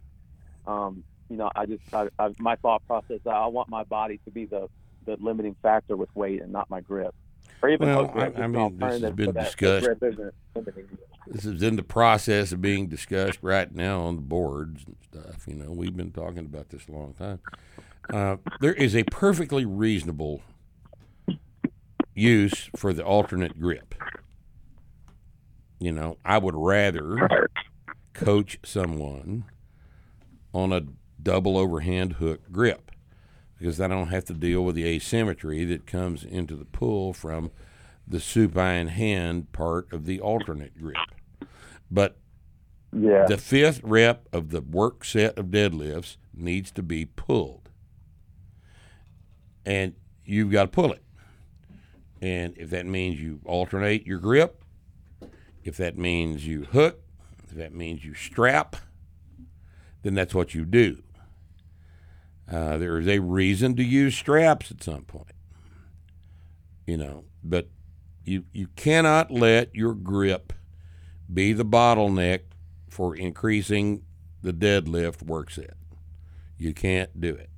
um, 0.67 1.05
you 1.31 1.37
know, 1.37 1.51
I 1.55 1.67
just 1.67 1.83
I, 1.95 2.09
I, 2.19 2.35
my 2.39 2.57
thought 2.57 2.85
process 2.87 3.21
I 3.27 3.47
want 3.47 3.69
my 3.69 3.85
body 3.85 4.21
to 4.25 4.31
be 4.33 4.45
the 4.45 4.69
the 5.07 5.17
limiting 5.21 5.55
factor 5.63 5.97
with 5.97 6.15
weight 6.17 6.43
and 6.43 6.53
not 6.53 6.69
my 6.69 6.81
grip. 6.81 7.15
Or 7.63 7.69
even 7.69 7.89
Well, 7.89 8.07
grip 8.07 8.37
I- 8.39 8.43
I 8.43 8.47
mean, 8.49 8.77
this 8.79 9.01
has 9.01 9.13
been 9.13 9.27
so 9.27 9.33
that 9.33 9.35
the 9.35 9.45
discussed. 9.45 9.87
grip 9.87 10.03
isn't 10.03 10.35
limiting. 10.57 10.99
This 11.29 11.45
is 11.45 11.63
in 11.63 11.77
the 11.77 11.83
process 11.85 12.51
of 12.51 12.61
being 12.61 12.89
discussed 12.89 13.39
right 13.43 13.73
now 13.73 14.01
on 14.01 14.17
the 14.17 14.23
boards 14.23 14.85
and 14.85 14.97
stuff. 15.03 15.47
You 15.47 15.55
know, 15.55 15.71
we've 15.71 15.97
been 15.97 16.11
talking 16.11 16.45
about 16.45 16.71
this 16.71 16.89
a 16.89 16.93
long 16.93 17.15
time. 17.15 17.39
Uh, 18.13 18.37
there 18.61 18.75
is 18.75 18.97
a 18.97 19.05
perfectly 19.05 19.65
reasonable 19.65 20.43
use 22.15 22.69
for 22.77 22.93
the 22.93 23.05
alternate 23.05 23.61
grip. 23.61 23.95
You 25.83 25.91
know, 25.91 26.17
I 26.25 26.39
would 26.39 26.55
rather 26.55 27.29
coach 28.13 28.57
someone 28.65 29.47
on 30.55 30.73
a 30.73 30.83
double 31.21 31.57
overhand 31.59 32.15
hook 32.15 32.53
grip 32.53 32.93
because 33.59 33.81
I 33.81 33.89
don't 33.89 34.07
have 34.07 34.25
to 34.27 34.33
deal 34.33 34.65
with 34.65 34.77
the 34.77 34.85
asymmetry 34.87 35.65
that 35.65 35.85
comes 35.85 36.23
into 36.23 36.55
the 36.55 36.67
pull 36.67 37.13
from 37.13 37.51
the 38.07 38.21
supine 38.21 38.87
hand 38.89 39.51
part 39.51 39.93
of 39.93 40.07
the 40.07 40.21
alternate 40.21 40.79
grip. 40.79 40.99
But 41.91 42.17
Yeah. 42.93 43.25
the 43.27 43.37
fifth 43.37 43.81
rep 43.83 44.29
of 44.33 44.51
the 44.51 44.61
work 44.61 45.05
set 45.05 45.37
of 45.37 45.47
deadlifts 45.47 46.17
needs 46.33 46.71
to 46.73 46.83
be 46.85 47.07
pulled. 47.07 47.71
And 49.67 49.95
you've 50.25 50.53
got 50.53 50.63
to 50.63 50.69
pull 50.69 50.93
it. 50.93 51.03
And 52.21 52.57
if 52.57 52.71
that 52.71 52.87
means 52.87 53.21
you 53.21 53.41
alternate 53.45 54.07
your 54.07 54.21
grip, 54.21 54.62
if 55.65 55.77
that 55.77 55.97
means 55.97 56.47
you 56.47 56.65
hook, 56.65 57.01
if 57.45 57.51
that 57.51 57.75
means 57.75 58.05
you 58.05 58.15
strap, 58.15 58.77
then 60.03 60.15
that's 60.15 60.35
what 60.35 60.55
you 60.55 60.65
do. 60.65 61.03
Uh, 62.51 62.77
there 62.77 62.99
is 62.99 63.09
a 63.09 63.21
reason 63.21 63.77
to 63.77 63.83
use 63.83 64.15
straps 64.15 64.71
at 64.71 64.83
some 64.83 65.05
point, 65.05 65.35
you 66.87 66.97
know, 66.97 67.25
but 67.43 67.69
you 68.25 68.45
you 68.53 68.69
cannot 68.77 69.31
let 69.31 69.75
your 69.75 69.95
grip 69.95 70.53
be 71.33 71.53
the 71.53 71.65
bottleneck 71.65 72.41
for 72.89 73.17
increasing 73.17 74.03
the 74.43 74.53
deadlift 74.53 75.23
work 75.23 75.51
set. 75.51 75.75
You 76.59 76.75
can't 76.75 77.21
do 77.21 77.35
it. 77.35 77.51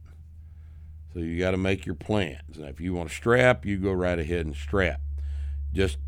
So 1.12 1.20
you 1.20 1.38
got 1.38 1.52
to 1.52 1.56
make 1.56 1.86
your 1.86 1.94
plans. 1.94 2.58
And 2.58 2.68
if 2.68 2.80
you 2.80 2.94
want 2.94 3.08
to 3.08 3.14
strap, 3.14 3.64
you 3.64 3.78
go 3.78 3.92
right 3.92 4.18
ahead 4.18 4.46
and 4.46 4.54
strap. 4.54 5.00
Just 5.72 5.98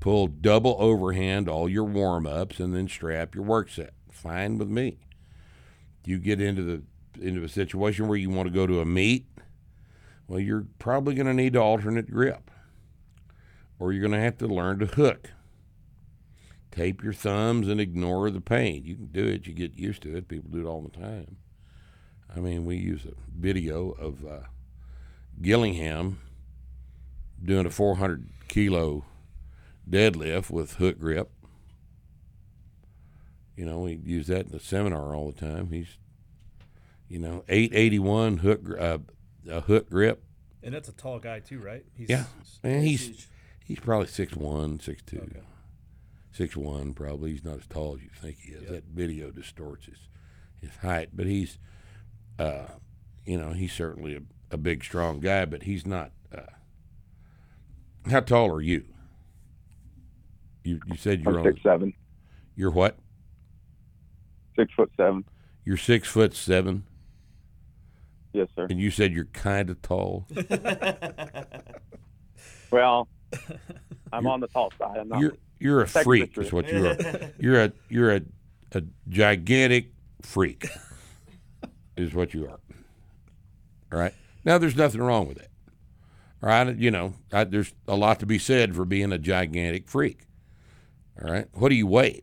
pull 0.00 0.26
double 0.26 0.76
overhand 0.78 1.48
all 1.48 1.68
your 1.68 1.84
warm 1.84 2.26
ups 2.26 2.58
and 2.58 2.74
then 2.74 2.88
strap 2.88 3.34
your 3.34 3.44
work 3.44 3.68
set. 3.68 3.92
Fine 4.10 4.58
with 4.58 4.68
me. 4.68 4.98
You 6.04 6.18
get 6.18 6.40
into 6.40 6.62
the 6.62 6.82
into 7.20 7.44
a 7.44 7.48
situation 7.48 8.08
where 8.08 8.18
you 8.18 8.30
want 8.30 8.48
to 8.48 8.54
go 8.54 8.66
to 8.66 8.80
a 8.80 8.86
meet, 8.86 9.26
well, 10.26 10.40
you're 10.40 10.66
probably 10.78 11.14
going 11.14 11.26
to 11.26 11.34
need 11.34 11.52
to 11.54 11.60
alternate 11.60 12.10
grip, 12.10 12.50
or 13.78 13.92
you're 13.92 14.00
going 14.00 14.18
to 14.18 14.24
have 14.24 14.38
to 14.38 14.46
learn 14.46 14.78
to 14.78 14.86
hook. 14.86 15.30
Tape 16.70 17.02
your 17.02 17.12
thumbs 17.12 17.68
and 17.68 17.80
ignore 17.80 18.30
the 18.30 18.40
pain. 18.40 18.84
You 18.84 18.94
can 18.94 19.06
do 19.06 19.26
it. 19.26 19.46
You 19.46 19.52
get 19.52 19.76
used 19.76 20.02
to 20.02 20.16
it. 20.16 20.28
People 20.28 20.50
do 20.50 20.60
it 20.60 20.70
all 20.70 20.82
the 20.82 20.88
time. 20.88 21.36
I 22.34 22.38
mean, 22.38 22.64
we 22.64 22.76
use 22.76 23.04
a 23.04 23.14
video 23.36 23.90
of 23.90 24.24
uh, 24.24 24.40
Gillingham 25.42 26.20
doing 27.42 27.66
a 27.66 27.70
400 27.70 28.28
kilo 28.46 29.04
deadlift 29.90 30.50
with 30.50 30.74
hook 30.74 30.98
grip. 30.98 31.30
You 33.56 33.64
know, 33.66 33.80
we 33.80 34.00
use 34.04 34.28
that 34.28 34.46
in 34.46 34.52
the 34.52 34.60
seminar 34.60 35.14
all 35.14 35.30
the 35.30 35.38
time. 35.38 35.70
He's, 35.70 35.98
you 37.08 37.18
know, 37.18 37.44
881 37.48 38.38
hook 38.38 38.60
uh, 38.78 38.98
a 39.48 39.60
hook 39.60 39.90
grip. 39.90 40.22
And 40.62 40.74
that's 40.74 40.88
a 40.88 40.92
tall 40.92 41.18
guy 41.18 41.40
too, 41.40 41.58
right? 41.58 41.84
He's, 41.96 42.08
Yeah, 42.08 42.24
man, 42.62 42.82
he's 42.82 43.06
huge. 43.06 43.28
he's 43.64 43.80
probably 43.80 44.06
six 44.06 44.34
one, 44.36 44.78
six 44.80 45.02
two, 45.02 45.18
Okay. 45.18 45.40
six 46.32 46.56
one. 46.56 46.94
Probably 46.94 47.32
he's 47.32 47.44
not 47.44 47.58
as 47.58 47.66
tall 47.66 47.96
as 47.96 48.02
you 48.02 48.10
think 48.14 48.38
he 48.40 48.52
is. 48.52 48.68
That 48.68 48.84
video 48.84 49.30
distorts 49.30 49.86
his 49.86 49.98
his 50.60 50.76
height, 50.82 51.08
but 51.14 51.26
he's, 51.26 51.58
uh, 52.38 52.66
you 53.24 53.38
know, 53.38 53.52
he's 53.52 53.72
certainly 53.72 54.14
a, 54.16 54.20
a 54.50 54.58
big, 54.58 54.84
strong 54.84 55.18
guy, 55.20 55.46
but 55.46 55.62
he's 55.62 55.86
not. 55.86 56.12
Uh, 56.34 56.40
how 58.10 58.20
tall 58.20 58.50
are 58.50 58.60
you? 58.60 58.84
You 60.64 60.80
you 60.86 60.96
said 60.96 61.20
you're 61.22 61.38
I'm 61.38 61.46
on. 61.46 61.52
six 61.52 61.62
seven, 61.62 61.92
You're 62.56 62.70
what? 62.70 62.98
six 64.56 64.72
foot 64.74 64.90
seven. 64.96 65.24
You're 65.64 65.76
six 65.76 66.08
foot 66.08 66.34
seven. 66.34 66.84
Yes, 68.32 68.48
sir. 68.54 68.66
And 68.70 68.78
you 68.78 68.90
said 68.90 69.12
you're 69.12 69.24
kind 69.26 69.70
of 69.70 69.80
tall. 69.82 70.26
Well, 72.70 73.08
I'm 74.12 74.26
on 74.26 74.40
the 74.40 74.48
tall 74.48 74.72
side. 74.78 74.98
I'm 74.98 75.08
not. 75.08 75.20
You're 75.20 75.36
you're 75.58 75.80
a 75.82 75.88
freak, 75.88 76.36
is 76.38 76.52
what 76.52 76.70
you 76.72 76.86
are. 76.86 76.96
You're 77.38 77.64
a 77.64 77.72
you're 77.88 78.14
a, 78.16 78.20
a 78.72 78.82
gigantic 79.08 79.92
freak, 80.22 80.66
is 81.96 82.14
what 82.14 82.32
you 82.32 82.44
are. 82.46 82.60
All 83.92 83.98
right. 83.98 84.14
Now, 84.44 84.56
there's 84.56 84.76
nothing 84.76 85.02
wrong 85.02 85.28
with 85.28 85.36
that. 85.38 85.50
All 86.42 86.48
right. 86.48 86.74
You 86.76 86.90
know, 86.90 87.14
I, 87.32 87.44
there's 87.44 87.74
a 87.86 87.96
lot 87.96 88.20
to 88.20 88.26
be 88.26 88.38
said 88.38 88.74
for 88.74 88.84
being 88.86 89.12
a 89.12 89.18
gigantic 89.18 89.86
freak. 89.88 90.22
All 91.24 91.30
right. 91.30 91.46
What 91.52 91.68
do 91.68 91.74
you 91.74 91.86
weigh? 91.86 92.22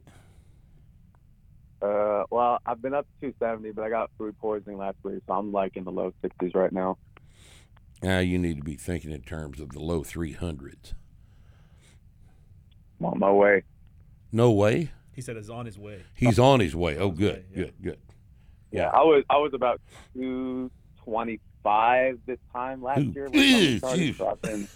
Uh, 1.81 2.23
well, 2.31 2.57
I've 2.65 2.81
been 2.81 2.95
up 2.95 3.05
to 3.21 3.27
270, 3.31 3.71
but 3.71 3.83
I 3.83 3.89
got 3.89 4.09
food 4.17 4.35
poisoning 4.39 4.77
last 4.79 4.97
week, 5.03 5.21
so 5.27 5.33
I'm 5.33 5.51
like 5.51 5.77
in 5.77 5.83
the 5.83 5.91
low 5.91 6.11
60s 6.23 6.55
right 6.55 6.71
now. 6.71 6.97
Now 8.01 8.17
you 8.19 8.39
need 8.39 8.57
to 8.57 8.63
be 8.63 8.75
thinking 8.75 9.11
in 9.11 9.21
terms 9.21 9.59
of 9.59 9.69
the 9.69 9.79
low 9.79 10.01
300s. 10.01 10.93
I'm 12.99 13.05
on 13.05 13.19
my 13.19 13.31
way. 13.31 13.61
No 14.31 14.51
way. 14.51 14.89
He 15.13 15.21
said 15.21 15.37
it's 15.37 15.49
on 15.49 15.67
his 15.67 15.77
way. 15.77 16.01
He's 16.15 16.39
on 16.39 16.59
his 16.59 16.75
way. 16.75 16.97
Oh, 16.97 17.11
good, 17.11 17.35
way, 17.35 17.45
yeah. 17.51 17.57
good, 17.63 17.73
good. 17.81 17.99
Yeah, 18.71 18.87
I 18.89 19.03
was 19.03 19.23
I 19.29 19.37
was 19.37 19.53
about 19.53 19.79
225 20.13 22.19
this 22.25 22.37
time 22.51 22.81
last 22.83 22.99
Ooh. 22.99 23.11
year. 23.15 23.29
when 23.29 23.51
summer 23.51 23.77
started, 23.77 24.01
ew. 24.01 24.13
so 24.13 24.27
I've 24.27 24.41
been- 24.41 24.67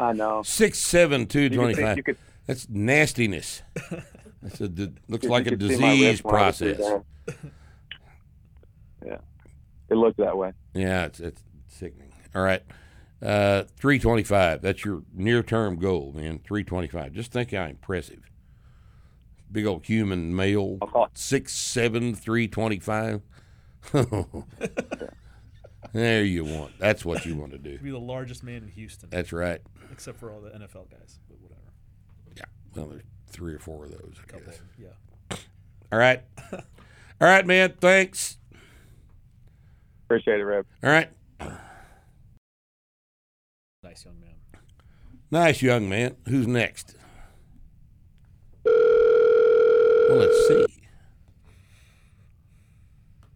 I 0.00 0.12
know. 0.14 0.42
Six 0.44 0.78
seven 0.78 1.26
two 1.26 1.40
You 1.42 1.50
could 1.50 1.56
twenty 1.56 1.96
you 1.96 2.02
could- 2.02 2.16
That's 2.48 2.68
nastiness. 2.68 3.62
That's 4.42 4.60
a 4.60 4.68
d- 4.68 4.94
looks 5.06 5.24
you 5.24 5.30
like 5.30 5.46
a 5.46 5.50
could 5.50 5.60
see 5.62 5.78
my 5.78 5.90
disease 5.90 6.04
wrist 6.06 6.24
when 6.24 6.34
I 6.34 6.46
was 6.46 6.56
process. 6.58 7.02
yeah, 9.04 9.18
it 9.90 9.94
looked 9.94 10.16
that 10.16 10.36
way. 10.36 10.52
Yeah, 10.74 11.04
it's 11.04 11.20
it's 11.20 11.42
sickening. 11.68 12.10
All 12.34 12.42
right. 12.42 12.62
Uh, 13.20 13.64
325. 13.76 14.62
That's 14.62 14.84
your 14.84 15.02
near 15.12 15.42
term 15.42 15.76
goal, 15.76 16.12
man. 16.16 16.38
325. 16.38 17.12
Just 17.12 17.32
think 17.32 17.52
how 17.52 17.64
impressive. 17.64 18.30
Big 19.52 19.66
old 19.66 19.84
human 19.84 20.34
male, 20.34 20.78
I'll 20.80 21.10
six 21.14 21.52
seven, 21.52 22.14
325. 22.14 23.22
there 25.92 26.24
you 26.24 26.44
want. 26.44 26.78
That's 26.78 27.04
what 27.04 27.26
you 27.26 27.36
want 27.36 27.52
to 27.52 27.58
do. 27.58 27.76
To 27.76 27.82
be 27.84 27.90
the 27.90 27.98
largest 27.98 28.42
man 28.42 28.62
in 28.62 28.68
Houston, 28.68 29.10
That's 29.10 29.32
right. 29.32 29.60
except 29.92 30.18
for 30.18 30.32
all 30.32 30.40
the 30.40 30.50
NFL 30.50 30.90
guys, 30.90 31.18
but 31.27 31.27
whatever. 31.27 31.27
Yeah. 31.27 31.27
Well, 32.74 32.86
there's 32.88 33.02
three 33.28 33.54
or 33.54 33.58
four 33.58 33.84
of 33.84 33.90
those, 33.92 34.14
I 34.22 34.26
Couple, 34.30 34.46
guess. 34.46 34.60
yeah. 34.78 35.36
All 35.92 35.98
right. 35.98 36.22
All 36.52 36.60
right, 37.20 37.46
man. 37.46 37.74
Thanks. 37.80 38.38
Appreciate 40.04 40.40
it, 40.40 40.44
Rip. 40.44 40.66
All 40.82 40.90
right. 40.90 41.10
Nice 43.82 44.04
young 44.04 44.20
man. 44.20 44.34
Nice 45.30 45.62
young 45.62 45.88
man. 45.88 46.16
Who's 46.28 46.46
next? 46.46 46.94
Well, 48.64 50.16
let's 50.18 50.48
see. 50.48 50.66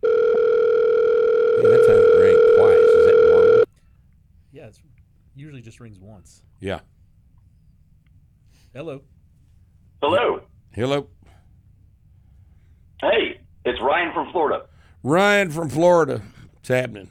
Man, 0.03 1.71
that 1.71 1.85
time 1.87 1.97
it 1.99 2.17
rang 2.21 2.41
twice. 2.57 2.91
Is 2.91 3.07
that 3.07 3.19
normal? 3.31 3.65
Yeah, 4.53 4.67
it's 4.67 4.81
usually 5.35 5.61
just 5.63 5.81
rings 5.81 5.99
once. 5.99 6.43
Yeah. 6.61 6.81
Hello. 8.75 9.03
Hello. 10.03 10.41
Hello. 10.73 11.07
Hey, 13.01 13.41
it's 13.65 13.81
Ryan 13.81 14.13
from 14.13 14.33
Florida. 14.33 14.67
Ryan 15.05 15.51
from 15.51 15.69
Florida. 15.69 16.23
What's 16.55 16.69
happening? 16.69 17.09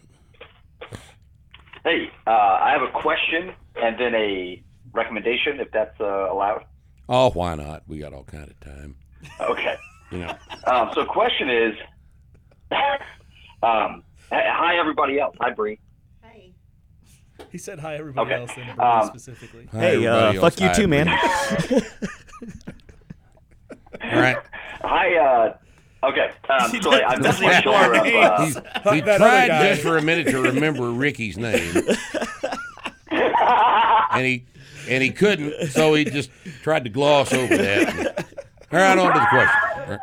Hey, 1.86 2.10
uh, 2.28 2.32
I 2.32 2.72
have 2.72 2.82
a 2.82 2.92
question 2.92 3.54
and 3.82 3.98
then 3.98 4.14
a 4.14 4.62
recommendation, 4.94 5.62
if 5.62 5.72
that's 5.72 6.00
uh, 6.02 6.32
allowed. 6.32 6.66
Oh, 7.08 7.30
why 7.32 7.56
not? 7.56 7.84
We 7.88 8.00
got 8.00 8.14
all 8.14 8.24
kind 8.26 8.50
of 8.50 8.60
time. 8.60 8.96
Okay. 9.39 9.76
You 10.12 10.20
know. 10.20 10.36
Um, 10.68 10.92
so, 10.94 11.06
question 11.06 11.50
is, 11.50 11.74
um, 13.64 14.04
hi 14.32 14.78
everybody 14.78 15.18
else. 15.20 15.36
Hi 15.39 15.52
Bree. 15.52 15.80
Hey. 16.22 16.54
He 17.52 17.58
said 17.58 17.80
hi 17.80 17.96
everybody 17.96 18.32
Okay. 18.34 18.42
else 18.42 18.52
and 18.58 18.80
Um, 18.80 19.08
specifically. 19.08 19.68
Hi, 19.72 19.80
Hey, 19.80 20.06
uh, 20.08 20.34
fuck 20.42 20.60
you 20.60 20.74
too, 20.74 20.88
man. 20.89 21.08
All 24.22 24.34
right. 24.34 24.38
Hi. 24.84 25.16
Uh, 26.04 26.08
okay. 26.08 26.32
Um, 26.50 26.82
so 26.82 26.92
I, 26.92 27.04
I 27.14 27.18
messed 27.20 27.42
my 27.42 27.62
Doesn't 27.62 27.64
shoulder 27.64 27.96
up. 27.96 28.06
even 28.06 28.24
Uh, 28.24 28.46
He's, 28.46 28.56
he 28.56 29.02
tried 29.18 29.48
just 29.70 29.82
for 29.82 29.98
a 29.98 30.02
minute 30.02 30.28
to 30.28 30.42
remember 30.42 30.92
Ricky's 30.92 31.38
name, 31.38 31.76
and 33.12 34.26
he 34.26 34.46
and 34.90 35.04
he 35.04 35.12
couldn't, 35.12 35.68
so 35.70 35.94
he 35.94 36.06
just 36.06 36.30
tried 36.64 36.84
to 36.86 36.90
gloss 36.90 37.34
over 37.34 37.56
that. 37.56 38.26
All 38.72 38.80
right, 38.80 38.98
on 38.98 39.14
to 39.14 39.20
the 39.20 39.26
question. 39.28 40.00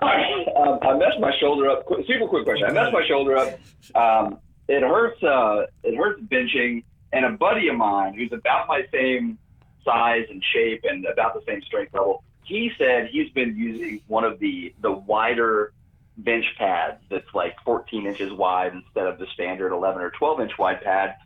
All 0.00 0.08
right. 0.08 0.46
um, 0.56 0.78
I 0.82 0.96
messed 0.98 1.18
my 1.18 1.32
shoulder 1.40 1.70
up. 1.70 1.86
Qu- 1.86 2.04
Super 2.06 2.26
quick 2.28 2.44
question. 2.44 2.68
I 2.68 2.72
messed 2.72 2.92
my 2.92 3.04
shoulder 3.06 3.36
up. 3.36 3.58
Um, 3.94 4.38
it 4.68 4.82
hurts. 4.82 5.22
Uh, 5.22 5.66
it 5.82 5.96
hurts 5.96 6.20
benching. 6.22 6.84
And 7.12 7.24
a 7.24 7.30
buddy 7.30 7.68
of 7.68 7.76
mine 7.76 8.14
who's 8.14 8.32
about 8.32 8.66
my 8.66 8.82
same 8.92 9.38
size 9.84 10.24
and 10.30 10.42
shape 10.52 10.80
and 10.82 11.06
about 11.06 11.34
the 11.34 11.42
same 11.46 11.62
strength 11.62 11.94
level, 11.94 12.24
he 12.44 12.70
said 12.78 13.08
he's 13.10 13.30
been 13.30 13.56
using 13.56 14.00
one 14.06 14.24
of 14.24 14.38
the 14.38 14.74
the 14.80 14.92
wider 14.92 15.72
bench 16.16 16.44
pads 16.58 17.00
that's 17.10 17.32
like 17.34 17.56
14 17.64 18.06
inches 18.06 18.32
wide 18.32 18.72
instead 18.72 19.06
of 19.06 19.18
the 19.18 19.26
standard 19.34 19.72
11 19.72 20.00
or 20.00 20.10
12 20.10 20.40
inch 20.42 20.52
wide 20.58 20.80
pad. 20.82 21.16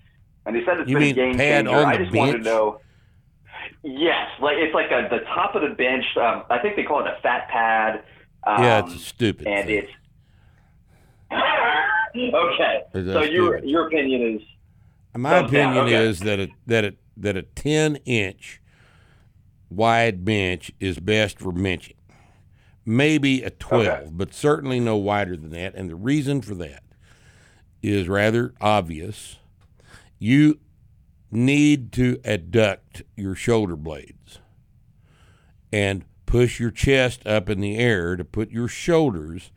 And 0.47 0.57
he 0.57 0.65
said 0.65 0.81
it's 0.81 0.89
You 0.89 0.99
been 0.99 1.09
a 1.09 1.13
game 1.13 1.37
changer. 1.37 1.77
I 1.77 1.99
just 1.99 2.13
wanted 2.15 2.39
to 2.39 2.45
know. 2.45 2.81
Yes, 3.83 4.29
like 4.41 4.57
it's 4.57 4.75
like 4.75 4.91
a, 4.91 5.09
the 5.11 5.21
top 5.27 5.55
of 5.55 5.63
the 5.63 5.75
bench. 5.75 6.05
Um, 6.17 6.45
I 6.49 6.59
think 6.59 6.77
they 6.77 6.85
call 6.85 7.01
it 7.05 7.07
a 7.07 7.21
fat 7.23 7.49
pad. 7.49 8.03
Um, 8.47 8.63
Yeah, 8.63 8.79
it's 8.87 9.05
stupid 9.05 9.47
and 9.47 9.67
thing. 9.67 9.79
it's 9.85 9.93
okay. 12.35 12.83
It's 12.95 13.13
So 13.13 13.23
your 13.23 13.63
your 13.65 13.87
opinion 13.89 14.37
is 14.37 14.43
My 15.17 15.39
opinion 15.39 15.85
okay. 15.85 15.95
is 16.07 16.21
that 16.21 16.39
a 16.41 16.49
that 16.67 16.85
a 16.85 16.95
that 17.19 17.37
a 17.37 17.43
ten 17.43 17.97
inch 18.07 18.61
wide 19.71 20.25
bench 20.25 20.73
is 20.81 20.99
best 20.99 21.39
for 21.39 21.53
benching. 21.53 21.95
Maybe 22.85 23.43
a 23.43 23.51
twelve, 23.51 23.87
Okay. 23.87 24.09
but 24.11 24.33
certainly 24.33 24.81
no 24.81 24.97
wider 24.97 25.37
than 25.37 25.51
that. 25.51 25.75
And 25.75 25.91
the 25.91 25.97
reason 25.97 26.41
for 26.41 26.55
that 26.57 26.83
is 27.83 28.09
rather 28.09 28.55
obvious. 28.61 29.37
You 30.19 30.59
need 31.31 31.93
to 31.93 32.17
adduct 32.25 33.03
your 33.15 33.35
shoulder 33.35 33.77
blades 33.77 34.39
and 35.71 36.05
push 36.25 36.59
your 36.59 36.71
chest 36.71 37.27
up 37.27 37.49
in 37.51 37.61
the 37.61 37.77
air 37.77 38.17
to 38.17 38.25
put 38.25 38.51
your 38.51 38.69
shoulders 38.69 39.53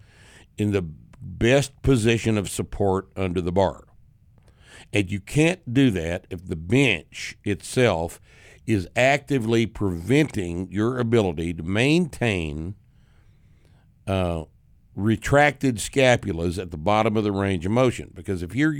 in 0.57 0.71
the 0.71 0.81
best 1.21 1.81
position 1.81 2.37
of 2.37 2.49
support 2.49 3.09
under 3.15 3.39
the 3.41 3.51
bar. 3.51 3.85
And 4.93 5.09
you 5.09 5.21
can't 5.21 5.73
do 5.73 5.89
that 5.91 6.27
if 6.29 6.45
the 6.45 6.55
bench 6.57 7.37
itself 7.45 8.19
is 8.73 8.87
actively 8.95 9.65
preventing 9.65 10.71
your 10.71 10.99
ability 10.99 11.53
to 11.53 11.63
maintain 11.63 12.75
uh, 14.07 14.43
retracted 14.95 15.77
scapulas 15.77 16.61
at 16.61 16.71
the 16.71 16.77
bottom 16.77 17.15
of 17.15 17.23
the 17.23 17.31
range 17.31 17.65
of 17.65 17.71
motion. 17.71 18.11
Because 18.13 18.43
if 18.43 18.55
you're 18.55 18.73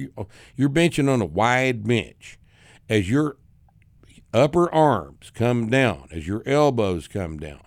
you're 0.55 0.69
benching 0.69 1.09
on 1.09 1.21
a 1.21 1.25
wide 1.25 1.87
bench, 1.87 2.39
as 2.89 3.09
your 3.09 3.37
upper 4.33 4.73
arms 4.73 5.31
come 5.33 5.69
down, 5.69 6.07
as 6.11 6.27
your 6.27 6.43
elbows 6.45 7.07
come 7.07 7.37
down, 7.37 7.61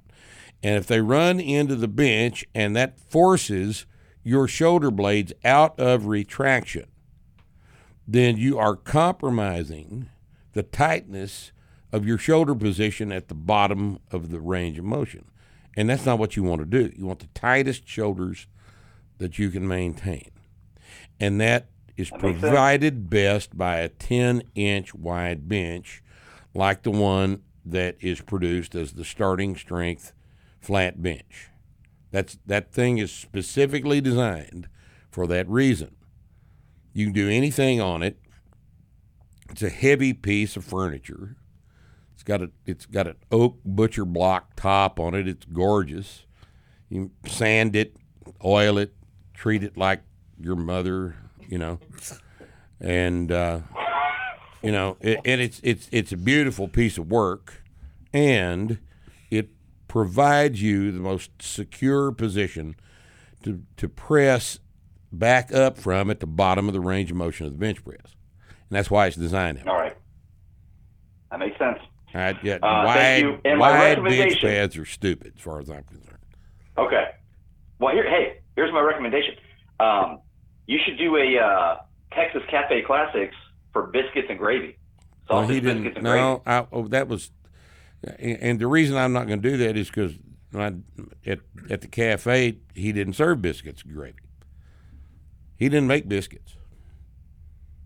and 0.62 0.76
if 0.76 0.86
they 0.86 1.00
run 1.00 1.40
into 1.40 1.76
the 1.76 1.88
bench 1.88 2.44
and 2.54 2.74
that 2.76 2.98
forces 2.98 3.86
your 4.22 4.48
shoulder 4.48 4.90
blades 4.90 5.32
out 5.44 5.78
of 5.78 6.06
retraction, 6.06 6.86
then 8.06 8.36
you 8.36 8.58
are 8.58 8.76
compromising 8.76 10.08
the 10.52 10.62
tightness 10.62 11.52
of 11.94 12.04
your 12.04 12.18
shoulder 12.18 12.56
position 12.56 13.12
at 13.12 13.28
the 13.28 13.36
bottom 13.36 14.00
of 14.10 14.32
the 14.32 14.40
range 14.40 14.80
of 14.80 14.84
motion. 14.84 15.26
And 15.76 15.88
that's 15.88 16.04
not 16.04 16.18
what 16.18 16.34
you 16.34 16.42
want 16.42 16.58
to 16.58 16.66
do. 16.66 16.92
You 16.96 17.06
want 17.06 17.20
the 17.20 17.28
tightest 17.34 17.86
shoulders 17.86 18.48
that 19.18 19.38
you 19.38 19.48
can 19.48 19.68
maintain. 19.68 20.32
And 21.20 21.40
that 21.40 21.68
is 21.96 22.10
That 22.10 22.18
provided 22.18 23.08
best 23.08 23.56
by 23.56 23.76
a 23.76 23.88
10 23.88 24.42
inch 24.56 24.92
wide 24.92 25.48
bench 25.48 26.02
like 26.52 26.82
the 26.82 26.90
one 26.90 27.42
that 27.64 27.94
is 28.00 28.20
produced 28.20 28.74
as 28.74 28.94
the 28.94 29.04
starting 29.04 29.54
strength 29.54 30.12
flat 30.60 31.00
bench. 31.00 31.50
That's 32.10 32.38
that 32.44 32.72
thing 32.72 32.98
is 32.98 33.12
specifically 33.12 34.00
designed 34.00 34.68
for 35.12 35.28
that 35.28 35.48
reason. 35.48 35.94
You 36.92 37.06
can 37.06 37.12
do 37.12 37.28
anything 37.28 37.80
on 37.80 38.02
it. 38.02 38.18
It's 39.48 39.62
a 39.62 39.68
heavy 39.68 40.12
piece 40.12 40.56
of 40.56 40.64
furniture. 40.64 41.36
It's 42.14 42.22
got 42.22 42.42
a 42.42 42.50
it's 42.64 42.86
got 42.86 43.06
an 43.06 43.16
oak 43.30 43.58
butcher 43.64 44.04
block 44.04 44.56
top 44.56 44.98
on 44.98 45.14
it. 45.14 45.28
It's 45.28 45.44
gorgeous. 45.46 46.24
You 46.88 47.10
sand 47.26 47.76
it, 47.76 47.96
oil 48.44 48.78
it, 48.78 48.94
treat 49.34 49.62
it 49.64 49.76
like 49.76 50.02
your 50.40 50.56
mother, 50.56 51.16
you 51.48 51.58
know, 51.58 51.80
and 52.80 53.30
uh, 53.30 53.60
you 54.62 54.72
know, 54.72 54.96
it, 55.00 55.20
and 55.24 55.40
it's 55.40 55.60
it's 55.62 55.88
it's 55.92 56.12
a 56.12 56.16
beautiful 56.16 56.68
piece 56.68 56.98
of 56.98 57.10
work, 57.10 57.62
and 58.12 58.78
it 59.30 59.50
provides 59.88 60.62
you 60.62 60.92
the 60.92 61.00
most 61.00 61.30
secure 61.40 62.12
position 62.12 62.76
to 63.42 63.62
to 63.76 63.88
press 63.88 64.60
back 65.12 65.52
up 65.52 65.78
from 65.78 66.10
at 66.10 66.20
the 66.20 66.26
bottom 66.26 66.68
of 66.68 66.74
the 66.74 66.80
range 66.80 67.10
of 67.10 67.16
motion 67.16 67.46
of 67.46 67.52
the 67.52 67.58
bench 67.58 67.84
press, 67.84 68.14
and 68.46 68.70
that's 68.70 68.90
why 68.90 69.06
it's 69.06 69.16
designed 69.16 69.58
that. 69.58 69.66
way. 69.66 69.72
All 69.72 69.78
right. 69.78 69.96
That 71.30 71.40
makes 71.40 71.58
sense. 71.58 71.78
Right, 72.14 72.36
yeah, 72.44 72.54
Uh, 72.62 72.84
wide, 72.86 72.94
thank 72.96 73.24
you. 73.24 73.38
And 73.44 73.58
my 73.58 73.72
bench 73.72 73.98
recommendation- 73.98 74.48
pads 74.48 74.76
are 74.76 74.84
stupid, 74.84 75.32
as 75.36 75.42
far 75.42 75.58
as 75.58 75.68
I'm 75.68 75.82
concerned. 75.82 76.18
Okay. 76.78 77.06
Well, 77.80 77.92
here, 77.92 78.08
hey, 78.08 78.38
here's 78.54 78.72
my 78.72 78.80
recommendation. 78.80 79.34
Um, 79.80 80.20
you 80.66 80.78
should 80.84 80.96
do 80.96 81.16
a 81.16 81.38
uh, 81.38 81.76
Texas 82.12 82.42
Cafe 82.48 82.82
Classics 82.82 83.34
for 83.72 83.88
biscuits 83.88 84.28
and 84.30 84.38
gravy. 84.38 84.76
Well, 85.28 85.46
he 85.48 85.60
didn't. 85.60 86.00
No, 86.02 86.42
I, 86.46 86.66
oh, 86.70 86.86
that 86.88 87.08
was, 87.08 87.30
and 88.18 88.38
and 88.40 88.58
the 88.60 88.66
reason 88.66 88.96
I'm 88.96 89.12
not 89.12 89.26
going 89.26 89.42
to 89.42 89.50
do 89.50 89.56
that 89.58 89.76
is 89.76 89.88
because 89.88 90.14
at 91.26 91.40
at 91.70 91.80
the 91.80 91.88
cafe 91.88 92.58
he 92.74 92.92
didn't 92.92 93.14
serve 93.14 93.42
biscuits 93.42 93.82
and 93.82 93.92
gravy. 93.94 94.18
He 95.56 95.68
didn't 95.68 95.88
make 95.88 96.08
biscuits. 96.08 96.56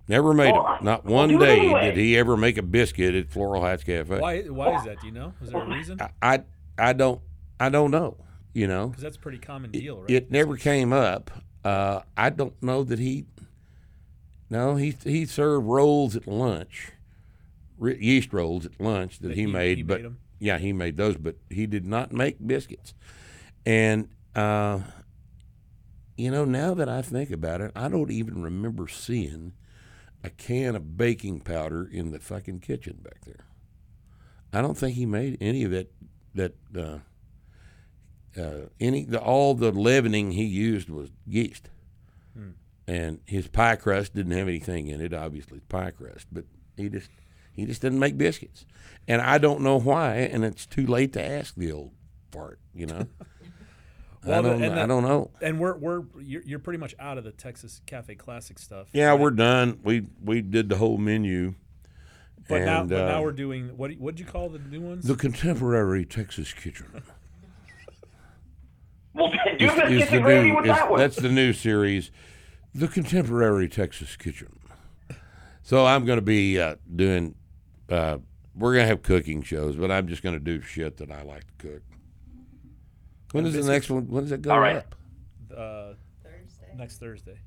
Never 0.09 0.33
made 0.33 0.55
Oh, 0.55 0.63
them. 0.77 0.85
Not 0.85 1.05
well, 1.05 1.15
one 1.17 1.39
day 1.39 1.59
anyway. 1.59 1.81
did 1.87 1.97
he 1.99 2.17
ever 2.17 2.37
make 2.37 2.57
a 2.57 2.63
biscuit 2.63 3.15
at 3.15 3.29
Floral 3.31 3.61
Heights 3.63 3.85
Cafe. 3.85 4.19
Why? 4.19 4.41
Why 4.43 4.77
is 4.79 4.85
that? 4.85 5.01
Do 5.01 5.07
you 5.07 5.13
know? 5.13 5.35
Is 5.43 5.51
there 5.51 5.61
a 5.63 5.69
reason? 5.69 5.99
I, 6.01 6.11
I 6.23 6.43
I 6.79 6.93
don't 6.95 7.21
I 7.61 7.69
don't 7.69 7.91
know. 7.91 8.17
You 8.55 8.67
know, 8.67 8.89
Because 8.89 9.03
that's 9.03 9.17
a 9.17 9.21
pretty 9.21 9.39
common 9.39 9.71
deal, 9.71 10.01
right? 10.01 10.11
it 10.11 10.31
never 10.33 10.57
came 10.57 10.93
up. 10.93 11.31
Uh, 11.65 12.01
I 12.17 12.31
don't 12.31 12.61
know 12.63 12.83
that 12.85 12.99
he. 12.99 13.27
No, 14.51 14.77
he 14.77 14.97
he 15.05 15.27
served 15.27 15.67
rolls 15.67 16.17
at 16.17 16.27
lunch, 16.27 16.93
re- 17.77 17.99
yeast 18.01 18.33
rolls 18.33 18.65
at 18.65 18.81
lunch 18.81 19.19
that, 19.19 19.29
That 19.29 19.35
he, 19.37 19.43
he- 19.43 19.47
made. 19.47 19.77
he 19.77 19.83
but 19.83 19.99
made 20.01 20.07
'em? 20.07 20.19
yeah, 20.41 20.59
he 20.59 20.73
made 20.73 20.97
those, 20.97 21.19
but 21.19 21.37
he 21.51 21.67
did 21.67 21.85
not 21.85 22.13
make 22.13 22.37
biscuits. 22.45 22.95
And 23.67 24.09
uh, 24.35 24.81
you 26.17 26.31
know, 26.31 26.45
now 26.47 26.73
that 26.75 26.89
I 26.89 27.03
think 27.03 27.31
about 27.31 27.61
it, 27.61 27.71
I 27.77 27.89
don't 27.89 28.11
even 28.11 28.43
remember 28.43 28.89
seeing 28.89 29.53
a 30.25 30.31
can 30.31 30.75
of 30.77 30.97
baking 30.97 31.41
powder 31.41 31.89
in 31.91 32.11
the 32.11 32.19
fucking 32.19 32.61
kitchen 32.61 32.99
back 33.03 33.25
there. 33.25 33.47
I 34.53 34.61
don't 34.63 34.77
think 34.77 34.97
he 34.97 35.07
made 35.07 35.39
any 35.41 35.65
of 35.65 35.71
that. 35.73 35.93
That 36.35 36.55
uh, 36.77 36.99
uh, 38.41 38.67
any 38.81 39.05
the, 39.05 39.19
all 39.21 39.55
the 39.55 39.73
leavening 39.73 40.33
he 40.33 40.45
used 40.45 40.89
was 40.91 41.11
yeast, 41.27 41.69
Hmm. 42.37 42.51
and 42.87 43.21
his 43.27 43.49
pie 43.49 43.77
crust 43.77 44.15
didn't 44.15 44.33
have 44.33 44.47
anything 44.49 44.87
in 44.89 45.01
it. 45.01 45.13
Obviously, 45.13 45.61
pie 45.69 45.91
crust, 45.91 46.27
but 46.31 46.45
he 46.77 46.89
just 46.89 47.11
he 47.53 47.65
just 47.67 47.83
didn't 47.83 47.99
make 47.99 48.17
biscuits, 48.19 48.65
and 49.09 49.21
I 49.21 49.39
don't 49.39 49.63
know 49.63 49.79
why. 49.81 50.17
And 50.17 50.45
it's 50.45 50.67
too 50.67 50.87
late 50.87 51.13
to 51.15 51.25
ask 51.25 51.55
the 51.57 51.73
old 51.73 51.93
fart, 52.31 52.59
you 52.75 52.87
know. 52.87 53.07
I 54.25 54.29
Well, 54.29 54.43
the- 54.43 54.49
don't. 54.51 54.63
and 54.63 54.81
I 54.81 54.87
don't 54.87 55.03
know. 55.05 55.31
And 55.41 55.61
we're 55.61 55.77
we're 55.77 56.03
you're, 56.21 56.43
you're 56.43 56.59
pretty 56.59 56.79
much 56.79 56.95
out 56.99 57.19
of 57.19 57.25
the 57.25 57.31
Texas 57.33 57.81
Cafe 57.87 58.15
Classic 58.17 58.59
stuff. 58.59 58.89
Yeah, 58.93 59.11
right? 59.11 59.21
we're 59.21 59.31
done. 59.31 59.79
We 59.83 60.07
we 60.23 60.41
did 60.43 60.69
the 60.69 60.77
whole 60.77 60.99
menu. 60.99 61.55
But 62.49 62.63
now, 62.63 62.81
and, 62.81 62.89
but 62.91 63.07
now 63.09 63.19
uh, 63.19 63.23
we're 63.23 63.33
doing 63.33 63.77
what? 63.77 63.93
What 63.99 64.17
did 64.17 64.21
you 64.25 64.31
call 64.31 64.49
the 64.49 64.59
new 64.59 64.81
ones? 64.81 65.05
the 65.07 65.15
contemporary 65.17 66.05
Texas 66.05 66.53
kitchen. 66.53 66.87
Well, 69.15 69.31
do 69.31 69.37
is- 69.65 69.73
is 69.73 69.79
biscuits 69.79 70.11
the 70.11 70.21
new- 70.21 70.57
with 70.57 70.65
is- 70.67 70.71
that 70.71 70.91
one. 70.91 70.99
That's 71.01 71.17
the 71.17 71.29
new 71.29 71.53
series, 71.53 72.11
the 72.75 72.87
contemporary 72.89 73.69
Texas 73.69 74.17
kitchen. 74.17 74.59
So 75.63 75.85
I'm 75.87 76.05
going 76.05 76.19
to 76.19 76.23
be 76.25 76.61
uh, 76.61 76.77
doing. 76.95 77.35
Uh, 77.89 78.19
we're 78.55 78.75
going 78.75 78.85
to 78.85 78.89
have 78.89 79.03
cooking 79.03 79.43
shows, 79.43 79.77
but 79.77 79.91
I'm 79.91 80.07
just 80.09 80.23
going 80.23 80.35
to 80.35 80.41
do 80.45 80.61
shit 80.61 80.99
that 80.99 81.11
I 81.11 81.23
like 81.23 81.45
to 81.59 81.67
cook. 81.69 81.83
When 83.33 83.45
And 83.45 83.55
is 83.55 83.67
the 83.67 83.71
next 83.73 83.91
one? 83.91 84.09
When 84.09 84.23
does 84.25 84.33
it 84.33 84.43
go 84.43 84.51
All 84.53 84.61
right. 84.61 84.77
up? 84.77 84.95
uh, 85.57 85.93
Thursday. 86.23 86.73
next 86.77 86.99
Thursday. 86.99 87.39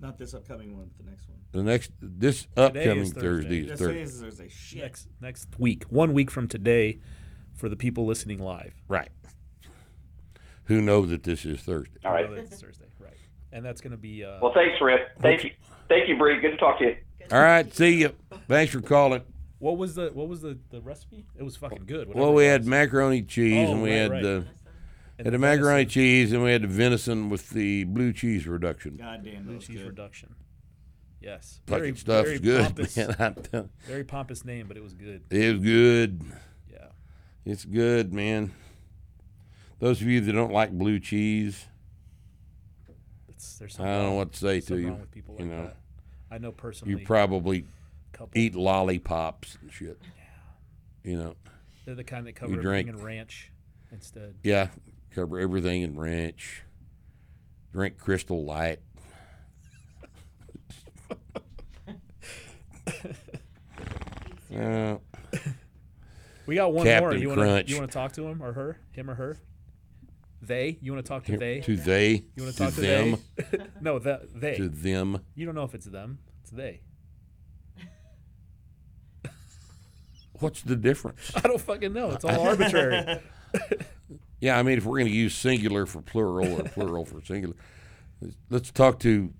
Not 0.00 0.18
this 0.18 0.34
upcoming 0.34 0.76
one, 0.76 0.90
but 0.96 1.04
the 1.04 1.10
next 1.10 1.28
one. 1.28 1.38
The 1.52 1.62
next 1.62 1.92
this 2.00 2.42
Today 2.56 2.62
upcoming 2.64 2.98
is 3.04 3.12
Thursday. 3.12 3.20
Thursday 3.22 3.58
is 3.60 3.66
Yes, 3.68 3.78
Thursday. 3.78 3.92
today 3.94 4.02
is 4.02 4.20
Thursday. 4.20 4.48
Shit. 4.48 4.82
Next 4.82 5.08
next 5.20 5.48
week, 5.58 5.84
one 5.84 6.12
week 6.12 6.30
from 6.30 6.48
today, 6.48 6.98
for 7.54 7.68
the 7.68 7.76
people 7.76 8.04
listening 8.04 8.38
live. 8.40 8.74
Right. 8.88 9.08
Who 10.64 10.80
know 10.82 11.06
that 11.06 11.22
this 11.22 11.44
is 11.44 11.60
Thursday? 11.60 11.98
All 12.04 12.12
right. 12.12 12.26
That's 12.34 12.60
Thursday, 12.60 12.86
right? 12.98 13.12
And 13.52 13.64
that's 13.64 13.80
going 13.80 13.92
to 13.92 13.96
be. 13.96 14.24
Uh, 14.24 14.38
Well, 14.42 14.52
thanks, 14.52 14.80
Rip. 14.80 15.00
Thank 15.20 15.44
you. 15.44 15.50
Thank 15.88 16.08
you, 16.08 16.16
Bree. 16.18 16.40
Good 16.40 16.52
to 16.52 16.56
talk 16.56 16.78
to 16.78 16.86
you. 16.86 16.96
All 17.30 17.40
right. 17.40 17.72
See 17.74 18.00
you. 18.00 18.10
Thanks 18.48 18.72
for 18.72 18.80
calling. 18.80 19.22
what 19.58 19.76
was 19.78 19.94
the 19.94 20.10
what 20.12 20.28
was 20.28 20.40
the, 20.42 20.58
the 20.70 20.80
recipe? 20.80 21.24
It 21.38 21.42
was 21.44 21.56
fucking 21.56 21.84
good. 21.86 22.12
Well, 22.14 22.32
we 22.34 22.44
had 22.46 22.66
macaroni 22.66 23.22
cheese, 23.22 23.68
Oh, 23.68 23.72
and 23.72 23.82
we 23.82 23.90
right, 23.90 23.96
had 23.96 24.10
right. 24.10 24.22
the 24.22 24.44
And 25.16 25.26
had 25.26 25.26
the 25.26 25.30
the 25.32 25.38
macaroni 25.38 25.82
venison. 25.84 25.88
cheese, 25.90 26.32
and 26.32 26.42
we 26.42 26.50
had 26.52 26.62
the 26.62 26.68
venison 26.68 27.30
with 27.30 27.50
the 27.50 27.84
blue 27.84 28.12
cheese 28.12 28.46
reduction. 28.46 28.96
God 28.96 29.24
damn, 29.24 29.44
blue 29.44 29.54
that 29.58 29.62
cheese 29.62 29.78
good. 29.78 29.86
reduction. 29.86 30.34
Yes, 31.20 31.60
Fucking 31.68 31.94
stuff's 31.96 32.28
very 32.28 32.38
good, 32.40 32.64
Pompous, 32.76 32.96
man. 32.96 33.70
Very 33.86 34.04
pompous 34.04 34.44
name, 34.44 34.66
but 34.68 34.76
it 34.76 34.82
was 34.82 34.92
good. 34.92 35.22
It 35.30 35.54
was 35.54 35.62
good. 35.62 36.20
Yeah. 36.70 36.86
It's 37.46 37.64
good, 37.64 38.12
man. 38.12 38.52
Those 39.78 40.00
of 40.02 40.06
you 40.08 40.20
that 40.20 40.32
don't 40.32 40.52
like 40.52 40.70
blue 40.72 40.98
cheese, 41.00 41.64
It's, 43.28 43.58
there's 43.58 43.74
I 43.74 43.76
something 43.76 43.92
don't 43.92 44.02
know 44.02 44.08
wrong- 44.08 44.16
what 44.16 44.32
to 44.32 44.38
say 44.38 44.60
to 44.60 44.76
you. 44.78 44.92
with 44.94 45.10
people 45.10 45.36
You 45.38 45.44
like 45.46 45.54
know, 45.54 45.62
that. 45.64 45.76
I 46.30 46.38
know 46.38 46.52
personally. 46.52 46.98
you 46.98 47.06
probably 47.06 47.64
eat 48.34 48.54
lollipops 48.54 49.56
and 49.62 49.72
shit. 49.72 49.98
Yeah. 50.02 51.10
You 51.10 51.16
know, 51.18 51.34
They're 51.86 51.94
the 51.94 52.04
kind 52.04 52.26
that 52.26 52.34
cover 52.34 52.56
drink- 52.56 52.88
everything 52.88 53.00
in 53.00 53.04
ranch 53.06 53.50
instead. 53.92 54.34
yeah, 54.42 54.68
cover 55.14 55.38
everything 55.38 55.82
in 55.82 55.98
ranch. 55.98 56.62
Drink 57.72 57.98
Crystal 57.98 58.44
Light. 58.44 58.80
Uh, 64.54 64.98
We 66.46 66.54
got 66.54 66.72
one 66.72 66.84
more. 66.86 66.94
Captain 67.00 67.20
You 67.20 67.28
want 67.28 67.40
to 67.40 67.72
you 67.72 67.76
want 67.76 67.90
to 67.90 67.92
talk 67.92 68.12
to 68.12 68.24
him 68.28 68.40
or 68.40 68.52
her? 68.52 68.78
Him 68.92 69.10
or 69.10 69.14
her? 69.14 69.36
They? 70.40 70.78
You 70.80 70.92
want 70.92 71.04
to 71.04 71.08
talk 71.08 71.24
to 71.24 71.36
they? 71.36 71.60
to 71.60 71.76
they, 71.76 72.24
You 72.36 72.42
want 72.44 72.54
to 72.54 72.58
to 72.58 72.64
talk 72.64 72.74
to 72.74 72.80
them, 72.80 73.16
they? 73.36 73.58
no, 73.80 73.98
the, 73.98 74.28
they. 74.32 74.54
to 74.56 74.68
them. 74.68 75.20
You 75.34 75.46
don't 75.46 75.54
know 75.54 75.64
if 75.64 75.74
it's 75.74 75.86
them. 75.86 76.18
It's 76.42 76.50
they. 76.50 76.82
What's 80.40 80.62
the 80.62 80.76
difference? 80.76 81.32
I 81.36 81.40
don't 81.40 81.60
fucking 81.60 81.92
know. 81.92 82.10
It's 82.10 82.24
all 82.24 82.40
arbitrary. 82.40 83.20
Yeah, 84.40 84.58
I 84.58 84.62
mean, 84.62 84.76
if 84.78 84.84
we're 84.84 84.98
going 84.98 85.10
to 85.10 85.16
use 85.16 85.34
singular 85.34 85.86
for 85.86 86.02
plural 86.02 86.60
or 86.60 86.64
plural 86.64 87.04
for 87.04 87.22
singular, 87.24 87.54
let's- 88.20 88.36
let's 88.50 88.70
talk 88.70 88.98
to 89.00 89.32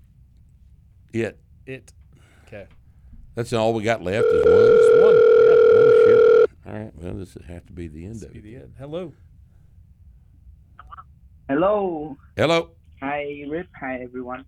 it. 1.13 1.39
It. 1.65 1.93
Okay. 2.47 2.67
That's 3.35 3.53
all 3.53 3.73
we 3.73 3.83
got 3.83 4.01
left 4.01 4.25
is 4.25 4.45
one. 4.45 4.77
Just 4.77 5.01
one. 5.03 5.15
Yeah. 5.15 5.51
Oh 5.77 6.45
shit! 6.47 6.49
All 6.65 6.79
right, 6.79 6.91
well, 6.95 7.13
this 7.15 7.33
would 7.35 7.45
have 7.45 7.65
to 7.67 7.73
be 7.73 7.87
the 7.87 8.05
end 8.05 8.15
This 8.15 8.23
of 8.23 8.33
be 8.33 8.39
it. 8.39 8.43
the 8.43 8.55
end. 8.55 8.73
Hello. 8.77 9.11
Hello. 11.49 12.17
Hello. 12.35 12.69
Hi, 13.01 13.43
Rip. 13.47 13.67
Hi, 13.79 13.99
everyone. 14.01 14.45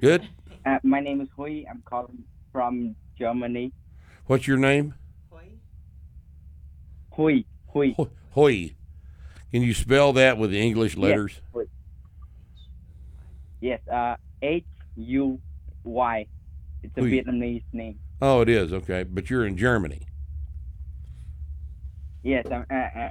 Good. 0.00 0.28
Uh, 0.64 0.78
my 0.82 1.00
name 1.00 1.20
is 1.20 1.28
Huy. 1.36 1.66
I'm 1.68 1.82
calling 1.84 2.24
from 2.52 2.94
Germany. 3.18 3.72
What's 4.26 4.46
your 4.46 4.56
name? 4.56 4.94
Huy. 5.30 5.58
Huy. 7.10 7.46
Huy. 7.68 7.92
Ho- 7.94 8.10
Hoy. 8.30 8.74
Can 9.52 9.62
you 9.62 9.74
spell 9.74 10.12
that 10.14 10.38
with 10.38 10.50
the 10.50 10.60
English 10.60 10.96
letters? 10.96 11.40
Huy. 11.52 11.66
Yes. 13.60 13.80
Uh, 13.86 14.16
H 14.40 14.64
U 14.96 15.38
Y. 15.84 16.26
It's 16.82 16.96
a 16.96 17.00
Huy. 17.00 17.10
Vietnamese 17.22 17.62
name. 17.72 17.98
Oh, 18.20 18.40
it 18.40 18.48
is 18.48 18.72
okay. 18.72 19.02
But 19.02 19.28
you're 19.30 19.46
in 19.46 19.56
Germany. 19.56 20.06
Yes. 22.22 22.46
I'm. 22.50 22.64
Uh, 22.70 22.74
uh, 23.00 23.10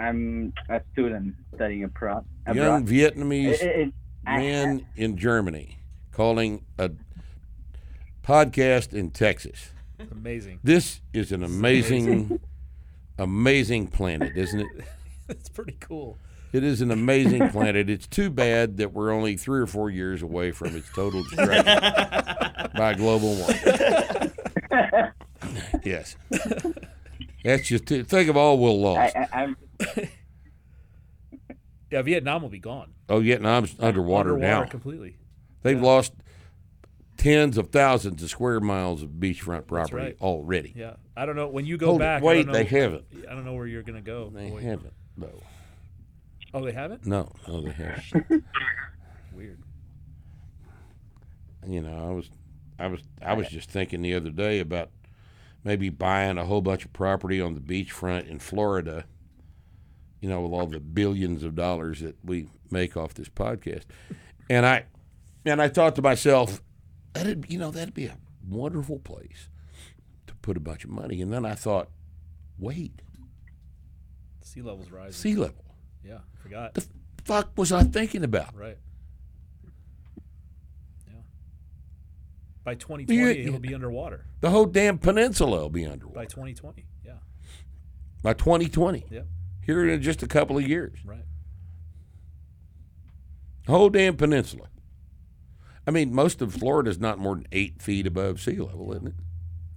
I'm 0.00 0.52
a 0.70 0.80
student 0.92 1.34
studying 1.54 1.84
abroad. 1.84 2.24
Young. 2.54 2.86
Vietnamese 2.86 3.60
It- 3.60 3.62
it- 3.62 3.94
I- 4.26 4.38
man 4.38 4.86
in 4.96 5.16
Germany 5.16 5.78
calling 6.12 6.64
a 6.78 6.90
podcast 8.22 8.94
in 8.94 9.10
Texas. 9.10 9.72
Amazing. 10.12 10.60
This 10.62 11.00
is 11.12 11.32
an 11.32 11.42
amazing, 11.42 12.38
amazing 13.18 13.88
planet, 13.88 14.36
isn't 14.36 14.60
it? 14.60 14.66
It's 15.38 15.48
pretty 15.48 15.76
cool. 15.78 16.18
It 16.52 16.64
is 16.64 16.80
an 16.80 16.90
amazing 16.90 17.50
planet. 17.50 17.90
It's 17.90 18.06
too 18.06 18.30
bad 18.30 18.78
that 18.78 18.94
we're 18.94 19.10
only 19.10 19.36
three 19.36 19.60
or 19.60 19.66
four 19.66 19.90
years 19.90 20.22
away 20.22 20.52
from 20.52 20.74
its 20.74 20.90
total 20.90 21.22
destruction 21.24 21.64
by 22.74 22.94
global 22.94 23.34
warming. 23.34 24.32
Yes. 25.84 26.16
That's 27.44 27.66
just 27.66 27.86
think 27.86 28.28
of 28.28 28.36
all 28.36 28.58
we'll 28.58 28.86
I, 28.86 29.02
lost. 29.02 29.16
I, 29.16 29.28
I'm. 29.32 29.56
Yeah, 31.90 32.02
Vietnam 32.02 32.42
will 32.42 32.48
be 32.48 32.58
gone. 32.58 32.92
Oh, 33.08 33.20
Vietnam's 33.20 33.74
underwater, 33.78 34.36
now. 34.36 34.64
completely. 34.64 35.16
They've 35.62 35.80
lost 35.80 36.12
tens 37.16 37.56
of 37.56 37.70
thousands 37.70 38.22
of 38.22 38.30
square 38.30 38.60
miles 38.60 39.02
of 39.02 39.10
beachfront 39.10 39.66
property 39.66 39.96
right. 39.96 40.16
already. 40.20 40.72
Yeah, 40.76 40.94
I 41.16 41.24
don't 41.24 41.36
know 41.36 41.48
when 41.48 41.64
you 41.64 41.78
go 41.78 41.86
Hold 41.86 42.00
it, 42.00 42.04
back. 42.04 42.22
wait, 42.22 42.40
I 42.40 42.42
don't 42.42 42.46
know, 42.48 42.52
they 42.52 42.64
haven't. 42.64 43.04
I 43.30 43.34
don't 43.34 43.44
know 43.44 43.54
where 43.54 43.66
you're 43.66 43.82
gonna 43.82 44.00
go. 44.02 44.30
They 44.30 44.50
boy. 44.50 44.60
haven't. 44.60 44.92
No, 45.18 45.42
Oh, 46.54 46.64
they 46.64 46.72
haven't. 46.72 47.04
no, 47.04 47.30
no, 47.46 47.60
they 47.60 47.72
haven't. 47.72 48.44
Weird. 49.34 49.60
you 51.66 51.82
know, 51.82 52.08
I 52.08 52.12
was, 52.12 52.30
I 52.78 52.86
was, 52.86 53.00
I 53.20 53.34
was 53.34 53.48
just 53.48 53.70
thinking 53.70 54.00
the 54.02 54.14
other 54.14 54.30
day 54.30 54.60
about 54.60 54.90
maybe 55.64 55.88
buying 55.90 56.38
a 56.38 56.44
whole 56.46 56.62
bunch 56.62 56.84
of 56.84 56.92
property 56.92 57.40
on 57.40 57.54
the 57.54 57.60
beachfront 57.60 58.28
in 58.28 58.38
Florida. 58.38 59.04
You 60.20 60.28
know, 60.28 60.40
with 60.40 60.52
all 60.52 60.66
the 60.66 60.80
billions 60.80 61.44
of 61.44 61.54
dollars 61.54 62.00
that 62.00 62.16
we 62.24 62.48
make 62.70 62.96
off 62.96 63.14
this 63.14 63.28
podcast, 63.28 63.84
and 64.50 64.64
I, 64.66 64.84
and 65.44 65.60
I 65.62 65.68
thought 65.68 65.94
to 65.96 66.02
myself, 66.02 66.60
that'd 67.12 67.46
you 67.48 67.58
know 67.58 67.70
that'd 67.70 67.94
be 67.94 68.06
a 68.06 68.16
wonderful 68.48 68.98
place 68.98 69.48
to 70.26 70.34
put 70.36 70.56
a 70.56 70.60
bunch 70.60 70.82
of 70.84 70.90
money. 70.90 71.20
And 71.22 71.32
then 71.32 71.44
I 71.44 71.54
thought, 71.54 71.90
wait, 72.58 73.00
Sea 74.48 74.62
levels 74.62 74.90
rising. 74.90 75.12
sea 75.12 75.34
level. 75.36 75.62
Yeah, 76.02 76.18
forgot. 76.42 76.72
The 76.74 76.84
fuck 77.24 77.50
was 77.56 77.70
I 77.70 77.82
thinking 77.82 78.24
about? 78.24 78.56
Right. 78.56 78.78
Yeah. 81.06 81.20
By 82.64 82.74
2020, 82.74 83.14
You- 83.14 83.48
it'll 83.48 83.60
be 83.60 83.74
underwater. 83.74 84.24
The 84.40 84.48
whole 84.50 84.64
damn 84.64 84.96
peninsula 84.98 85.60
will 85.60 85.68
be 85.70 85.84
underwater 85.84 86.14
By 86.18 86.24
2020, 86.24 86.86
yeah. 87.04 87.12
by 88.22 88.32
2020. 88.32 89.04
Yep. 89.10 89.26
Here 89.66 89.86
in 89.86 90.00
just 90.00 90.22
a 90.22 90.26
couple 90.26 90.56
of 90.56 90.66
years. 90.66 90.98
Right. 91.04 91.24
The 93.66 93.72
whole 93.72 93.90
damn 93.90 94.16
peninsula. 94.16 94.68
I 95.86 95.90
mean, 95.90 96.14
most 96.14 96.40
of 96.40 96.54
Florida 96.54 96.88
is 96.88 96.98
not 96.98 97.18
more 97.18 97.34
than 97.34 97.46
eight 97.52 97.82
feet 97.82 98.06
above 98.06 98.40
sea 98.40 98.56
level, 98.56 98.92
isn't 98.92 99.08
it? 99.08 99.14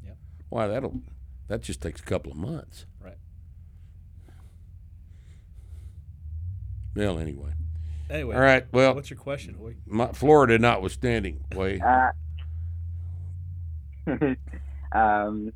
Yep. 0.05 0.17
Why 0.47 0.67
that'll 0.67 1.01
that 1.49 1.61
just 1.61 1.81
takes 1.81 1.99
a 1.99 2.03
couple 2.05 2.31
of 2.31 2.37
months. 2.37 2.85
Right. 3.01 3.17
Well, 6.95 7.19
anyway, 7.19 7.51
Anyway. 8.09 8.35
All 8.35 8.41
right, 8.41 8.65
well- 8.73 8.93
what's 8.95 9.09
your 9.09 9.19
question, 9.19 9.53
Hoy? 9.55 9.75
my, 9.85 10.07
Florida 10.07 10.59
notwithstanding, 10.59 11.43
way 11.55 11.79
Uh, 11.79 12.11
um, 14.91 15.53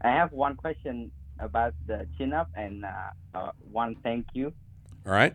I 0.00 0.08
have 0.08 0.32
one 0.32 0.56
question 0.56 1.12
about 1.38 1.74
the 1.86 2.06
chin 2.18 2.32
up 2.32 2.48
and 2.56 2.84
uh, 2.84 2.88
uh, 3.38 3.50
one 3.70 3.94
thank 4.02 4.26
you. 4.34 4.52
all 5.06 5.12
right. 5.12 5.34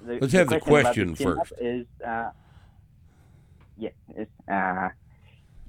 The, 0.00 0.18
Let's 0.20 0.32
have 0.32 0.48
the 0.48 0.56
about 0.56 0.66
question 0.66 1.14
chin-up 1.14 1.48
first. 1.48 1.60
Is 1.60 1.86
uh, 2.06 2.30
yes, 3.76 3.92
is 4.16 4.28
uh, 4.50 4.88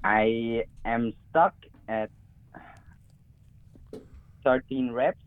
I 0.04 0.64
am 0.86 1.14
stuck 1.30 1.56
at 1.88 2.10
thirteen 4.44 4.92
reps 4.92 5.18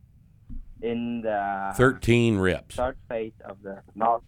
in 0.83 1.23
the 1.23 1.73
Thirteen 1.77 2.39
reps. 2.39 2.75
third 2.77 2.97
phase 3.09 3.33
of 3.45 3.63
the 3.63 3.81
no- 3.95 4.23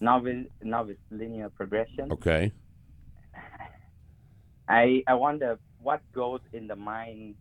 novice 0.00 0.46
novice 0.62 0.96
linear 1.10 1.50
progression. 1.50 2.10
Okay. 2.12 2.52
I 4.68 5.02
I 5.06 5.14
wonder 5.14 5.58
what 5.82 6.00
goes 6.12 6.40
in 6.52 6.66
the 6.68 6.76
mind, 6.76 7.34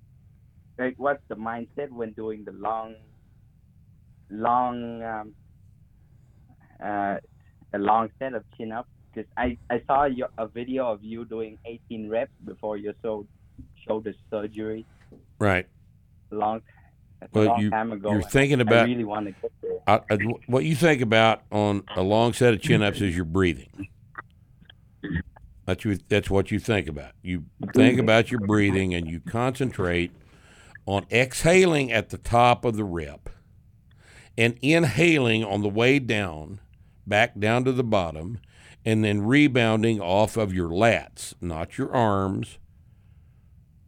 like 0.78 0.96
what's 0.98 1.24
the 1.30 1.36
mindset 1.36 1.90
when 1.92 2.12
doing 2.12 2.44
the 2.44 2.52
long, 2.52 2.96
long, 4.30 5.02
um, 5.04 5.36
uh, 6.84 7.18
a 7.74 7.78
long 7.78 8.10
set 8.20 8.34
of 8.34 8.44
chin 8.58 8.72
ups. 8.72 8.90
Because 9.14 9.30
I 9.38 9.58
I 9.70 9.82
saw 9.88 10.06
your, 10.06 10.30
a 10.38 10.48
video 10.48 10.92
of 10.92 11.04
you 11.04 11.24
doing 11.24 11.58
18 11.66 12.10
reps 12.10 12.32
before 12.44 12.78
your 12.78 12.94
so, 13.02 13.26
shoulder 13.88 14.14
surgery 14.32 14.86
Right. 15.40 15.68
long, 16.32 16.62
a 17.24 17.40
Well, 17.40 17.48
long 17.48 17.62
you 17.62 17.70
time 17.70 17.92
ago. 17.92 18.12
you're 18.12 18.22
thinking 18.22 18.60
I 18.60 18.62
about 18.62 18.88
really 18.88 19.04
want 19.04 19.28
to 19.28 19.32
get 19.42 19.52
there. 19.62 19.80
I, 19.88 20.02
I, 20.10 20.18
what 20.48 20.64
you 20.66 20.76
think 20.76 21.02
about 21.02 21.44
on 21.52 21.84
a 21.96 22.02
long 22.02 22.34
set 22.34 22.54
of 22.54 22.62
chin 22.62 22.82
ups 22.82 23.02
is 23.02 23.16
your 23.16 23.26
breathing. 23.26 23.88
That's 25.66 25.86
you. 25.86 25.98
That's 26.10 26.30
what 26.30 26.52
you 26.52 26.60
think 26.60 26.88
about. 26.88 27.12
You 27.22 27.46
think 27.74 27.94
mm-hmm. 27.94 28.00
about 28.02 28.32
your 28.32 28.42
breathing 28.42 28.94
and 28.94 29.10
you 29.10 29.22
concentrate 29.22 30.12
on 30.86 31.06
exhaling 31.12 31.92
at 31.92 32.10
the 32.10 32.18
top 32.18 32.66
of 32.66 32.76
the 32.76 32.84
rep 32.84 33.30
and 34.38 34.58
inhaling 34.62 35.44
on 35.44 35.62
the 35.62 35.70
way 35.70 36.00
down, 36.00 36.60
back 37.08 37.40
down 37.40 37.64
to 37.64 37.72
the 37.72 37.84
bottom, 37.84 38.40
and 38.86 39.04
then 39.04 39.22
rebounding 39.22 40.02
off 40.02 40.36
of 40.36 40.54
your 40.54 40.70
lats, 40.70 41.34
not 41.40 41.78
your 41.78 41.94
arms, 41.96 42.58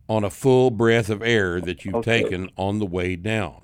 on 0.08 0.24
a 0.24 0.30
full 0.30 0.70
breath 0.72 1.10
of 1.10 1.22
air 1.22 1.60
that 1.62 1.84
you've 1.86 1.96
Okay. 1.96 2.22
taken 2.24 2.50
on 2.58 2.80
the 2.80 2.86
way 2.86 3.16
down. 3.16 3.62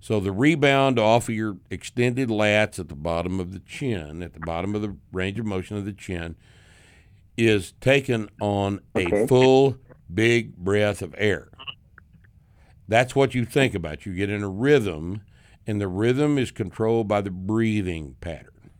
So 0.00 0.20
the 0.20 0.32
rebound 0.32 0.98
off 0.98 1.28
of 1.28 1.34
your 1.34 1.58
extended 1.70 2.28
lats 2.28 2.78
at 2.78 2.88
the 2.88 2.94
bottom 2.96 3.40
of 3.40 3.52
the 3.52 3.58
chin, 3.60 4.22
at 4.22 4.32
the 4.34 4.40
bottom 4.40 4.74
of 4.74 4.82
the 4.82 4.96
range 5.12 5.38
of 5.38 5.46
motion 5.46 5.76
of 5.76 5.84
the 5.84 5.92
chin, 5.92 6.36
is 7.36 7.72
taken 7.80 8.28
on 8.40 8.80
a 8.96 9.26
full 9.26 9.76
big 10.12 10.56
breath 10.56 11.02
of 11.02 11.14
air. 11.18 11.48
That's 12.86 13.14
what 13.14 13.34
you 13.34 13.44
think 13.44 13.74
about. 13.74 14.06
You 14.06 14.14
get 14.14 14.30
in 14.30 14.42
a 14.42 14.48
rhythm, 14.48 15.20
and 15.66 15.80
the 15.80 15.88
rhythm 15.88 16.38
is 16.38 16.50
controlled 16.50 17.06
by 17.06 17.20
the 17.20 17.30
breathing 17.30 18.16
pattern. 18.20 18.70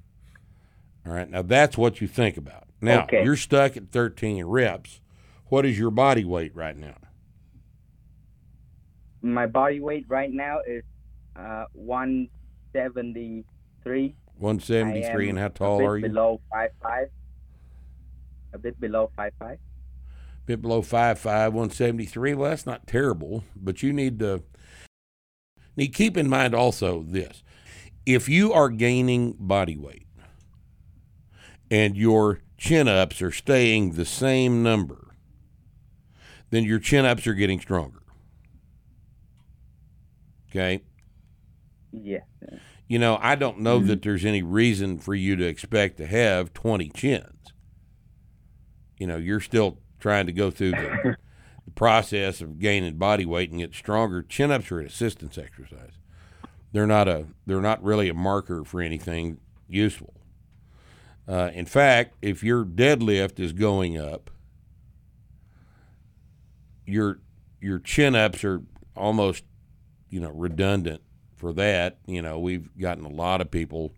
All 1.07 1.13
right, 1.13 1.29
now 1.29 1.43
that's 1.43 1.77
what 1.77 2.01
you 2.01 2.09
think 2.09 2.37
about. 2.37 2.69
Now 2.81 3.03
Okay. 3.05 3.23
you're 3.25 3.37
stuck 3.37 3.77
at 3.77 3.91
13 3.91 4.45
reps. 4.45 5.01
What 5.49 5.65
is 5.65 5.79
your 5.79 5.91
body 5.91 6.25
weight 6.25 6.55
right 6.55 6.77
now? 6.77 6.97
My 9.23 9.47
body 9.47 9.81
weight 9.81 10.05
right 10.09 10.33
now 10.33 10.59
is 10.67 10.85
uh, 11.35 11.65
173. 11.73 14.15
173, 14.39 15.31
and 15.31 15.39
how 15.39 15.49
tall 15.49 15.85
are 15.85 15.99
you? 15.99 16.09
Below 16.09 16.41
five 16.51 16.71
five. 16.81 17.09
A 18.53 18.59
bit 18.59 18.81
below 18.81 19.11
five 19.17 19.33
five. 19.39 19.59
bit 20.47 20.63
below 20.63 20.83
five 20.83 21.19
five, 21.19 21.53
one 21.53 21.71
seventy 21.71 22.07
three. 22.07 22.35
Well, 22.35 22.51
that's 22.51 22.67
not 22.67 22.87
terrible, 22.87 23.45
but 23.57 23.83
you 23.83 23.93
need 23.93 24.19
to 24.21 24.45
need 25.77 25.93
keep 25.93 26.17
in 26.17 26.29
mind 26.29 26.55
also 26.55 27.03
this: 27.03 27.43
if 28.07 28.29
you 28.29 28.53
are 28.53 28.69
gaining 28.69 29.35
body 29.39 29.77
weight 29.77 30.07
and 31.71 31.97
your 31.97 32.41
chin 32.57 32.87
ups 32.87 33.21
are 33.21 33.33
staying 33.33 33.93
the 33.93 34.05
same 34.05 34.63
number, 34.63 35.08
then 36.51 36.65
your 36.65 36.79
chin 36.79 37.05
ups 37.05 37.27
are 37.27 37.35
getting 37.35 37.61
stronger. 37.61 38.03
Okay. 40.51 40.83
Yeah. 41.93 42.21
You 42.87 42.99
know, 42.99 43.19
I 43.21 43.35
don't 43.35 43.61
know 43.61 43.81
that 43.81 44.03
there's 44.03 44.25
any 44.25 44.43
reason 44.43 44.99
for 44.99 45.15
you 45.15 45.37
to 45.37 45.45
expect 45.45 45.99
to 45.99 46.07
have 46.07 46.55
20 46.55 46.89
chins. 46.91 47.53
You 48.99 49.07
know, 49.07 49.17
you're 49.17 49.41
still 49.41 49.79
trying 50.01 50.27
to 50.27 50.33
go 50.33 50.51
through 50.51 50.71
the, 50.71 51.17
the 51.65 51.71
process 51.73 52.41
of 52.41 52.59
gaining 52.59 52.97
body 52.97 53.27
weight 53.27 53.51
and 53.51 53.61
get 53.61 53.75
stronger. 53.75 54.23
Chin 54.23 54.51
ups 54.51 54.73
are 54.73 54.81
an 54.81 54.87
assistance 54.87 55.37
exercise. 55.37 55.93
They're 56.73 56.87
not 56.87 57.09
a 57.09 57.27
they're 57.47 57.63
not 57.63 57.83
really 57.83 58.09
a 58.09 58.15
marker 58.15 58.65
for 58.65 58.81
anything 58.81 59.39
useful. 59.69 60.15
Uh, 61.27 61.51
in 61.53 61.67
fact, 61.67 62.15
if 62.23 62.43
your 62.43 62.65
deadlift 62.65 63.39
is 63.39 63.53
going 63.53 63.99
up, 63.99 64.31
your 66.89 67.21
your 67.61 67.79
chin 67.79 68.15
ups 68.15 68.43
are 68.45 68.63
almost 68.97 69.45
you 70.11 70.21
know 70.21 70.31
redundant 70.31 71.03
for 71.37 71.53
that. 71.53 71.99
You 72.07 72.23
know, 72.23 72.39
we've 72.39 72.69
gotten 72.79 73.05
a 73.05 73.09
lot 73.11 73.41
of 73.41 73.51
people 73.51 73.93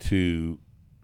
to 0.00 0.58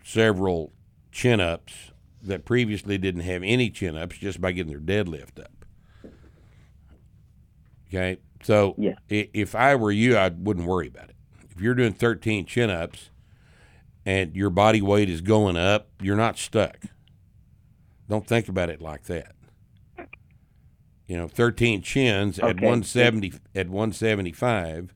several 0.05 0.73
chin 1.11 1.41
ups 1.41 1.93
that 2.23 2.45
previously 2.45 2.99
didn't 2.99 3.23
have 3.23 3.43
any 3.43 3.71
chin 3.71 3.97
ups 3.97 4.19
just 4.19 4.41
by 4.41 4.53
getting 4.53 4.71
their 4.73 4.81
deadlift 5.05 5.41
up. 5.41 5.53
Okay, 7.89 8.19
so 8.43 8.75
Yeah. 8.77 8.95
if 9.09 9.55
I 9.55 9.77
were 9.77 9.93
you, 9.93 10.17
I 10.17 10.29
wouldn't 10.29 10.67
worry 10.67 10.89
about 10.89 11.09
it. 11.11 11.17
If 11.51 11.61
you're 11.61 11.75
doing 11.75 11.93
13 11.93 12.45
chin 12.45 12.69
ups 12.69 13.11
and 14.05 14.35
your 14.35 14.51
body 14.51 14.83
weight 14.83 15.09
is 15.09 15.21
going 15.21 15.57
up, 15.57 15.89
you're 16.03 16.17
not 16.17 16.37
stuck. 16.37 16.79
Don't 18.09 18.27
think 18.27 18.49
about 18.49 18.71
it 18.71 18.81
like 18.81 19.05
that. 19.05 19.36
You 21.07 21.17
know, 21.17 21.29
13 21.29 21.83
chins 21.83 22.39
at 22.39 22.57
170 22.57 23.35
at 23.55 23.69
175 23.69 24.93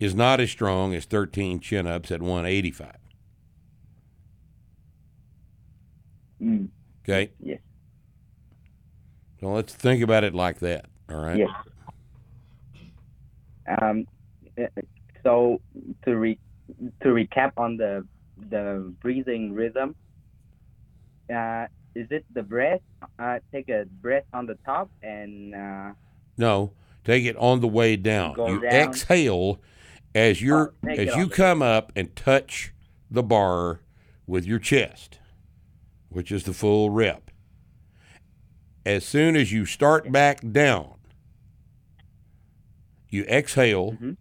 is 0.00 0.14
not 0.14 0.40
as 0.40 0.50
strong 0.50 0.94
as 0.94 1.04
13 1.04 1.60
chin 1.60 1.86
ups 1.86 2.10
at 2.10 2.20
185. 2.20 2.96
Mm, 6.42 6.68
Okay? 7.04 7.30
yes. 7.40 7.60
So 9.40 9.48
let's 9.48 9.74
think 9.74 10.02
about 10.02 10.24
it 10.24 10.34
like 10.34 10.58
that. 10.60 10.86
All 11.08 11.16
right? 11.20 11.36
Yes. 11.36 11.50
Um, 13.80 14.06
uh, 14.60 14.66
so 15.22 15.60
to 16.04 16.16
re- 16.16 16.38
to 17.02 17.08
recap 17.08 17.52
on 17.56 17.76
the 17.76 18.06
the 18.50 18.92
breathing 19.00 19.52
rhythm, 19.52 19.94
uh, 21.32 21.66
is 21.94 22.06
it 22.10 22.24
the 22.32 22.42
breath? 22.42 22.80
Uh, 23.18 23.38
take 23.52 23.68
a 23.68 23.84
breath 24.00 24.24
on 24.32 24.46
the 24.46 24.56
top 24.64 24.90
and 25.02 25.54
uh, 25.54 25.90
No, 26.36 26.72
take 27.04 27.24
it 27.24 27.36
on 27.36 27.60
the 27.60 27.68
way 27.68 27.96
down. 27.96 28.34
You 28.38 28.60
down. 28.60 28.72
exhale 28.72 29.60
as 30.14 30.40
you're 30.42 30.74
Oh, 30.86 30.90
as 30.90 31.16
you 31.16 31.28
come 31.28 31.62
up 31.62 31.92
and 31.96 32.14
touch 32.14 32.72
the 33.10 33.22
bar 33.22 33.80
with 34.26 34.46
your 34.46 34.58
chest, 34.58 35.18
which 36.08 36.30
is 36.30 36.44
the 36.44 36.52
full 36.52 36.90
rep. 36.90 37.30
As 38.84 39.04
soon 39.04 39.36
as 39.36 39.52
you 39.52 39.66
start 39.66 40.10
back 40.12 40.40
down, 40.52 40.94
you 43.08 43.24
exhale. 43.24 43.92
Mm-hmm. 43.92 44.12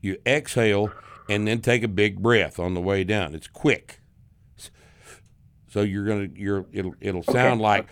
You 0.00 0.18
exhale 0.26 0.92
and 1.28 1.48
then 1.48 1.60
take 1.60 1.82
a 1.82 1.88
big 1.88 2.22
breath 2.22 2.60
on 2.60 2.74
the 2.74 2.80
way 2.80 3.02
down. 3.02 3.34
It's 3.34 3.48
quick. 3.48 4.00
So 5.68 5.82
you're 5.82 6.06
gonna 6.06 6.28
you're 6.34 6.66
it'll 6.72 6.94
it'll 7.00 7.22
sound 7.22 7.60
like 7.60 7.86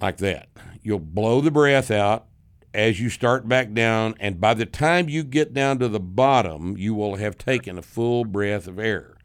like 0.00 0.18
that. 0.18 0.48
You'll 0.82 0.98
blow 0.98 1.40
the 1.40 1.50
breath 1.50 1.90
out 1.90 2.26
as 2.74 3.00
you 3.00 3.10
start 3.10 3.48
back 3.48 3.72
down, 3.72 4.14
and 4.18 4.40
by 4.40 4.54
the 4.54 4.66
time 4.66 5.08
you 5.08 5.22
get 5.22 5.52
down 5.52 5.78
to 5.78 5.88
the 5.88 6.00
bottom, 6.00 6.76
you 6.76 6.94
will 6.94 7.16
have 7.16 7.36
taken 7.36 7.78
a 7.78 7.82
full 7.82 8.24
breath 8.24 8.66
of 8.66 8.78
air. 8.78 9.16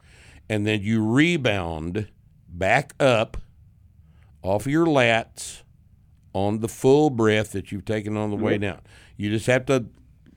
And 0.49 0.65
then 0.65 0.81
you 0.81 1.05
rebound 1.05 2.09
back 2.47 2.93
up 2.99 3.37
off 4.41 4.65
of 4.65 4.71
your 4.71 4.85
lats 4.85 5.63
on 6.33 6.59
the 6.59 6.67
full 6.67 7.09
breath 7.09 7.51
that 7.51 7.71
you've 7.71 7.85
taken 7.85 8.15
on 8.15 8.29
the 8.29 8.35
way 8.35 8.53
mm-hmm. 8.53 8.63
down. 8.63 8.81
You 9.17 9.29
just 9.29 9.47
have 9.47 9.65
to 9.65 9.87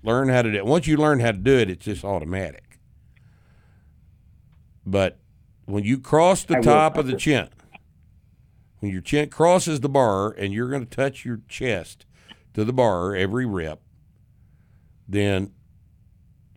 learn 0.03 0.29
how 0.29 0.43
to 0.43 0.51
do 0.51 0.59
it. 0.59 0.67
Once 0.67 0.87
you 0.87 0.97
learn 0.97 1.21
how 1.21 1.33
to 1.33 1.39
do 1.39 1.57
it, 1.59 1.71
it's 1.71 1.85
just 1.85 2.05
automatic. 2.05 2.79
But 4.87 5.19
when 5.73 5.85
you 5.85 5.99
cross 5.99 6.45
the 6.45 6.59
I 6.59 6.61
top 6.61 6.97
of 6.97 7.07
the 7.07 7.17
chin, 7.17 7.49
when 8.79 8.93
your 8.93 9.03
chin 9.03 9.29
crosses 9.29 9.81
the 9.81 9.89
bar 9.89 10.31
and 10.31 10.53
you're 10.53 10.71
going 10.71 10.87
to 10.87 10.97
touch 10.97 11.25
your 11.25 11.41
chest 11.49 12.07
to 12.55 12.65
the 12.65 12.73
bar 12.73 13.15
every 13.15 13.47
rep, 13.47 13.81
then 15.09 15.53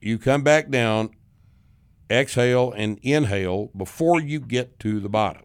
you 0.02 0.18
come 0.18 0.44
back 0.44 0.70
down, 0.70 1.12
exhale 2.10 2.72
and 2.72 3.00
inhale 3.02 3.72
before 3.76 4.20
you 4.20 4.40
get 4.40 4.80
to 4.80 5.00
the 5.00 5.10
bottom. 5.10 5.44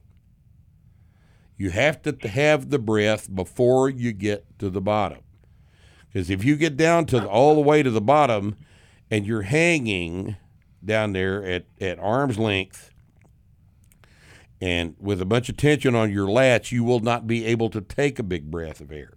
You 1.56 1.70
have 1.70 2.02
to 2.02 2.28
have 2.28 2.70
the 2.70 2.78
breath 2.78 3.34
before 3.34 3.90
you 3.90 4.12
get 4.12 4.46
to 4.60 4.70
the 4.70 4.80
bottom. 4.80 5.18
Because 6.06 6.30
if 6.30 6.44
you 6.44 6.56
get 6.56 6.76
down 6.76 7.06
to 7.06 7.20
the, 7.20 7.28
all 7.28 7.56
the 7.56 7.60
way 7.60 7.82
to 7.82 7.90
the 7.90 8.00
bottom 8.00 8.56
and 9.10 9.26
you're 9.26 9.42
hanging 9.42 10.36
down 10.84 11.12
there 11.12 11.44
at, 11.44 11.64
at 11.80 11.98
arm's 11.98 12.38
length 12.38 12.92
and 14.61 14.94
with 14.98 15.20
a 15.20 15.26
bunch 15.26 15.48
of 15.48 15.56
tension 15.56 15.94
on 15.94 16.11
your 16.12 16.26
lats, 16.26 16.72
you 16.72 16.82
will 16.84 17.00
not 17.00 17.26
be 17.26 17.44
able 17.46 17.70
to 17.70 17.80
take 17.80 18.18
a 18.18 18.22
big 18.22 18.50
breath 18.50 18.80
of 18.80 18.90
air 18.90 19.14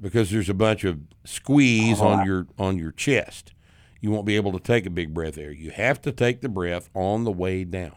because 0.00 0.30
there's 0.30 0.48
a 0.48 0.54
bunch 0.54 0.84
of 0.84 1.00
squeeze 1.24 2.00
on 2.00 2.26
your 2.26 2.46
on 2.58 2.78
your 2.78 2.92
chest. 2.92 3.52
You 4.00 4.10
won't 4.10 4.26
be 4.26 4.34
able 4.36 4.52
to 4.52 4.58
take 4.60 4.84
a 4.84 4.90
big 4.90 5.14
breath 5.14 5.34
there. 5.34 5.52
You 5.52 5.70
have 5.70 6.00
to 6.02 6.12
take 6.12 6.40
the 6.40 6.48
breath 6.48 6.90
on 6.94 7.22
the 7.24 7.30
way 7.30 7.62
down. 7.64 7.96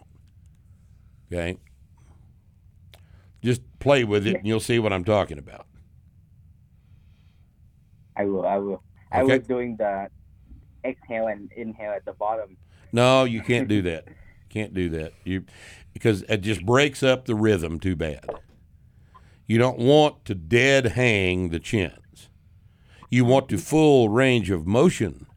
Okay? 1.32 1.58
Just 3.44 3.62
play 3.80 4.04
with 4.04 4.26
it 4.28 4.36
and 4.38 4.48
you'll 4.48 4.60
see 4.60 4.78
what 4.80 4.94
I'm 4.94 5.04
talking 5.04 5.38
about. 5.40 5.66
I 8.16 8.26
will. 8.26 8.46
I 8.46 8.58
will. 8.58 8.84
I 9.12 9.22
Okay. 9.22 9.40
was 9.40 9.48
doing 9.48 9.76
the 9.78 10.08
exhale 10.84 11.28
and 11.28 11.52
inhale 11.56 11.92
at 11.92 12.06
the 12.06 12.14
bottom. 12.14 12.58
No, 12.92 13.24
you 13.24 13.42
can't 13.42 13.68
do 13.68 13.82
that. 13.84 14.08
Can't 14.56 14.74
do 14.74 14.88
that. 14.92 15.12
You 15.26 15.44
because 15.92 16.22
it 16.30 16.38
just 16.38 16.66
breaks 16.66 17.04
up 17.04 17.26
the 17.26 17.36
rhythm 17.36 17.78
too 17.78 17.98
bad. 17.98 18.26
You 19.46 19.58
don't 19.58 19.78
want 19.78 20.24
to 20.26 20.34
dead 20.34 20.86
hang 20.88 21.50
the 21.50 21.60
chins. 21.60 22.30
You 23.10 23.26
want 23.26 23.50
to 23.50 23.58
full 23.58 24.08
range 24.08 24.50
of 24.50 24.66
motion 24.66 25.28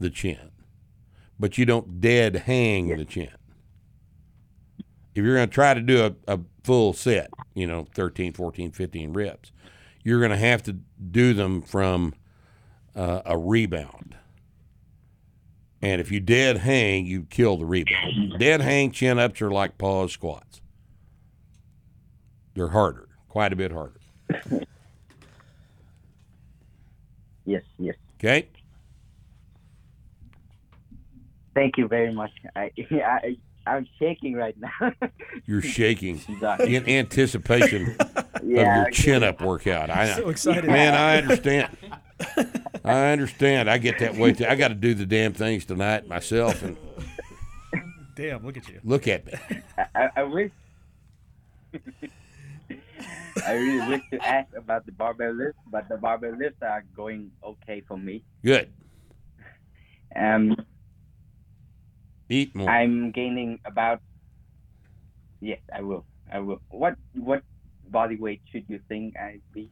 the 0.00 0.08
chin, 0.08 0.52
but 1.38 1.58
you 1.58 1.66
don't 1.66 2.00
dead 2.00 2.36
hang 2.46 2.96
the 2.96 3.04
chin. 3.04 3.28
If 5.14 5.22
you're 5.22 5.36
going 5.36 5.48
to 5.48 5.54
try 5.54 5.74
to 5.74 5.80
do 5.82 6.06
a, 6.06 6.34
a 6.34 6.40
full 6.64 6.94
set, 6.94 7.28
you 7.54 7.66
know, 7.66 7.86
13, 7.94 8.32
14, 8.32 8.72
15 8.72 9.12
reps, 9.12 9.52
you're 10.02 10.20
going 10.20 10.30
to 10.30 10.36
have 10.38 10.62
to 10.62 10.72
do 11.10 11.34
them 11.34 11.60
from 11.60 12.14
uh, 12.94 13.20
a 13.26 13.36
rebound. 13.36 14.16
And 15.82 16.00
if 16.00 16.10
you 16.10 16.20
dead 16.20 16.58
hang, 16.58 17.06
you 17.06 17.24
kill 17.24 17.58
the 17.58 17.66
rebound. 17.66 18.38
Dead 18.38 18.60
hang 18.60 18.90
chin 18.90 19.18
ups 19.18 19.40
are 19.42 19.50
like 19.50 19.76
pause 19.78 20.12
squats. 20.12 20.60
They're 22.54 22.68
harder, 22.70 23.08
quite 23.28 23.52
a 23.52 23.56
bit 23.56 23.72
harder. 23.72 24.00
Yes. 27.48 27.62
Yes. 27.78 27.94
Okay? 28.18 28.48
Thank 31.54 31.78
you 31.78 31.86
very 31.88 32.12
much. 32.12 32.32
I, 32.54 32.70
I 32.90 33.36
I'm 33.66 33.86
shaking 33.98 34.34
right 34.34 34.56
now. 34.58 34.92
You're 35.46 35.62
shaking 35.62 36.20
in 36.66 36.88
anticipation 36.88 37.96
of 38.00 38.42
Yeah, 38.44 38.82
your 38.82 38.90
chin 38.90 39.22
up 39.24 39.40
workout. 39.40 39.90
I'm 39.90 40.16
So 40.16 40.28
excited. 40.28 40.64
Man, 40.66 40.94
I 40.94 41.18
understand. 41.18 41.76
I 42.86 43.12
understand. 43.12 43.68
I 43.68 43.78
get 43.78 43.98
that 43.98 44.14
way 44.14 44.32
too. 44.32 44.46
I 44.46 44.54
got 44.54 44.68
to 44.68 44.74
do 44.74 44.94
the 44.94 45.06
damn 45.06 45.32
things 45.34 45.64
tonight 45.64 46.06
myself 46.06 46.62
and 46.62 46.76
Damn, 48.14 48.46
look 48.46 48.56
at 48.56 48.66
you. 48.68 48.80
look 48.82 49.06
at 49.08 49.26
me. 49.26 49.32
I, 49.94 50.08
I 50.16 50.22
wish. 50.22 50.50
I 53.46 53.52
really 53.52 53.88
wish 53.88 54.02
to 54.10 54.26
ask 54.26 54.48
about 54.56 54.86
the 54.86 54.92
barbell 54.92 55.34
lifts, 55.34 55.60
but 55.70 55.86
the 55.90 55.98
barbell 55.98 56.34
lifts 56.36 56.62
are 56.62 56.82
going 56.96 57.30
okay 57.44 57.82
for 57.86 57.98
me. 57.98 58.24
Good. 58.42 58.72
Um, 60.14 60.56
Eat 62.30 62.54
more. 62.54 62.70
I'm 62.70 63.10
gaining 63.12 63.58
about. 63.66 64.00
Yes, 65.40 65.60
I 65.74 65.82
will. 65.82 66.06
I 66.32 66.38
will. 66.38 66.62
What 66.70 66.96
what 67.12 67.42
body 67.88 68.16
weight 68.16 68.40
should 68.50 68.64
you 68.68 68.80
think 68.88 69.16
I'd 69.18 69.42
be? 69.52 69.70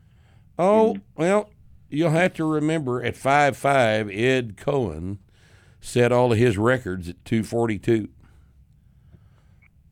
Oh, 0.59 0.99
well, 1.17 1.49
you'll 1.89 2.11
have 2.11 2.35
to 2.35 2.45
remember 2.45 3.03
at 3.03 3.16
five 3.16 3.57
five, 3.57 4.11
Ed 4.11 4.57
Coan 4.57 5.18
set 5.80 6.12
all 6.12 6.32
of 6.32 6.39
his 6.39 6.57
records 6.57 7.09
at 7.09 7.24
242. 7.24 8.09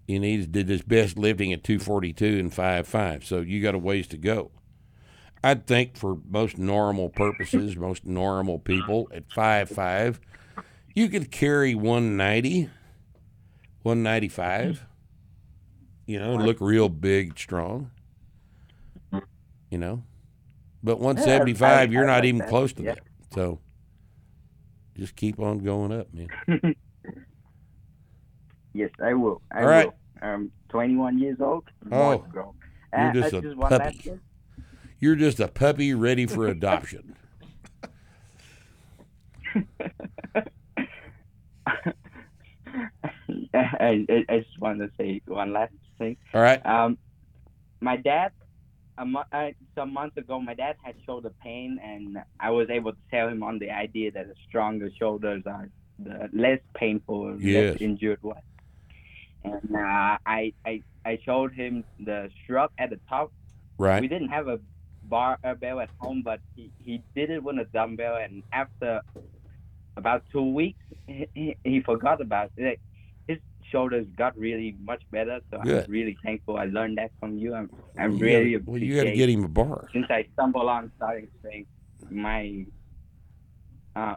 And 0.08 0.24
he 0.24 0.44
did 0.44 0.68
his 0.68 0.82
best 0.82 1.16
lifting 1.16 1.52
at 1.52 1.62
242 1.62 2.38
and 2.38 2.52
five 2.52 2.86
five. 2.86 3.24
So 3.24 3.40
you 3.40 3.62
got 3.62 3.74
a 3.74 3.78
ways 3.78 4.06
to 4.08 4.16
go. 4.16 4.50
I'd 5.44 5.66
think 5.66 5.96
for 5.96 6.18
most 6.28 6.56
normal 6.56 7.08
purposes, 7.08 7.76
most 7.76 8.04
normal 8.04 8.58
people 8.58 9.08
at 9.12 9.30
five 9.32 9.68
five, 9.68 10.20
you 10.94 11.08
could 11.08 11.30
carry 11.30 11.74
190, 11.74 12.70
195. 13.82 14.86
You 16.06 16.18
know, 16.18 16.34
look 16.34 16.58
real 16.60 16.88
big, 16.88 17.38
strong. 17.38 17.90
You 19.70 19.78
know, 19.78 20.02
but 20.82 20.98
175, 20.98 21.92
you're 21.92 22.06
not 22.06 22.24
even 22.24 22.46
close 22.48 22.72
to 22.74 22.82
that. 22.82 23.00
So 23.34 23.60
just 24.96 25.16
keep 25.16 25.38
on 25.40 25.58
going 25.58 25.92
up, 25.92 26.08
man. 26.12 26.74
Yes, 28.74 28.90
I 29.02 29.14
will. 29.14 29.42
I 29.50 29.60
All 29.60 29.68
right. 29.68 29.86
will. 29.86 29.94
I'm 30.22 30.50
21 30.70 31.18
years 31.18 31.38
old. 31.40 31.64
Oh, 31.86 31.96
more 31.96 32.16
to 32.16 32.28
go. 32.32 32.54
you're 32.96 33.12
just 33.12 33.34
uh, 33.34 33.38
a 33.38 33.42
just 33.42 33.60
puppy. 33.60 34.12
You're 34.98 35.16
just 35.16 35.40
a 35.40 35.48
puppy 35.48 35.94
ready 35.94 36.26
for 36.26 36.46
adoption. 36.48 37.16
I, 43.54 44.06
I, 44.08 44.24
I 44.28 44.38
just 44.38 44.58
want 44.58 44.78
to 44.78 44.90
say 44.96 45.20
one 45.26 45.52
last 45.52 45.74
thing. 45.98 46.16
All 46.32 46.40
right. 46.40 46.64
Um, 46.64 46.96
my 47.80 47.96
dad, 47.96 48.32
a 48.98 49.04
mo- 49.06 49.24
uh, 49.32 49.50
some 49.74 49.92
months 49.92 50.16
ago, 50.16 50.40
my 50.40 50.54
dad 50.54 50.76
had 50.82 50.94
shoulder 51.06 51.32
pain, 51.42 51.78
and 51.82 52.18
I 52.38 52.50
was 52.50 52.68
able 52.70 52.92
to 52.92 52.98
tell 53.10 53.28
him 53.28 53.42
on 53.42 53.58
the 53.58 53.70
idea 53.70 54.10
that 54.12 54.28
the 54.28 54.34
stronger 54.48 54.90
shoulders 54.98 55.42
are 55.46 55.68
the 55.98 56.28
less 56.32 56.60
painful, 56.74 57.40
Yes. 57.40 57.72
less 57.74 57.80
injured 57.82 58.18
one. 58.22 58.36
And 59.44 59.74
uh, 59.74 60.18
I, 60.26 60.52
I, 60.64 60.82
I 61.04 61.18
showed 61.24 61.52
him 61.52 61.84
the 61.98 62.30
shrug 62.46 62.70
at 62.78 62.90
the 62.90 63.00
top. 63.08 63.32
Right. 63.78 64.00
We 64.00 64.08
didn't 64.08 64.28
have 64.28 64.48
a 64.48 64.60
barbell 65.04 65.80
at 65.80 65.90
home, 65.98 66.22
but 66.22 66.40
he, 66.54 66.70
he 66.78 67.02
did 67.14 67.30
it 67.30 67.42
with 67.42 67.58
a 67.58 67.64
dumbbell, 67.64 68.16
and 68.16 68.42
after 68.52 69.00
about 69.96 70.24
two 70.32 70.42
weeks, 70.52 70.78
he, 71.06 71.28
he, 71.34 71.56
he 71.64 71.80
forgot 71.80 72.20
about 72.20 72.50
it. 72.56 72.78
Shoulders 73.72 74.06
got 74.16 74.36
really 74.38 74.76
much 74.84 75.02
better, 75.10 75.40
so 75.50 75.58
Good. 75.62 75.84
I'm 75.86 75.90
really 75.90 76.16
thankful. 76.22 76.58
I 76.58 76.66
learned 76.66 76.98
that 76.98 77.10
from 77.18 77.38
you. 77.38 77.54
I'm, 77.54 77.70
I'm 77.98 78.12
You 78.16 78.24
really 78.24 78.52
gotta- 78.52 78.70
well, 78.70 78.78
you 78.80 78.94
got 78.96 79.04
to 79.04 79.14
get 79.16 79.28
him 79.30 79.44
a 79.44 79.48
bar. 79.48 79.88
Since 79.92 80.06
I 80.10 80.26
stumbled 80.34 80.68
on 80.68 80.92
starting 80.96 81.28
strength, 81.40 81.70
my 82.10 82.66
uh, 83.96 84.14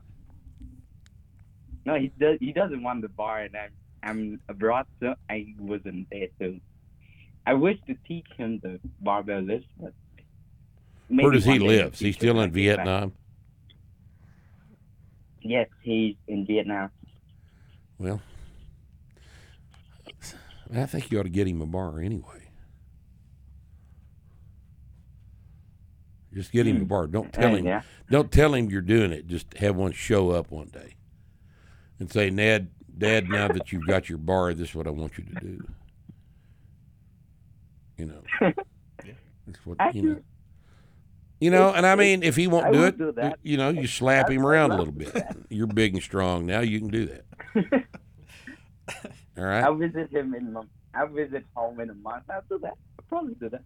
no, 1.85 1.95
he 1.95 2.07
does. 2.19 2.37
He 2.39 2.51
doesn't 2.51 2.81
want 2.83 3.01
the 3.01 3.09
bar, 3.09 3.41
and 3.43 3.55
I'm 3.55 3.71
I'm 4.03 4.39
abroad, 4.49 4.85
so 4.99 5.15
I 5.29 5.53
wasn't 5.59 6.07
there. 6.11 6.27
So 6.39 6.55
I 7.45 7.53
wish 7.53 7.77
to 7.87 7.95
teach 8.07 8.27
him 8.37 8.59
the 8.63 8.79
barbell 9.01 9.41
lifts, 9.41 9.67
but 9.79 9.93
Where 11.09 11.31
does 11.31 11.45
he 11.45 11.51
one 11.51 11.59
day 11.59 11.65
in 11.65 11.71
the 11.77 11.83
live? 11.83 11.93
Is 11.93 11.99
he 11.99 12.11
still 12.11 12.39
in. 12.41 12.51
Vietnam? 12.51 13.13
Yes, 15.41 15.67
he's 15.83 16.15
in 16.27 16.45
Vietnam. 16.45 16.89
Well, 17.99 18.19
I 20.73 20.85
think 20.85 21.11
you 21.11 21.19
ought 21.19 21.23
to 21.23 21.29
get 21.29 21.47
him 21.47 21.61
a 21.61 21.65
bar 21.65 21.99
anyway. 21.99 22.49
Just 26.33 26.51
get 26.51 26.67
him 26.67 26.81
a 26.81 26.85
bar. 26.85 27.07
Don't 27.07 27.31
tell 27.31 27.55
him. 27.55 27.65
yeah. 27.65 27.81
Don't 28.09 28.31
tell 28.31 28.53
him 28.53 28.69
you're 28.69 28.81
doing 28.81 29.11
it. 29.11 29.25
Just 29.27 29.57
have 29.57 29.75
one 29.77 29.93
show 29.93 30.31
up 30.31 30.51
one 30.51 30.67
day 30.67 30.95
and 31.97 32.11
say, 32.11 32.29
"Ned, 32.29 32.71
Dad, 32.97 33.29
now 33.29 33.47
that 33.47 33.71
you've 33.71 33.87
got 33.87 34.09
your 34.09 34.17
bar, 34.17 34.53
this 34.53 34.69
is 34.69 34.75
what 34.75 34.85
I 34.85 34.89
want 34.89 35.17
you 35.17 35.23
to 35.23 35.33
do." 35.39 35.67
You 37.97 38.05
know. 38.07 38.21
That's 39.47 39.65
what 39.65 39.95
you 39.95 40.01
know. 40.01 40.21
You 41.39 41.51
know, 41.51 41.73
and 41.73 41.85
I 41.85 41.95
mean, 41.95 42.23
if 42.23 42.35
he 42.35 42.47
won't 42.47 42.73
do 42.73 42.83
it, 42.83 42.97
do 42.97 43.13
you 43.43 43.57
know, 43.57 43.69
you 43.69 43.87
slap 43.87 44.29
him 44.29 44.45
around 44.45 44.71
a 44.71 44.77
little 44.77 44.93
bit. 44.93 45.21
You're 45.49 45.67
big 45.67 45.93
and 45.93 46.01
strong 46.01 46.45
now. 46.45 46.61
You 46.61 46.79
can 46.79 46.87
do 46.87 47.05
that. 47.07 47.83
All 49.37 49.43
right. 49.43 49.63
I'll 49.63 49.75
visit 49.75 50.11
him 50.11 50.33
in 50.33 50.53
month. 50.53 50.69
I'll 50.93 51.07
visit 51.07 51.43
home 51.55 51.79
in 51.79 51.89
a 51.89 51.93
month. 51.93 52.23
I'll 52.29 52.43
do 52.49 52.57
that. 52.59 52.75
I'll 52.97 53.05
probably 53.09 53.33
do 53.35 53.49
that. 53.49 53.63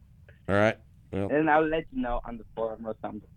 All 0.48 0.56
right. 0.56 0.78
Well, 1.12 1.30
And 1.32 1.50
I'll 1.50 1.66
let 1.68 1.86
you 1.92 2.02
know 2.02 2.22
on 2.26 2.38
the 2.38 2.44
forum 2.56 2.86
or 2.86 2.96
something. 3.02 3.30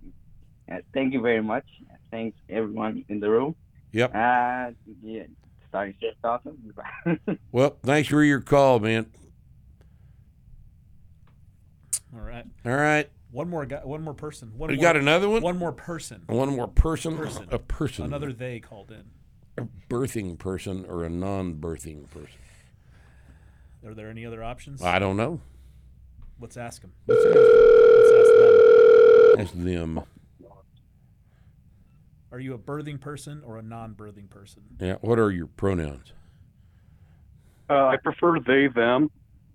Uh, 0.71 0.77
thank 0.95 1.13
you 1.13 1.21
very 1.21 1.43
much. 1.43 1.65
Thanks 2.11 2.39
everyone 2.49 3.05
in 3.09 3.21
the 3.21 3.29
room. 3.31 3.55
Yep. 3.93 4.15
Uh, 4.15 4.71
yeah, 5.03 5.25
starting 5.69 5.95
shift 6.01 6.17
awesome. 6.25 6.59
well, 7.53 7.77
thanks 7.83 8.09
for 8.09 8.23
your 8.23 8.41
call, 8.41 8.79
man. 8.81 9.07
All 12.15 12.21
right. 12.21 12.45
All 12.65 12.75
right. 12.77 13.11
One 13.31 13.49
more 13.49 13.65
guy. 13.65 13.81
One 13.85 14.03
more 14.03 14.13
person. 14.15 14.53
One 14.57 14.71
You 14.71 14.77
more, 14.77 14.83
got 14.83 14.97
another 14.97 15.29
one? 15.29 15.43
One 15.43 15.57
more 15.57 15.73
person. 15.73 16.23
One 16.27 16.51
more 16.55 16.69
person. 16.69 17.17
Person. 17.17 17.49
A 17.51 17.59
person. 17.59 18.05
Another 18.05 18.33
they 18.33 18.61
called 18.61 18.91
in. 18.91 19.05
A 19.59 19.67
birthing 19.91 20.39
person 20.39 20.85
or 20.89 21.05
a 21.05 21.11
non-birthing 21.11 22.09
person. 22.11 22.39
Are 23.85 23.95
there 23.95 24.09
any 24.09 24.25
other 24.25 24.43
options? 24.43 24.83
I 24.83 24.99
don't 24.99 25.17
know. 25.17 25.41
Let's 26.41 26.57
ask 26.57 26.81
them. 26.83 26.93
Let's 27.07 27.25
ask, 27.25 27.35
Let's 27.35 28.13
ask 28.13 28.35
them. 28.35 29.41
ask 29.41 29.65
them. 29.65 30.03
Are 32.31 32.41
you 32.41 32.55
a 32.55 32.59
birthing 32.59 32.99
person 33.01 33.43
or 33.45 33.59
a 33.59 33.63
non-birthing 33.63 34.31
person? 34.31 34.63
Yeah. 34.81 34.95
What 35.03 35.19
are 35.19 35.31
your 35.31 35.47
pronouns? 35.47 36.13
Uh, 37.69 37.89
I 37.89 37.97
prefer 38.03 38.39
they 38.41 38.69
them. 38.69 39.11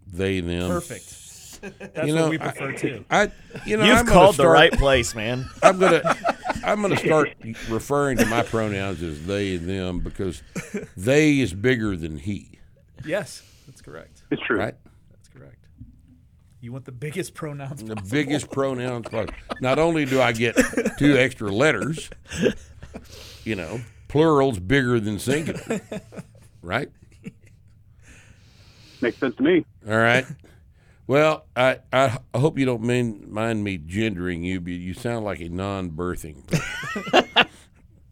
They 0.05 0.39
them. 0.41 0.69
Perfect. 0.69 1.26
That's 1.79 2.07
You 2.07 2.13
what 2.15 2.19
know, 2.21 2.29
we 2.29 2.37
prefer 2.37 2.69
I- 2.71 2.75
too. 2.75 3.05
I, 3.09 3.31
you 3.65 3.77
know, 3.77 3.85
You've 3.85 3.97
I'm 3.97 4.05
gonna 4.05 4.11
called 4.19 4.35
the 4.37 4.47
right 4.47 4.71
place, 4.71 5.13
man. 5.15 5.49
I'm 5.63 5.79
gonna, 5.79 6.01
I'm 6.63 6.81
gonna 6.81 6.97
start 6.97 7.29
referring 7.69 8.17
to 8.17 8.25
my 8.25 8.43
pronouns 8.43 9.01
as 9.03 9.25
they 9.25 9.55
and 9.55 9.67
them 9.69 9.99
because 9.99 10.41
they 10.95 11.39
is 11.39 11.53
bigger 11.53 11.95
than 11.95 12.17
he. 12.17 12.59
Yes, 13.05 13.43
that's 13.65 13.81
correct. 13.81 14.23
It's 14.31 14.41
true. 14.41 14.57
Right. 14.59 14.75
That's 15.11 15.27
correct. 15.29 15.67
You 16.61 16.71
want 16.73 16.85
the 16.85 16.91
biggest 16.91 17.33
pronouns. 17.33 17.83
The 17.83 17.95
possible. 17.95 18.11
biggest 18.11 18.51
pronouns. 18.51 19.07
possible. 19.07 19.33
Not 19.61 19.79
only 19.79 20.05
do 20.05 20.19
I 20.21 20.31
get 20.33 20.57
two 20.97 21.15
extra 21.17 21.49
letters, 21.51 22.09
you 23.43 23.55
know, 23.55 23.79
plural's 24.07 24.59
bigger 24.59 24.99
than 24.99 25.19
singular, 25.19 25.79
right? 26.61 26.89
Makes 29.01 29.17
sense 29.19 29.35
to 29.35 29.43
me. 29.43 29.63
All 29.87 29.95
right. 29.97 30.25
Well, 31.07 31.45
I, 31.55 31.79
I 31.93 32.19
hope 32.35 32.59
you 32.59 32.65
don't 32.65 32.83
mean, 32.83 33.25
mind 33.31 33.63
me 33.63 33.77
gendering 33.77 34.43
you, 34.43 34.59
but 34.59 34.73
you 34.73 34.93
sound 34.93 35.23
like 35.23 35.39
a 35.39 35.47
non-birthing. 35.47 36.45
person. 36.47 37.29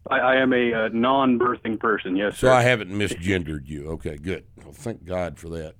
I, 0.09 0.17
I 0.19 0.35
am 0.37 0.53
a 0.53 0.73
uh, 0.73 0.89
non-birthing 0.93 1.79
person. 1.79 2.15
Yes, 2.15 2.37
So 2.37 2.47
sir. 2.47 2.53
I 2.53 2.61
haven't 2.61 2.91
misgendered 2.91 3.67
you. 3.67 3.89
Okay, 3.91 4.17
good. 4.17 4.45
Well, 4.63 4.71
thank 4.71 5.03
God 5.03 5.37
for 5.37 5.49
that. 5.49 5.75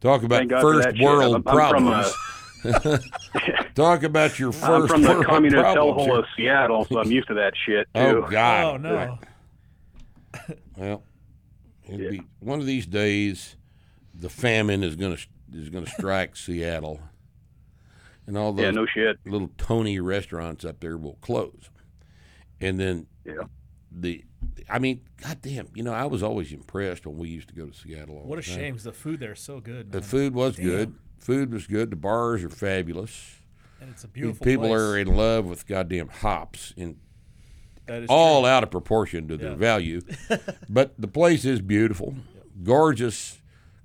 Talk 0.00 0.22
about 0.22 0.38
Thank 0.38 0.50
God 0.50 0.60
for 0.60 0.82
first 0.82 1.00
world 1.00 1.22
I'm- 1.22 1.34
I'm 1.36 1.42
from, 1.42 1.88
uh, 1.88 2.02
problems. 2.02 3.04
Talk 3.74 4.02
about 4.02 4.38
your 4.38 4.52
1st 4.52 4.62
I'm 4.82 4.88
from 4.88 5.02
the 5.02 5.08
world 5.10 5.26
communist 5.26 5.60
problems 5.62 6.02
hellhole 6.02 6.18
of 6.18 6.24
Seattle, 6.36 6.84
so 6.86 7.00
I'm 7.00 7.10
used 7.10 7.28
to 7.28 7.34
that 7.34 7.54
shit 7.66 7.86
too. 7.94 8.00
Oh 8.00 8.26
God! 8.30 8.64
Oh 8.64 8.76
no. 8.76 9.18
Well, 10.76 11.02
it'll 11.86 12.10
be 12.10 12.22
one 12.40 12.60
of 12.60 12.66
these 12.66 12.86
days. 12.86 13.56
The 14.14 14.28
famine 14.28 14.82
is 14.82 14.96
gonna 14.96 15.16
is 15.54 15.68
gonna 15.68 15.86
strike 15.86 16.36
Seattle, 16.36 17.00
and 18.26 18.36
all 18.36 18.52
those 18.52 18.64
Yeah, 18.64 18.70
no 18.70 18.86
shit. 18.86 19.18
little 19.26 19.50
Tony 19.58 19.98
restaurants 20.00 20.64
up 20.64 20.80
there 20.80 20.96
will 20.96 21.18
close, 21.20 21.70
and 22.60 22.78
then 22.78 23.06
Yeah. 23.24 23.44
the. 23.90 24.24
I 24.68 24.78
mean, 24.78 25.00
goddamn! 25.22 25.68
You 25.74 25.82
know, 25.82 25.92
I 25.92 26.06
was 26.06 26.22
always 26.22 26.52
impressed 26.52 27.06
when 27.06 27.16
we 27.18 27.28
used 27.28 27.48
to 27.48 27.54
go 27.54 27.66
to 27.66 27.74
Seattle. 27.76 28.16
All 28.18 28.24
What 28.26 28.38
a 28.38 28.42
the 28.42 28.46
time. 28.48 28.56
shame. 28.58 28.74
'cause 28.74 28.84
The 28.84 28.92
food 28.92 29.20
there 29.20 29.32
is 29.32 29.40
so 29.40 29.60
good. 29.60 29.92
The 29.92 30.02
food 30.02 30.34
was 30.34 30.56
Damn. 30.56 30.64
good. 30.66 30.94
Food 31.18 31.52
was 31.52 31.66
good. 31.66 31.90
The 31.90 31.96
bars 31.96 32.42
are 32.44 32.48
fabulous. 32.50 33.36
And 33.80 33.90
it's 33.90 34.04
a 34.04 34.08
beautiful 34.08 34.44
People 34.44 34.68
place. 34.68 34.80
are 34.80 34.98
in 34.98 35.08
love 35.08 35.46
with 35.46 35.66
goddamn 35.66 36.08
hops 36.08 36.72
in 36.76 36.98
That 37.86 38.02
is 38.02 38.08
all 38.10 38.42
true. 38.42 38.48
out 38.50 38.62
of 38.62 38.70
proportion 38.70 39.26
to 39.28 39.36
their 39.36 39.54
value. 39.56 40.00
but 40.68 40.94
the 40.98 41.08
place 41.08 41.44
is 41.44 41.60
beautiful, 41.60 42.14
gorgeous 42.62 43.39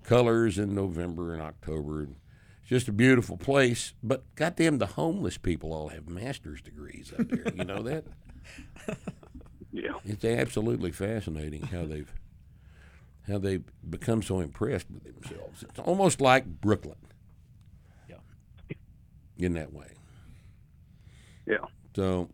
colors 0.05 0.57
in 0.57 0.73
November 0.73 1.33
and 1.33 1.41
October. 1.41 2.03
It's 2.03 2.69
just 2.69 2.87
a 2.87 2.91
beautiful 2.91 3.37
place. 3.37 3.93
But 4.01 4.23
goddamn, 4.35 4.77
the 4.77 4.85
homeless 4.87 5.37
people 5.37 5.73
all 5.73 5.89
have 5.89 6.07
master's 6.07 6.61
degrees 6.61 7.11
up 7.17 7.27
there. 7.27 7.53
You 7.55 7.65
know 7.65 7.83
that? 7.83 8.05
Yeah. 9.75 9.95
It's 10.05 10.23
absolutely 10.23 10.93
fascinating 10.93 11.63
how 11.63 11.85
they've 11.85 12.09
how 13.27 13.39
they've 13.39 13.65
become 13.89 14.21
so 14.21 14.39
impressed 14.39 14.87
with 14.89 15.03
themselves. 15.03 15.63
It's 15.63 15.79
almost 15.79 16.21
like 16.21 16.45
Brooklyn. 16.45 16.95
Yeah. 18.09 18.15
In 19.37 19.53
that 19.55 19.73
way. 19.73 19.87
Yeah. 21.45 21.65
So, 21.93 22.29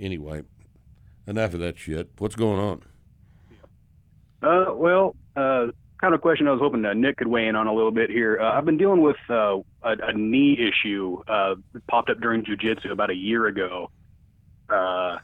anyway, 0.00 0.44
enough 1.26 1.52
of 1.52 1.60
that 1.60 1.76
shit. 1.78 2.08
What's 2.16 2.36
going 2.36 2.58
on? 2.58 2.82
Uh, 4.40 4.72
well, 4.74 5.14
uh, 5.36 5.66
kind 5.98 6.14
of 6.14 6.20
question 6.20 6.46
I 6.46 6.52
was 6.52 6.60
hoping 6.60 6.82
Nick 7.00 7.16
could 7.16 7.26
weigh 7.26 7.48
in 7.48 7.56
on 7.56 7.66
a 7.66 7.74
little 7.74 7.90
bit 7.90 8.10
here. 8.10 8.38
Uh, 8.40 8.52
I've 8.56 8.64
been 8.64 8.78
dealing 8.78 9.02
with 9.02 9.16
uh, 9.28 9.58
a, 9.82 9.96
a 10.02 10.12
knee 10.12 10.56
issue 10.58 11.22
uh, 11.28 11.56
popped 11.88 12.10
up 12.10 12.20
during 12.20 12.44
jujitsu 12.44 12.90
about 12.90 13.10
a 13.10 13.14
year 13.14 13.46
ago. 13.46 13.90
Uh, 14.70 15.18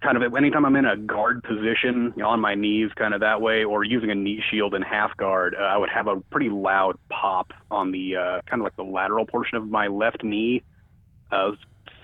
kind 0.00 0.22
of 0.22 0.34
anytime 0.34 0.64
I'm 0.64 0.76
in 0.76 0.84
a 0.84 0.96
guard 0.96 1.42
position, 1.42 2.12
you 2.16 2.22
know, 2.22 2.28
on 2.28 2.40
my 2.40 2.54
knees, 2.54 2.90
kind 2.96 3.14
of 3.14 3.20
that 3.20 3.40
way, 3.40 3.64
or 3.64 3.84
using 3.84 4.10
a 4.10 4.14
knee 4.14 4.42
shield 4.50 4.74
in 4.74 4.82
half 4.82 5.16
guard, 5.16 5.56
uh, 5.58 5.62
I 5.62 5.76
would 5.76 5.90
have 5.90 6.06
a 6.06 6.20
pretty 6.30 6.48
loud 6.48 6.96
pop 7.08 7.52
on 7.70 7.90
the 7.90 8.16
uh, 8.16 8.40
kind 8.46 8.60
of 8.60 8.64
like 8.64 8.76
the 8.76 8.84
lateral 8.84 9.26
portion 9.26 9.56
of 9.56 9.68
my 9.68 9.88
left 9.88 10.22
knee. 10.22 10.62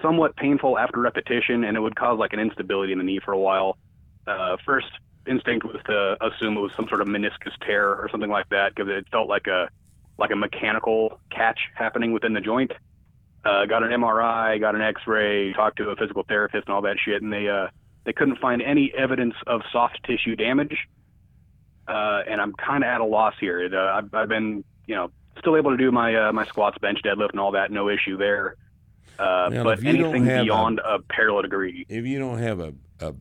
Somewhat 0.01 0.37
painful 0.37 0.79
after 0.79 1.01
repetition, 1.01 1.64
and 1.64 1.76
it 1.76 1.81
would 1.81 1.97
cause 1.97 2.20
like 2.20 2.33
an 2.33 2.39
instability 2.39 2.93
in 2.93 2.99
the 2.99 3.05
knee 3.05 3.20
for 3.24 3.33
a 3.33 3.39
while. 3.39 3.76
First 4.64 4.87
instinct 5.29 5.64
was 5.66 5.76
to 5.87 6.16
assume 6.24 6.57
it 6.57 6.61
was 6.61 6.72
some 6.76 6.89
sort 6.89 7.01
of 7.01 7.09
meniscus 7.09 7.53
tear 7.66 7.89
or 7.95 8.09
something 8.11 8.31
like 8.31 8.49
that 8.51 8.74
because 8.74 8.91
it 8.91 9.07
felt 9.11 9.29
like 9.29 9.47
a 9.47 9.68
like 10.18 10.31
a 10.33 10.37
mechanical 10.37 11.20
catch 11.31 11.61
happening 11.74 12.12
within 12.12 12.33
the 12.33 12.41
joint. 12.41 12.72
Uh, 13.45 13.66
got 13.66 13.83
an 13.85 13.91
MRI, 13.91 14.59
got 14.59 14.74
an 14.74 14.81
X-ray, 14.81 15.53
talked 15.53 15.76
to 15.79 15.91
a 15.91 15.97
physical 15.97 16.24
therapist 16.26 16.66
and 16.66 16.74
all 16.74 16.83
that 16.83 16.97
shit, 17.03 17.22
and 17.22 17.33
they 17.33 17.49
uh, 17.49 17.68
they 18.05 18.12
couldn't 18.12 18.39
find 18.41 18.61
any 18.62 18.93
evidence 18.97 19.35
of 19.47 19.61
soft 19.72 20.01
tissue 20.05 20.35
damage. 20.35 20.76
Uh, 21.87 22.22
and 22.29 22.41
I'm 22.41 22.53
kind 22.55 22.83
of 22.85 22.89
at 22.89 23.01
a 23.01 23.05
loss 23.05 23.35
here. 23.41 23.61
It, 23.62 23.72
uh, 23.74 23.79
I've, 23.97 24.12
I've 24.12 24.29
been, 24.29 24.62
you 24.87 24.95
know, 24.95 25.11
still 25.39 25.57
able 25.57 25.70
to 25.70 25.76
do 25.76 25.91
my 25.91 26.14
uh, 26.29 26.33
my 26.33 26.45
squats, 26.47 26.76
bench, 26.79 26.99
deadlift, 27.05 27.31
and 27.31 27.41
all 27.41 27.53
that, 27.53 27.70
no 27.70 27.89
issue 27.89 28.16
there. 28.18 28.57
Uh, 29.18 29.49
Now, 29.53 29.64
but 29.64 29.79
if 29.79 29.85
you 29.85 29.93
don't 29.97 30.05
anything 30.11 30.24
have 30.26 30.41
a- 30.41 30.45
beyond 30.45 30.81
a, 30.85 30.99
parallel 30.99 31.43
degree, 31.43 31.87
If 31.89 32.05
you 32.05 32.18
don't 32.18 32.39
have 32.39 32.61
a, 32.61 32.74
a 33.01 33.14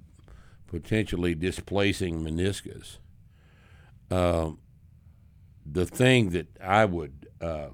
potentially 0.68 1.34
displacing 1.36 2.24
meniscus, 2.24 2.98
um, 4.12 4.60
the 5.66 5.86
thing 5.86 6.30
that 6.32 6.48
I 6.62 6.86
would, 6.86 7.28
uh, 7.42 7.70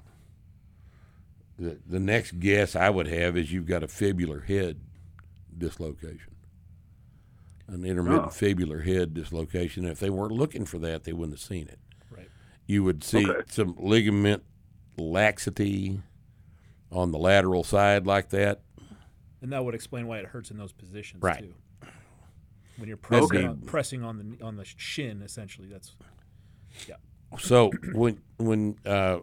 the, 1.58 1.78
the 1.86 2.00
next 2.00 2.40
guess 2.40 2.74
I 2.74 2.90
would 2.90 3.06
have 3.06 3.36
is 3.36 3.52
you've 3.52 3.66
got 3.66 3.82
a 3.82 3.86
fibular 3.86 4.44
head 4.44 4.80
dislocation, 5.56 6.34
an 7.68 7.84
intermittent 7.84 8.26
Oh. 8.26 8.28
fibular 8.30 8.84
head 8.84 9.14
dislocation. 9.14 9.84
If 9.84 10.00
they 10.00 10.10
weren't 10.10 10.32
looking 10.32 10.64
for 10.64 10.78
that, 10.80 11.04
they 11.04 11.12
wouldn't 11.12 11.38
have 11.38 11.46
seen 11.46 11.68
it. 11.68 11.78
Right. 12.10 12.28
You 12.66 12.82
would 12.84 13.04
see 13.04 13.28
Okay. 13.30 13.42
some 13.48 13.76
ligament 13.78 14.42
laxity 14.96 16.00
on 16.90 17.12
the 17.12 17.18
lateral 17.18 17.62
side 17.64 18.06
like 18.06 18.30
that. 18.30 18.62
And 19.42 19.52
that 19.52 19.64
would 19.64 19.74
explain 19.74 20.06
why 20.06 20.18
it 20.18 20.26
hurts 20.26 20.50
in 20.50 20.56
those 20.56 20.72
positions 20.72 21.22
Right. 21.22 21.40
too. 21.42 21.54
When 22.76 22.88
you're 22.88 22.96
pressing 22.96 23.36
Okay. 23.38 23.46
on, 23.46 23.60
pressing 23.66 24.02
on 24.02 24.18
the 24.38 24.44
on 24.44 24.56
the 24.56 24.64
shin, 24.64 25.22
essentially, 25.22 25.68
that's 25.68 25.94
Yeah. 26.88 26.96
So 27.38 27.70
when 27.92 28.20
when 28.38 28.76
uh, 28.84 29.18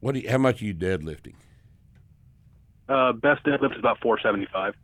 what 0.00 0.12
do 0.12 0.20
you, 0.20 0.30
how 0.30 0.38
much 0.38 0.60
are 0.60 0.64
you 0.66 0.74
deadlifting? 0.74 1.34
Uh, 2.88 3.12
best 3.12 3.42
deadlift 3.44 3.72
is 3.72 3.78
about 3.78 3.98
475. 4.02 4.74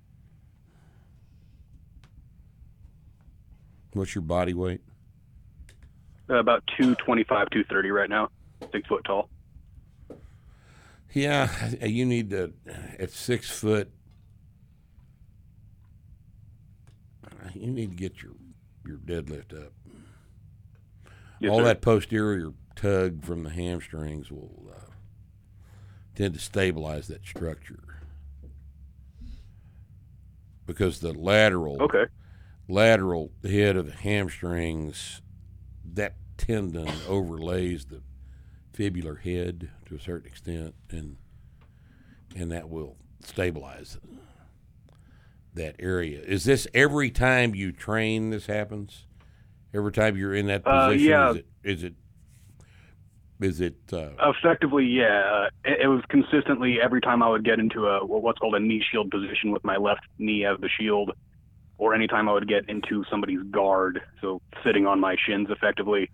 What's 3.93 4.15
your 4.15 4.23
body 4.23 4.55
weight? 4.55 4.81
Uh, 6.31 6.35
about 6.37 6.63
225, 6.79 7.51
230 7.51 7.91
right 7.91 8.09
now. 8.09 8.31
Six 8.73 8.87
foot 8.89 9.05
tall. 9.05 9.29
Yeah, 11.13 11.51
you 11.85 12.07
need 12.07 12.31
to 12.31 12.53
at 12.99 13.11
six 13.11 13.51
foot. 13.51 13.91
You 17.55 17.71
need 17.71 17.91
to 17.91 17.97
get 17.97 18.23
your 18.23 18.33
your 18.87 18.99
deadlift 18.99 19.53
up. 19.55 19.73
Yes, 21.41 21.51
All 21.53 21.59
sir. 21.59 21.65
that 21.65 21.81
posterior 21.83 22.53
tug 22.77 23.25
from 23.25 23.43
the 23.45 23.51
hamstrings 23.51 24.31
will 24.31 24.71
uh, 24.71 24.91
tend 26.15 26.35
to 26.35 26.41
stabilize 26.41 27.09
that 27.09 27.25
structure 27.25 28.01
because 30.67 31.01
the 31.01 31.13
lateral 31.13 31.77
Okay. 31.81 32.05
lateral 32.69 33.33
head 33.43 33.77
of 33.77 33.87
the 33.87 33.93
hamstrings 33.93 35.21
that 35.85 36.15
tendon 36.39 36.89
overlays 37.09 37.87
the 37.87 38.01
fibular 38.73 39.21
head 39.21 39.71
to 39.87 39.95
a 39.97 40.01
certain 40.01 40.27
extent 40.27 40.75
and 40.91 41.17
and 42.37 42.51
that 42.53 42.69
will 42.69 42.97
stabilize 43.25 43.99
that 45.55 45.75
area 45.79 46.21
is 46.23 46.45
this 46.45 46.67
every 46.75 47.11
time 47.11 47.55
you 47.55 47.73
train 47.73 48.31
this 48.31 48.47
happens 48.47 49.07
every 49.75 49.93
time 49.93 50.17
you're 50.17 50.35
in 50.35 50.47
that 50.47 50.63
Uh, 50.67 50.89
position 50.89 51.09
yeah. 51.11 51.31
is 51.31 51.37
it 51.37 51.47
is 51.65 51.83
it 51.85 51.95
is 53.41 53.61
it 53.61 53.77
uh, 53.93 54.11
Effectively, 54.31 54.85
yeah. 54.85 55.23
Uh, 55.47 55.49
It, 55.65 55.81
it 55.85 55.87
was 55.89 56.03
consistently 56.11 56.79
every 56.81 57.01
time 57.01 57.23
I 57.23 57.29
would 57.31 57.43
get 57.45 57.59
into 57.59 57.87
a 57.87 58.05
what's 58.05 58.39
called 58.39 58.55
a 58.55 58.61
knee 58.61 58.83
shield 58.91 59.11
position 59.11 59.51
with 59.51 59.65
my 59.65 59.77
left 59.79 60.03
knee 60.19 60.45
as 60.45 60.61
the 60.61 60.69
shield, 60.69 61.13
or 61.79 61.95
anytime 61.95 62.29
I 62.29 62.33
would 62.35 62.47
get 62.47 62.69
into 62.69 63.03
somebody's 63.11 63.43
guard, 63.51 64.03
so 64.21 64.43
sitting 64.63 64.87
on 64.87 65.01
my 65.01 65.17
shins 65.27 65.49
effectively, 65.51 66.11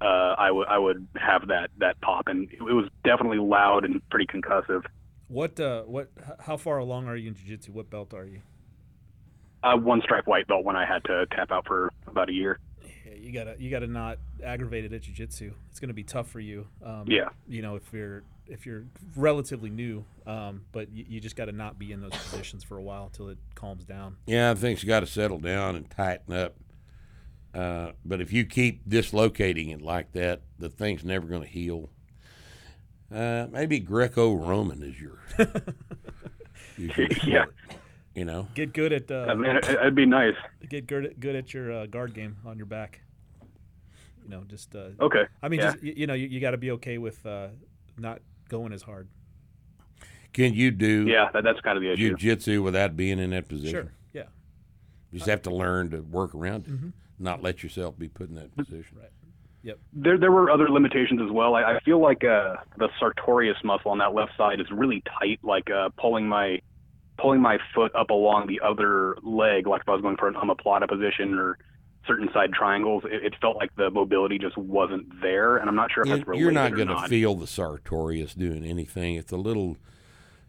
uh, 0.00 0.34
I 0.38 0.52
would 0.52 0.68
I 0.68 0.78
would 0.78 1.06
have 1.16 1.48
that 1.48 1.70
that 1.78 2.00
pop, 2.00 2.28
and 2.28 2.48
it 2.52 2.62
was 2.62 2.88
definitely 3.02 3.38
loud 3.38 3.84
and 3.84 4.00
pretty 4.10 4.26
concussive. 4.26 4.84
What 5.26 5.58
uh 5.58 5.82
what 5.82 6.10
how 6.46 6.56
far 6.56 6.78
along 6.78 7.08
are 7.08 7.16
you 7.16 7.28
in 7.28 7.34
jiu-jitsu? 7.34 7.72
What 7.72 7.90
belt 7.90 8.14
are 8.14 8.24
you? 8.24 8.40
Uh, 9.62 9.76
one 9.76 10.00
stripe 10.02 10.26
white 10.26 10.46
belt 10.46 10.64
when 10.64 10.76
I 10.76 10.84
had 10.86 11.02
to 11.04 11.26
tap 11.34 11.50
out 11.50 11.66
for 11.66 11.92
about 12.06 12.28
a 12.28 12.32
year. 12.32 12.58
Yeah, 13.04 13.14
you 13.18 13.32
gotta 13.32 13.56
you 13.58 13.70
gotta 13.70 13.86
not 13.88 14.18
aggravate 14.44 14.84
it 14.84 14.92
at 14.92 15.02
jiu-jitsu. 15.02 15.52
It's 15.70 15.80
gonna 15.80 15.92
be 15.94 16.04
tough 16.04 16.28
for 16.30 16.40
you. 16.40 16.66
Um, 16.84 17.04
Yeah. 17.06 17.28
You 17.48 17.62
know 17.62 17.74
if 17.76 17.92
you're 17.92 18.22
if 18.46 18.64
you're 18.66 18.84
relatively 19.16 19.68
new, 19.68 20.04
um, 20.26 20.62
but 20.72 20.90
you, 20.90 21.04
you 21.08 21.20
just 21.20 21.36
gotta 21.36 21.52
not 21.52 21.78
be 21.78 21.92
in 21.92 22.00
those 22.00 22.12
positions 22.12 22.62
for 22.64 22.78
a 22.78 22.82
while 22.82 23.10
till 23.12 23.28
it 23.28 23.38
calms 23.54 23.84
down. 23.84 24.16
yeah 24.26 24.50
I 24.50 24.54
think 24.54 24.82
you 24.82 24.86
got 24.88 25.00
to 25.00 25.06
settle 25.06 25.38
down 25.38 25.74
and 25.76 25.90
tighten 25.90 26.32
up 26.32 26.54
uh, 27.52 27.92
but 28.04 28.20
if 28.20 28.32
you 28.32 28.44
keep 28.46 28.88
dislocating 28.88 29.68
it 29.70 29.82
like 29.82 30.12
that 30.12 30.42
the 30.58 30.68
thing's 30.70 31.04
never 31.04 31.26
going 31.26 31.42
to 31.42 31.48
heal 31.48 31.90
uh, 33.12 33.46
maybe 33.50 33.80
greco-roman 33.80 34.82
is 34.82 35.00
your, 35.00 35.18
is 36.78 36.96
your 36.96 37.08
Yeah. 37.26 37.44
Sport, 38.22 38.36
you 38.36 38.42
know 38.42 38.48
Get 38.54 38.72
good 38.72 38.92
at 38.92 39.10
uh, 39.10 39.34
man, 39.34 39.56
it, 39.56 39.68
it'd 39.68 39.94
be 39.94 40.06
nice. 40.06 40.34
get 40.68 40.86
good 40.86 41.06
at, 41.06 41.20
good 41.20 41.34
at 41.36 41.52
your 41.54 41.72
uh, 41.72 41.86
guard 41.86 42.14
game 42.14 42.36
on 42.46 42.56
your 42.56 42.66
back. 42.66 43.00
You 44.24 44.28
know, 44.30 44.44
just 44.46 44.74
uh, 44.74 44.88
Okay, 45.00 45.24
I 45.42 45.48
mean, 45.48 45.60
yeah. 45.60 45.70
just 45.72 45.82
y- 45.82 45.94
you 45.96 46.06
know, 46.06 46.14
you, 46.14 46.28
you 46.28 46.40
got 46.40 46.50
to 46.50 46.58
be 46.58 46.70
okay 46.72 46.98
with 46.98 47.24
uh, 47.24 47.48
not 47.96 48.20
going 48.48 48.72
as 48.74 48.82
hard. 48.82 49.08
Can 50.34 50.52
you 50.52 50.70
do 50.70 51.06
Yeah, 51.08 51.30
that, 51.32 51.42
that's 51.44 51.60
kind 51.60 51.76
of 51.78 51.82
the 51.82 51.92
issue. 51.92 52.10
jiu-jitsu 52.10 52.62
without 52.62 52.94
being 52.96 53.18
in 53.18 53.30
that 53.30 53.48
position? 53.48 53.72
Sure. 53.72 53.92
Yeah. 54.12 54.22
You 55.10 55.18
just 55.18 55.30
have 55.30 55.42
to 55.42 55.50
learn 55.50 55.90
to 55.90 56.00
work 56.02 56.34
around 56.34 56.66
it, 56.66 56.72
Mhm. 56.72 56.92
not 57.18 57.42
let 57.42 57.62
yourself 57.62 57.98
be 57.98 58.08
put 58.08 58.28
in 58.28 58.34
that 58.34 58.54
position. 58.54 58.98
Right. 59.00 59.08
Yep. 59.62 59.78
There, 59.94 60.18
there 60.18 60.30
were 60.30 60.50
other 60.50 60.68
limitations 60.68 61.20
as 61.22 61.30
well. 61.32 61.54
I, 61.54 61.62
I 61.76 61.80
feel 61.80 61.98
like 61.98 62.22
uh, 62.24 62.56
the 62.76 62.90
sartorius 63.00 63.56
muscle 63.64 63.90
on 63.90 63.98
that 63.98 64.12
left 64.14 64.36
side 64.36 64.60
is 64.60 64.70
really 64.70 65.02
tight. 65.18 65.40
Like 65.42 65.70
uh, 65.70 65.88
pulling 65.98 66.28
my 66.28 66.60
pulling 67.18 67.40
my 67.40 67.58
foot 67.74 67.94
up 67.94 68.10
along 68.10 68.46
the 68.46 68.60
other 68.64 69.16
leg, 69.22 69.66
like 69.66 69.82
if 69.82 69.88
I 69.88 69.92
was 69.92 70.02
going 70.02 70.16
for 70.16 70.28
an 70.28 70.34
omoplata 70.34 70.88
position 70.88 71.34
or 71.38 71.58
certain 72.06 72.28
side 72.32 72.52
triangles, 72.52 73.04
it, 73.04 73.24
it 73.24 73.34
felt 73.40 73.56
like 73.56 73.74
the 73.76 73.90
mobility 73.90 74.38
just 74.38 74.56
wasn't 74.56 75.20
there. 75.20 75.58
And 75.58 75.68
I'm 75.68 75.74
not 75.76 75.90
sure 75.92 76.02
if 76.04 76.08
You- 76.08 76.16
that's 76.16 76.26
related 76.28 76.42
You're 76.42 76.52
not 76.52 76.74
going 76.74 76.88
to 76.88 77.08
feel 77.08 77.34
the 77.34 77.46
sartorius 77.46 78.34
doing 78.34 78.64
anything. 78.64 79.16
It's 79.16 79.32
a 79.32 79.36
little 79.36 79.76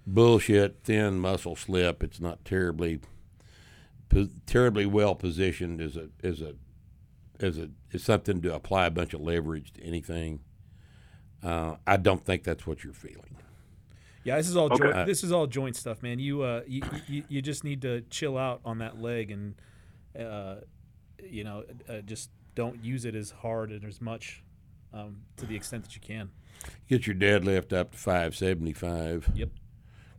bullshit, 0.07 0.79
thin 0.83 1.19
muscle 1.19 1.55
slip. 1.55 2.03
It's 2.03 2.19
not 2.21 2.45
terribly 2.45 2.99
terribly 4.47 4.87
well 4.87 5.13
positioned 5.13 5.79
as 5.79 5.95
a 5.95 6.09
as 6.23 6.41
a 6.41 6.55
as 7.39 7.59
a 7.59 7.69
as 7.93 8.03
something 8.03 8.41
to 8.41 8.55
apply 8.55 8.87
a 8.87 8.91
bunch 8.91 9.13
of 9.13 9.21
leverage 9.21 9.71
to 9.73 9.83
anything. 9.83 10.39
Uh, 11.43 11.75
I 11.85 11.97
don't 11.97 12.25
think 12.25 12.43
that's 12.43 12.65
what 12.65 12.83
you're 12.83 12.91
feeling. 12.93 13.37
Yeah, 14.23 14.37
this 14.37 14.49
is 14.49 14.55
all 14.57 14.65
Okay. 14.71 14.91
joint, 14.91 15.05
this 15.07 15.23
is 15.23 15.31
all 15.31 15.47
joint 15.47 15.75
stuff, 15.75 16.03
man. 16.03 16.19
You 16.19 16.41
uh 16.43 16.61
you, 16.67 16.83
you 17.07 17.23
you 17.29 17.41
just 17.41 17.63
need 17.63 17.81
to 17.83 18.01
chill 18.09 18.37
out 18.37 18.61
on 18.65 18.79
that 18.79 18.99
leg 19.01 19.31
and 19.31 19.55
uh 20.19 20.55
you 21.23 21.43
know 21.43 21.63
uh, 21.87 22.01
just 22.01 22.29
don't 22.55 22.83
use 22.83 23.05
it 23.05 23.15
as 23.15 23.31
hard 23.31 23.71
and 23.71 23.85
as 23.85 24.01
much 24.01 24.43
um, 24.93 25.21
to 25.37 25.45
the 25.45 25.55
extent 25.55 25.83
that 25.83 25.95
you 25.95 26.01
can. 26.01 26.29
Get 26.89 27.07
your 27.07 27.15
deadlift 27.15 27.71
up 27.71 27.91
to 27.91 27.97
575. 27.97 29.31
Yep. 29.35 29.49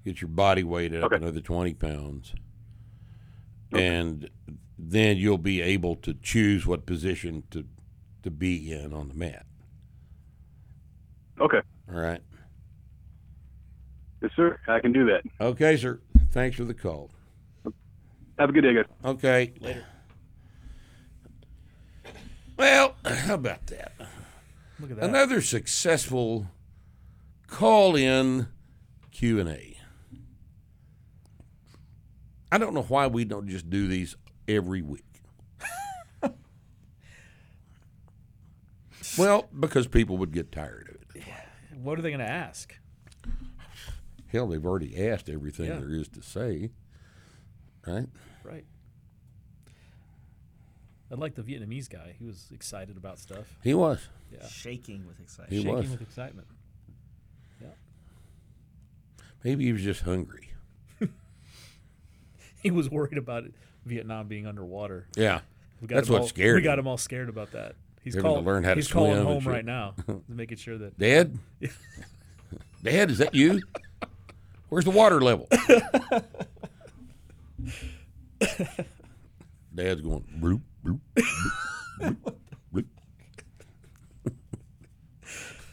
Get 0.05 0.21
your 0.23 0.29
body 0.29 0.65
weight 0.65 0.95
up 0.95 1.05
Okay. 1.13 1.17
another 1.17 1.41
20 1.41 1.75
pounds. 1.75 2.35
And 3.73 4.31
then 4.79 5.19
you'll 5.19 5.37
be 5.39 5.61
able 5.61 5.97
to 5.97 6.15
choose 6.15 6.67
what 6.67 6.87
position 6.87 7.43
to 7.51 7.67
to 8.23 8.31
be 8.31 8.73
in 8.73 8.93
on 8.95 9.09
the 9.09 9.15
mat. 9.15 9.45
Okay. 11.41 11.61
All 11.93 12.01
right. 12.01 12.21
Yes, 14.23 14.33
sir. 14.37 14.59
I 14.68 14.81
can 14.81 14.93
do 14.93 15.07
that. 15.07 15.23
Okay, 15.41 15.77
sir. 15.77 16.01
Thanks 16.31 16.57
for 16.57 16.64
the 16.64 16.75
call. 16.75 17.11
Have 18.39 18.51
a 18.51 18.53
good 18.53 18.62
day, 18.62 18.75
guys. 18.75 18.85
Okay. 19.05 19.53
Later. 19.61 19.85
Well, 22.57 22.97
how 23.05 23.35
about 23.35 23.66
that? 23.68 23.93
Look 24.79 24.91
at 24.91 24.97
that. 24.97 25.09
Another 25.09 25.41
successful 25.41 26.47
call-in 27.47 28.49
Q&A. 29.11 29.79
I 32.53 32.59
don't 32.59 32.75
know 32.75 32.83
why 32.83 33.07
we 33.07 33.25
don't 33.25 33.49
just 33.49 33.71
do 33.71 33.88
these 33.88 34.17
every 34.49 34.83
week. 34.83 35.05
well, 39.18 39.49
because 39.59 39.87
people 39.87 40.18
would 40.18 40.33
get 40.33 40.51
tired 40.53 40.88
of 40.95 41.17
it. 41.17 41.25
What 41.75 41.99
are 41.99 42.03
they 42.03 42.11
going 42.11 42.21
to 42.21 42.30
ask? 42.30 42.75
Hell, 44.33 44.47
they've 44.49 44.65
already 44.65 45.07
asked 45.09 45.29
everything 45.29 45.67
Yeah. 45.67 45.79
there 45.79 45.91
is 45.95 46.09
to 46.09 46.23
say. 46.23 46.71
Right? 47.87 48.07
Right. 48.45 48.65
I 51.11 51.15
like 51.17 51.35
the 51.35 51.43
Vietnamese 51.43 51.89
guy. 51.91 52.15
He 52.19 52.25
was 52.25 52.49
excited 52.55 52.97
about 52.97 53.19
stuff. 53.19 53.57
He 53.65 53.75
was. 53.75 54.07
Yeah. 54.33 54.47
Shaking 54.47 55.07
with 55.07 55.19
excitement. 55.21 55.51
He 55.53 55.59
Shaking 55.63 55.75
was. 55.75 55.91
with 55.91 56.03
excitement. 56.03 56.47
Yeah. 57.61 57.69
Maybe 59.43 59.65
he 59.65 59.73
was 59.73 59.83
just 59.83 60.03
hungry. 60.03 60.47
He 62.63 62.71
was 62.71 62.91
worried 62.91 63.17
about 63.17 63.45
it, 63.45 63.55
Vietnam 63.87 64.29
being 64.29 64.47
underwater. 64.47 65.07
Yeah. 65.17 65.41
We 65.81 65.89
got 65.89 65.97
That's 65.97 66.09
him 66.09 66.13
what 66.13 66.23
all, 66.23 66.29
scared 66.29 66.57
We 66.57 66.61
got 66.63 66.75
him. 66.79 66.81
him 66.85 66.89
all 66.89 66.99
scared 66.99 67.31
about 67.31 67.53
that. 67.53 67.75
He's 68.05 68.15
Having 68.15 68.29
to 68.31 68.35
call- 68.35 68.45
learn 68.45 68.65
how 68.65 68.71
to 68.71 68.77
He's 68.77 68.89
calling 68.93 69.13
swim 69.15 69.27
and 69.27 69.43
home 69.43 69.51
right 69.51 69.65
now, 69.65 69.95
making 70.29 70.59
sure 70.59 70.77
that 70.77 70.99
Dad? 70.99 71.39
Dad, 72.83 73.11
is 73.11 73.17
that 73.19 73.35
you? 73.35 73.63
Where's 74.71 74.84
the 74.87 74.91
water 74.91 75.21
level? 75.21 75.47
Dad's 79.75 80.01
going 80.01 80.25
bloop, 80.41 80.63
bloop, 80.84 81.01
bloop, 82.01 82.17
bloop, 82.72 82.87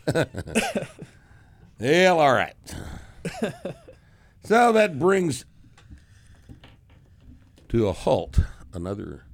bloop. 0.06 0.88
well, 1.80 2.20
all 2.20 2.34
right. 2.34 2.56
So 4.44 4.72
that 4.72 4.98
brings 4.98 5.46
to 7.70 7.88
a 7.88 7.94
halt 7.94 8.40
another 8.74 9.26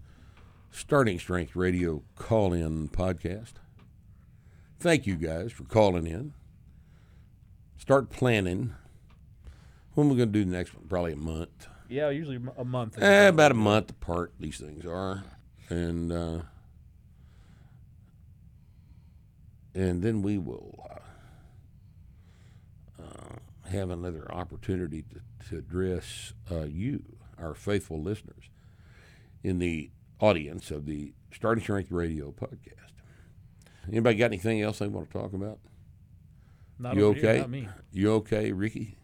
Starting 0.72 1.20
Strength 1.20 1.56
Radio 1.56 2.04
call 2.16 2.52
in 2.52 2.90
podcast. 2.90 3.54
Thank 4.80 5.06
you 5.06 5.16
guys 5.16 5.52
for 5.52 5.64
calling 5.66 6.08
in. 6.08 6.34
Start 7.78 8.10
planning. 8.10 8.74
When 9.96 10.10
we 10.10 10.16
going 10.16 10.30
to 10.32 10.40
do 10.40 10.44
the 10.44 10.52
next 10.52 10.74
one? 10.74 10.86
Probably 10.88 11.14
a 11.14 11.18
month. 11.18 11.68
yeah, 11.90 12.10
usually 12.10 12.40
a 12.58 12.66
month. 12.66 13.02
Eh, 13.02 13.28
about 13.28 13.52
a 13.52 13.56
month 13.56 13.92
apart, 13.92 14.34
these 14.40 14.58
things 14.58 14.86
are. 14.86 15.24
And 15.70 16.12
uh, 16.12 16.42
and 19.76 20.02
then 20.02 20.22
we 20.22 20.38
will 20.38 20.86
uh, 23.00 23.04
uh, 23.04 23.70
have 23.70 23.90
another 23.90 24.32
opportunity 24.32 25.04
to, 25.04 25.50
to 25.50 25.58
address 25.58 26.34
uh, 26.52 26.64
you, 26.64 27.04
our 27.38 27.56
faithful 27.56 28.02
listeners, 28.02 28.50
in 29.44 29.60
the 29.60 29.90
audience 30.20 30.70
of 30.72 30.86
the 30.86 31.14
Starting 31.32 31.64
Strength 31.64 31.92
Radio 31.92 32.32
podcast. 32.32 32.92
Anybody 33.88 34.16
got 34.18 34.26
anything 34.26 34.62
else 34.62 34.80
they 34.80 34.88
want 34.88 35.10
to 35.12 35.18
talk 35.18 35.34
about? 35.34 35.60
Not 36.80 36.96
you 36.96 37.12
here, 37.14 37.30
okay? 37.30 37.48
me. 37.48 37.68
You 37.92 38.14
okay, 38.14 38.52
Ricky? 38.52 38.98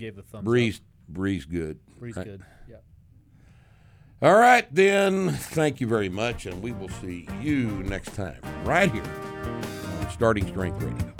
Gave 0.00 0.16
the 0.16 0.22
thumbs 0.22 0.44
Breeze, 0.44 0.76
up. 0.78 1.14
breeze, 1.14 1.44
good. 1.44 1.78
Breeze 1.98 2.16
Right. 2.16 2.24
good. 2.26 2.42
Yeah. 2.68 2.76
All 4.22 4.36
right, 4.36 4.66
then. 4.74 5.30
Thank 5.30 5.80
you 5.80 5.86
very 5.86 6.08
much, 6.08 6.46
and 6.46 6.60
we 6.62 6.72
will 6.72 6.88
see 6.88 7.28
you 7.40 7.66
next 7.84 8.14
time 8.14 8.40
right 8.64 8.90
here 8.90 9.02
on 9.04 10.10
Starting 10.10 10.46
Strength 10.48 10.82
Radio. 10.82 11.14